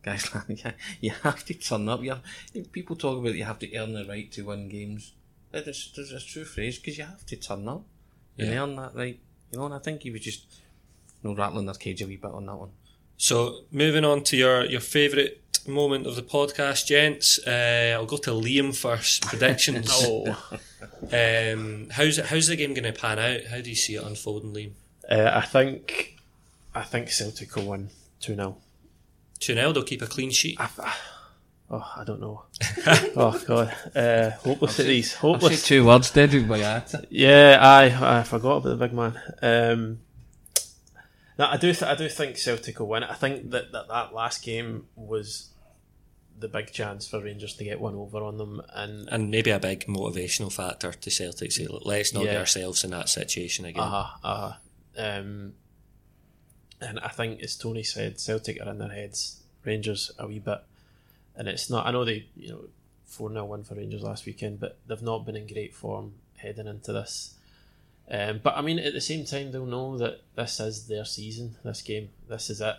guys 0.03 0.33
like 0.33 0.45
yeah, 0.63 0.71
you 0.99 1.11
have 1.23 1.43
to 1.45 1.53
turn 1.53 1.87
up. 1.89 2.01
You 2.01 2.11
have, 2.11 2.71
people 2.71 2.95
talk 2.95 3.19
about 3.19 3.35
you 3.35 3.43
have 3.43 3.59
to 3.59 3.75
earn 3.75 3.93
the 3.93 4.05
right 4.05 4.31
to 4.31 4.43
win 4.43 4.69
games. 4.69 5.13
It's, 5.53 5.91
it's 5.97 6.11
a 6.11 6.19
true 6.19 6.45
phrase 6.45 6.79
because 6.79 6.97
you 6.97 7.03
have 7.03 7.25
to 7.25 7.35
turn 7.35 7.67
up 7.67 7.83
and 8.37 8.49
yeah. 8.49 8.61
earn 8.61 8.75
that 8.75 8.95
right. 8.95 9.19
You 9.51 9.59
know, 9.59 9.65
and 9.65 9.73
I 9.73 9.79
think 9.79 10.03
he 10.03 10.11
was 10.11 10.21
just 10.21 10.45
you 11.21 11.29
know 11.29 11.35
rattling 11.35 11.65
their 11.65 11.75
cage 11.75 12.01
a 12.01 12.07
wee 12.07 12.17
bit 12.17 12.31
on 12.31 12.45
that 12.45 12.55
one. 12.55 12.71
So 13.17 13.61
moving 13.71 14.05
on 14.05 14.23
to 14.25 14.37
your 14.37 14.65
your 14.65 14.81
favourite 14.81 15.37
moment 15.67 16.07
of 16.07 16.15
the 16.15 16.21
podcast, 16.23 16.87
gents. 16.87 17.39
Uh, 17.45 17.93
I'll 17.95 18.05
go 18.05 18.17
to 18.17 18.31
Liam 18.31 18.75
first. 18.75 19.21
Predictions. 19.27 19.89
oh. 19.91 20.37
Um, 21.11 21.89
how's 21.91 22.17
how's 22.17 22.47
the 22.47 22.55
game 22.55 22.73
going 22.73 22.91
to 22.91 22.99
pan 22.99 23.19
out? 23.19 23.45
How 23.45 23.61
do 23.61 23.69
you 23.69 23.75
see 23.75 23.95
it 23.95 24.03
unfolding, 24.03 24.53
Liam? 24.53 24.71
Uh, 25.09 25.31
I 25.33 25.41
think 25.41 26.17
I 26.73 26.83
think 26.83 27.09
Celtic 27.09 27.55
will 27.55 27.67
win 27.67 27.89
two 28.19 28.35
0 28.35 28.57
Two 29.39 29.55
0 29.55 29.71
They'll 29.73 29.83
keep 29.83 30.01
a 30.01 30.07
clean 30.07 30.31
sheet. 30.31 30.57
I, 30.59 30.69
oh, 31.71 31.93
I 31.97 32.03
don't 32.03 32.19
know. 32.19 32.43
oh 33.15 33.41
God, 33.47 33.73
uh, 33.95 34.29
hopeless 34.31 34.79
at 34.79 34.85
these. 34.85 35.13
Hopeless. 35.15 35.65
two 35.65 35.85
words, 35.85 36.11
did 36.11 36.47
by 36.47 36.59
that. 36.59 37.05
Yeah, 37.09 37.57
I 37.59 38.19
I 38.19 38.23
forgot 38.23 38.57
about 38.57 38.69
the 38.69 38.75
big 38.75 38.93
man. 38.93 39.19
Um, 39.41 39.99
no, 41.39 41.47
I 41.47 41.57
do. 41.57 41.73
Th- 41.73 41.89
I 41.89 41.95
do 41.95 42.07
think 42.09 42.37
Celtic 42.37 42.79
will 42.79 42.87
win. 42.87 43.03
I 43.03 43.15
think 43.15 43.49
that, 43.51 43.71
that 43.71 43.87
that 43.87 44.13
last 44.13 44.43
game 44.43 44.85
was 44.95 45.49
the 46.37 46.47
big 46.47 46.71
chance 46.71 47.07
for 47.07 47.21
Rangers 47.21 47.55
to 47.55 47.63
get 47.63 47.79
one 47.79 47.95
over 47.95 48.19
on 48.19 48.37
them, 48.37 48.61
and 48.73 49.07
and 49.09 49.31
maybe 49.31 49.49
a 49.51 49.59
big 49.59 49.85
motivational 49.85 50.51
factor 50.51 50.91
to 50.91 51.09
Celtic. 51.09 51.51
Say, 51.51 51.67
let's 51.69 52.13
not 52.13 52.25
yeah. 52.25 52.33
get 52.33 52.39
ourselves 52.39 52.83
in 52.83 52.91
that 52.91 53.09
situation 53.09 53.65
again. 53.65 53.81
Uh 53.81 53.89
huh. 53.89 54.07
Uh-huh. 54.23 54.53
Um, 54.97 55.53
and 56.81 56.99
I 56.99 57.09
think, 57.09 57.41
as 57.41 57.55
Tony 57.55 57.83
said, 57.83 58.19
Celtic 58.19 58.59
are 58.61 58.69
in 58.69 58.79
their 58.79 58.89
heads. 58.89 59.41
Rangers 59.63 60.11
a 60.17 60.27
wee 60.27 60.39
bit, 60.39 60.63
and 61.35 61.47
it's 61.47 61.69
not. 61.69 61.85
I 61.85 61.91
know 61.91 62.05
they, 62.05 62.27
you 62.35 62.49
know, 62.49 62.65
four 63.05 63.31
0 63.31 63.45
win 63.45 63.63
for 63.63 63.75
Rangers 63.75 64.03
last 64.03 64.25
weekend, 64.25 64.59
but 64.59 64.77
they've 64.87 65.01
not 65.01 65.25
been 65.25 65.35
in 65.35 65.47
great 65.47 65.73
form 65.73 66.13
heading 66.37 66.67
into 66.67 66.93
this. 66.93 67.35
Um, 68.09 68.41
but 68.43 68.57
I 68.57 68.61
mean, 68.61 68.79
at 68.79 68.93
the 68.93 69.01
same 69.01 69.25
time, 69.25 69.51
they'll 69.51 69.65
know 69.65 69.97
that 69.97 70.21
this 70.35 70.59
is 70.59 70.87
their 70.87 71.05
season. 71.05 71.55
This 71.63 71.81
game, 71.81 72.09
this 72.27 72.49
is 72.49 72.61
it. 72.61 72.75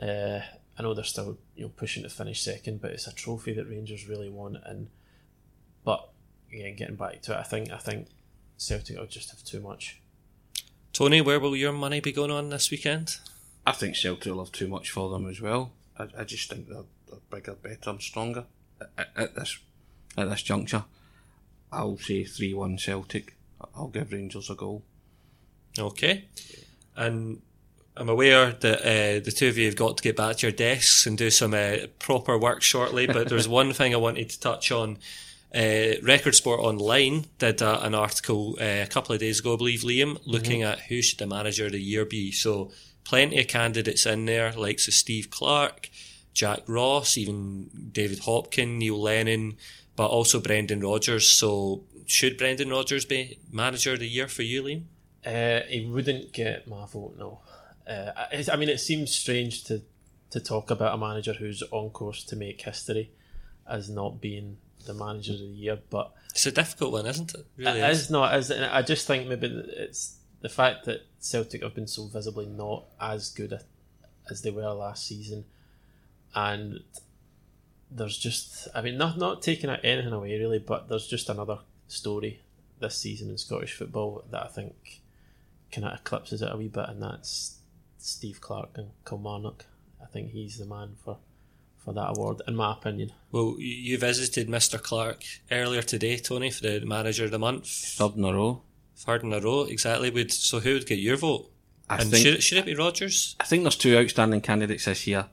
Uh, 0.00 0.40
I 0.76 0.82
know 0.82 0.94
they're 0.94 1.04
still 1.04 1.38
you 1.54 1.64
know 1.64 1.72
pushing 1.76 2.02
to 2.02 2.08
finish 2.08 2.42
second, 2.42 2.80
but 2.80 2.90
it's 2.90 3.06
a 3.06 3.14
trophy 3.14 3.52
that 3.54 3.68
Rangers 3.68 4.08
really 4.08 4.28
want. 4.28 4.56
And 4.64 4.88
but 5.84 6.10
again, 6.52 6.74
getting 6.76 6.96
back 6.96 7.22
to 7.22 7.32
it, 7.32 7.38
I 7.38 7.42
think 7.42 7.70
I 7.70 7.78
think 7.78 8.08
Celtic 8.56 8.98
will 8.98 9.06
just 9.06 9.30
have 9.30 9.44
too 9.44 9.60
much. 9.60 10.00
Tony, 10.92 11.20
where 11.20 11.40
will 11.40 11.56
your 11.56 11.72
money 11.72 12.00
be 12.00 12.12
going 12.12 12.30
on 12.30 12.50
this 12.50 12.70
weekend? 12.70 13.18
I 13.66 13.72
think 13.72 13.96
Celtic 13.96 14.32
will 14.32 14.44
have 14.44 14.52
too 14.52 14.68
much 14.68 14.90
for 14.90 15.10
them 15.10 15.28
as 15.28 15.40
well. 15.40 15.72
I, 15.98 16.08
I 16.18 16.24
just 16.24 16.48
think 16.50 16.68
they're, 16.68 16.76
they're 16.78 16.84
bigger, 17.30 17.54
better, 17.54 17.90
and 17.90 18.02
stronger 18.02 18.44
at, 18.98 19.08
at 19.16 19.34
this 19.34 19.58
at 20.16 20.28
this 20.28 20.42
juncture. 20.42 20.84
I'll 21.72 21.98
say 21.98 22.24
three 22.24 22.54
one 22.54 22.78
Celtic. 22.78 23.36
I'll 23.74 23.88
give 23.88 24.12
Rangers 24.12 24.50
a 24.50 24.54
goal. 24.54 24.82
Okay, 25.78 26.26
and 26.96 27.42
I'm 27.96 28.08
aware 28.08 28.52
that 28.52 28.80
uh, 28.80 29.24
the 29.24 29.32
two 29.34 29.48
of 29.48 29.58
you 29.58 29.66
have 29.66 29.76
got 29.76 29.96
to 29.96 30.02
get 30.02 30.16
back 30.16 30.36
to 30.38 30.46
your 30.46 30.52
desks 30.52 31.06
and 31.06 31.16
do 31.16 31.30
some 31.30 31.54
uh, 31.54 31.86
proper 31.98 32.38
work 32.38 32.62
shortly, 32.62 33.06
but 33.06 33.28
there's 33.30 33.48
one 33.48 33.72
thing 33.72 33.94
I 33.94 33.98
wanted 33.98 34.30
to 34.30 34.40
touch 34.40 34.72
on. 34.72 34.98
Uh, 35.54 35.94
Record 36.02 36.34
Sport 36.34 36.58
Online 36.58 37.26
did 37.38 37.62
uh, 37.62 37.78
an 37.82 37.94
article 37.94 38.56
uh, 38.60 38.82
a 38.82 38.88
couple 38.88 39.14
of 39.14 39.20
days 39.20 39.38
ago, 39.38 39.54
I 39.54 39.56
believe, 39.56 39.80
Liam, 39.80 40.18
looking 40.26 40.62
mm-hmm. 40.62 40.72
at 40.72 40.80
who 40.80 41.00
should 41.00 41.20
the 41.20 41.28
manager 41.28 41.66
of 41.66 41.72
the 41.72 41.80
year 41.80 42.04
be. 42.04 42.32
So, 42.32 42.72
plenty 43.04 43.38
of 43.38 43.46
candidates 43.46 44.04
in 44.06 44.24
there, 44.24 44.52
like 44.52 44.80
so 44.80 44.90
Steve 44.90 45.30
Clarke, 45.30 45.90
Jack 46.34 46.60
Ross, 46.66 47.16
even 47.16 47.70
David 47.92 48.20
Hopkin, 48.20 48.78
Neil 48.78 49.00
Lennon, 49.00 49.56
but 49.96 50.08
also 50.08 50.40
Brendan 50.40 50.80
Rodgers. 50.80 51.28
So, 51.28 51.84
should 52.06 52.36
Brendan 52.36 52.70
Rodgers 52.70 53.04
be 53.04 53.38
manager 53.50 53.94
of 53.94 54.00
the 54.00 54.08
year 54.08 54.28
for 54.28 54.42
you, 54.42 54.62
Liam? 54.62 54.82
Uh, 55.24 55.64
he 55.68 55.86
wouldn't 55.86 56.32
get 56.32 56.68
my 56.68 56.84
vote, 56.86 57.14
no. 57.16 57.40
Uh, 57.88 58.10
I 58.52 58.56
mean, 58.56 58.68
it 58.68 58.78
seems 58.78 59.12
strange 59.12 59.64
to 59.64 59.82
to 60.30 60.40
talk 60.40 60.70
about 60.70 60.92
a 60.92 60.98
manager 60.98 61.32
who's 61.32 61.62
on 61.70 61.90
course 61.90 62.24
to 62.24 62.34
make 62.34 62.60
history 62.60 63.12
as 63.68 63.88
not 63.88 64.20
being 64.20 64.56
the 64.84 64.92
manager 64.92 65.32
of 65.32 65.38
the 65.38 65.44
year, 65.44 65.78
but 65.90 66.12
it's 66.30 66.46
a 66.46 66.52
difficult 66.52 66.92
one, 66.92 67.06
isn't 67.06 67.34
it? 67.34 67.46
Really 67.56 67.80
it 67.80 67.90
is. 67.90 68.00
is 68.00 68.10
not. 68.10 68.34
Is 68.36 68.50
I 68.50 68.82
just 68.82 69.06
think 69.06 69.28
maybe 69.28 69.46
it's 69.46 70.16
the 70.40 70.48
fact 70.48 70.86
that 70.86 71.06
Celtic 71.20 71.62
have 71.62 71.74
been 71.74 71.86
so 71.86 72.06
visibly 72.06 72.46
not 72.46 72.84
as 73.00 73.30
good 73.30 73.60
as 74.28 74.42
they 74.42 74.50
were 74.50 74.72
last 74.72 75.06
season, 75.06 75.44
and 76.34 76.80
there's 77.90 78.18
just 78.18 78.68
I 78.74 78.82
mean 78.82 78.98
not 78.98 79.18
not 79.18 79.42
taking 79.42 79.70
anything 79.70 80.12
away 80.12 80.38
really, 80.38 80.58
but 80.58 80.88
there's 80.88 81.06
just 81.06 81.28
another 81.28 81.58
story 81.86 82.40
this 82.80 82.96
season 82.96 83.30
in 83.30 83.38
Scottish 83.38 83.74
football 83.74 84.24
that 84.30 84.44
I 84.44 84.48
think 84.48 85.02
kind 85.72 85.86
of 85.86 85.98
eclipses 85.98 86.42
it 86.42 86.52
a 86.52 86.56
wee 86.56 86.68
bit, 86.68 86.88
and 86.88 87.02
that's 87.02 87.58
Steve 87.98 88.40
Clarke 88.40 88.76
and 88.76 88.90
Kilmarnock. 89.06 89.66
I 90.02 90.06
think 90.06 90.30
he's 90.30 90.58
the 90.58 90.66
man 90.66 90.96
for 91.04 91.18
for 91.78 91.92
that 91.92 92.16
award, 92.16 92.40
in 92.48 92.56
my 92.56 92.72
opinion. 92.72 93.12
Well, 93.30 93.56
you 93.58 93.98
visited 93.98 94.48
Mr. 94.48 94.82
Clarke 94.82 95.24
earlier 95.50 95.82
today, 95.82 96.16
Tony, 96.16 96.50
for 96.50 96.62
the 96.62 96.80
Manager 96.86 97.24
of 97.24 97.30
the 97.30 97.38
Month. 97.38 97.68
Third 97.68 98.16
in 98.16 98.24
a 98.24 98.32
row. 98.32 98.62
Third 98.96 99.22
in 99.22 99.32
a 99.32 99.40
row, 99.40 99.64
exactly. 99.64 100.10
Would 100.10 100.32
so 100.32 100.60
who 100.60 100.72
would 100.72 100.86
get 100.86 100.98
your 100.98 101.16
vote? 101.16 101.50
I 101.88 101.98
and 101.98 102.10
think, 102.10 102.24
should, 102.24 102.34
it, 102.36 102.42
should 102.42 102.58
it 102.58 102.64
be 102.64 102.74
Rodgers? 102.74 103.36
I 103.38 103.44
think 103.44 103.64
there's 103.64 103.76
two 103.76 103.96
outstanding 103.98 104.40
candidates 104.40 104.86
this 104.86 105.06
year, 105.06 105.26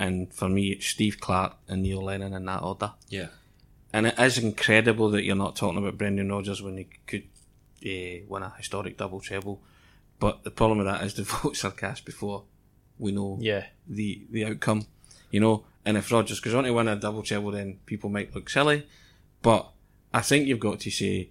and 0.00 0.32
for 0.32 0.48
me, 0.48 0.68
it's 0.70 0.86
Steve 0.86 1.20
Clarke 1.20 1.58
and 1.68 1.82
Neil 1.82 2.02
Lennon 2.02 2.32
in 2.32 2.46
that 2.46 2.62
order. 2.62 2.94
Yeah. 3.10 3.26
And 3.92 4.06
it 4.06 4.18
is 4.18 4.38
incredible 4.38 5.10
that 5.10 5.24
you're 5.24 5.36
not 5.36 5.56
talking 5.56 5.76
about 5.76 5.98
Brendan 5.98 6.32
Rodgers 6.32 6.62
when 6.62 6.78
he 6.78 6.88
could 7.06 7.24
uh, 7.84 8.24
win 8.26 8.42
a 8.42 8.54
historic 8.56 8.96
double 8.96 9.20
treble. 9.20 9.62
But 10.18 10.42
the 10.42 10.50
problem 10.50 10.78
with 10.78 10.86
that 10.86 11.02
is 11.02 11.14
the 11.14 11.22
votes 11.42 11.66
are 11.66 11.70
cast 11.70 12.06
before 12.06 12.44
we 12.98 13.12
know 13.12 13.36
yeah. 13.42 13.66
the 13.86 14.26
the 14.30 14.46
outcome. 14.46 14.86
You 15.30 15.40
know, 15.40 15.64
and 15.84 15.98
if 15.98 16.10
Rodgers 16.10 16.40
goes 16.40 16.54
on 16.54 16.64
to 16.64 16.72
win 16.72 16.88
a 16.88 16.96
double 16.96 17.22
treble, 17.22 17.50
then 17.50 17.78
people 17.84 18.08
might 18.08 18.34
look 18.34 18.48
silly. 18.48 18.86
But 19.42 19.70
I 20.14 20.22
think 20.22 20.46
you've 20.46 20.60
got 20.60 20.80
to 20.80 20.90
say 20.90 21.28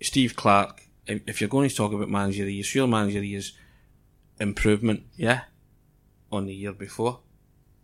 Steve 0.00 0.34
Clarke, 0.34 0.88
If 1.06 1.42
you're 1.42 1.50
going 1.50 1.68
to 1.68 1.76
talk 1.76 1.92
about 1.92 2.08
manager 2.08 2.42
of 2.42 2.46
the 2.46 2.54
year, 2.54 2.64
your 2.72 2.88
manager 2.88 3.18
of 3.18 3.22
the 3.22 3.28
year's 3.28 3.52
improvement, 4.40 5.02
yeah, 5.14 5.42
on 6.32 6.46
the 6.46 6.54
year 6.54 6.72
before, 6.72 7.20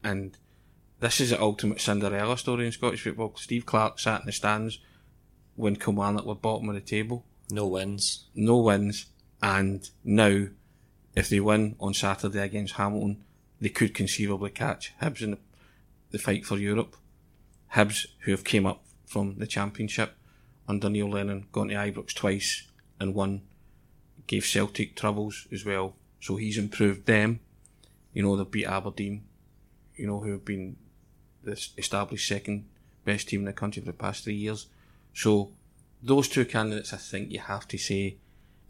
and 0.05 0.37
this 1.01 1.21
is 1.21 1.31
the 1.31 1.41
ultimate 1.41 1.81
Cinderella 1.81 2.37
story 2.39 2.67
in 2.67 2.73
Scottish 2.73 3.03
football. 3.03 3.35
Steve 3.37 3.67
Clarke 3.67 3.99
sat 3.99 4.21
in 4.21 4.27
the 4.27 4.33
stands 4.33 4.79
when 5.57 5.77
Kilmarnock 5.77 6.25
were 6.25 6.35
bottom 6.35 6.69
of 6.69 6.75
the 6.75 6.81
table, 6.81 7.25
No 7.51 7.67
wins. 7.67 8.27
no 8.35 8.59
wins, 8.59 9.07
and 9.43 9.89
now, 10.05 10.47
if 11.15 11.29
they 11.29 11.41
win 11.41 11.77
on 11.81 11.95
Saturday 11.95 12.41
against 12.41 12.75
Hamilton, 12.75 13.25
they 13.61 13.69
could 13.69 13.95
conceivably 13.95 14.51
catch 14.51 14.93
Hibs 15.01 15.23
in 15.23 15.33
the, 15.33 15.39
the 16.11 16.19
fight 16.19 16.47
for 16.47 16.57
Europe. 16.57 16.97
Hibs, 17.75 18.07
who 18.21 18.31
have 18.31 18.45
came 18.45 18.67
up 18.67 18.83
from 19.07 19.39
the 19.39 19.47
Championship 19.47 20.15
under 20.69 20.89
Neil 20.89 21.11
Lennon, 21.11 21.47
gone 21.53 21.69
to 21.69 21.75
Ibrox 21.75 22.15
twice 22.15 22.67
and 23.01 23.15
won, 23.15 23.43
gave 24.27 24.45
Celtic 24.45 24.95
troubles 24.97 25.47
as 25.53 25.65
well. 25.65 25.97
So 26.21 26.37
he's 26.37 26.57
improved 26.59 27.07
them. 27.07 27.41
You 28.15 28.23
know, 28.23 28.37
they've 28.37 28.51
beat 28.51 28.67
Aberdeen, 28.67 29.25
you 29.97 30.07
know, 30.07 30.21
who 30.21 30.33
have 30.33 30.45
been 30.45 30.77
the 31.43 31.53
established 31.77 32.29
second 32.29 32.67
best 33.05 33.29
team 33.29 33.41
in 33.41 33.47
the 33.47 33.53
country 33.53 33.81
for 33.81 33.87
the 33.87 33.93
past 33.93 34.25
three 34.25 34.35
years. 34.35 34.67
So 35.15 35.53
those 36.03 36.29
two 36.29 36.45
candidates, 36.45 36.93
I 36.93 36.97
think 36.97 37.31
you 37.31 37.41
have 37.41 37.67
to 37.69 37.79
say, 37.79 38.17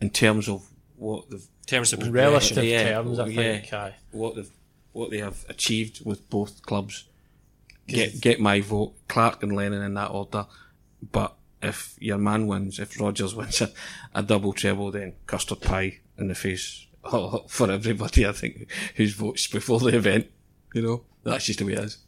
in 0.00 0.10
terms 0.10 0.48
of 0.48 0.66
what 0.96 1.24
In 1.30 1.40
terms 1.66 1.92
of 1.92 2.12
Relative. 2.12 2.64
Yeah, 2.64 2.94
terms, 2.94 3.18
I 3.18 3.22
oh, 3.22 3.26
yeah. 3.26 3.36
think. 3.36 3.72
Aye. 3.72 3.94
what 4.10 4.36
they've 4.36 4.50
what 4.92 5.10
they 5.10 5.18
have 5.18 5.44
achieved 5.48 6.04
with 6.04 6.28
both 6.28 6.62
clubs. 6.62 7.04
Get 7.86 8.20
get 8.20 8.40
my 8.40 8.60
vote, 8.60 8.94
Clarke 9.08 9.42
and 9.42 9.56
Lennon 9.56 9.82
in 9.82 9.94
that 9.94 10.10
order. 10.10 10.46
But 11.10 11.34
if 11.62 11.96
your 11.98 12.18
man 12.18 12.46
wins, 12.46 12.78
if 12.78 13.00
Rodgers 13.00 13.34
wins 13.38 13.60
a, 13.60 13.72
a 14.14 14.22
double 14.22 14.52
treble, 14.52 14.90
then 14.90 15.14
custard 15.26 15.60
pie 15.60 15.98
in 16.18 16.28
the 16.28 16.34
face 16.34 16.86
for 17.48 17.70
everybody. 17.70 18.26
I 18.26 18.32
think 18.32 18.68
whose 18.96 19.14
votes 19.14 19.46
before 19.46 19.80
the 19.80 19.96
event. 19.96 20.26
You 20.74 20.82
know, 20.82 21.04
that's 21.24 21.46
just 21.46 21.58
the 21.58 21.64
way 21.64 21.74
it 21.74 21.78
is. 21.80 21.98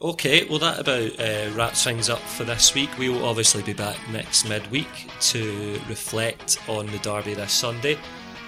Okay, 0.00 0.44
well, 0.48 0.60
that 0.60 0.78
about 0.78 1.18
uh, 1.18 1.50
wraps 1.56 1.82
things 1.82 2.08
up 2.08 2.20
for 2.20 2.44
this 2.44 2.72
week. 2.72 2.96
We 2.98 3.08
will 3.08 3.24
obviously 3.24 3.62
be 3.64 3.72
back 3.72 3.96
next 4.12 4.48
midweek 4.48 5.10
to 5.20 5.80
reflect 5.88 6.58
on 6.68 6.86
the 6.86 6.98
derby 6.98 7.34
this 7.34 7.52
Sunday. 7.52 7.98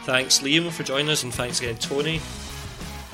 Thanks, 0.04 0.38
Liam, 0.40 0.70
for 0.70 0.84
joining 0.84 1.08
us, 1.08 1.24
and 1.24 1.34
thanks 1.34 1.60
again, 1.60 1.76
Tony. 1.76 2.20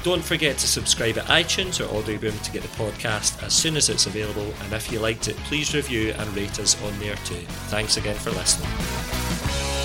Don't 0.02 0.22
forget 0.22 0.58
to 0.58 0.68
subscribe 0.68 1.16
at 1.18 1.24
iTunes 1.24 1.80
or 1.80 1.88
Audioboom 1.88 2.40
to 2.42 2.52
get 2.52 2.62
the 2.62 2.68
podcast 2.68 3.42
as 3.42 3.54
soon 3.54 3.74
as 3.74 3.88
it's 3.88 4.06
available. 4.06 4.52
And 4.62 4.72
if 4.72 4.92
you 4.92 5.00
liked 5.00 5.28
it, 5.28 5.36
please 5.38 5.74
review 5.74 6.12
and 6.16 6.36
rate 6.36 6.60
us 6.60 6.80
on 6.84 6.96
there 7.00 7.16
too. 7.24 7.42
Thanks 7.70 7.96
again 7.96 8.16
for 8.16 8.30
listening. 8.30 9.75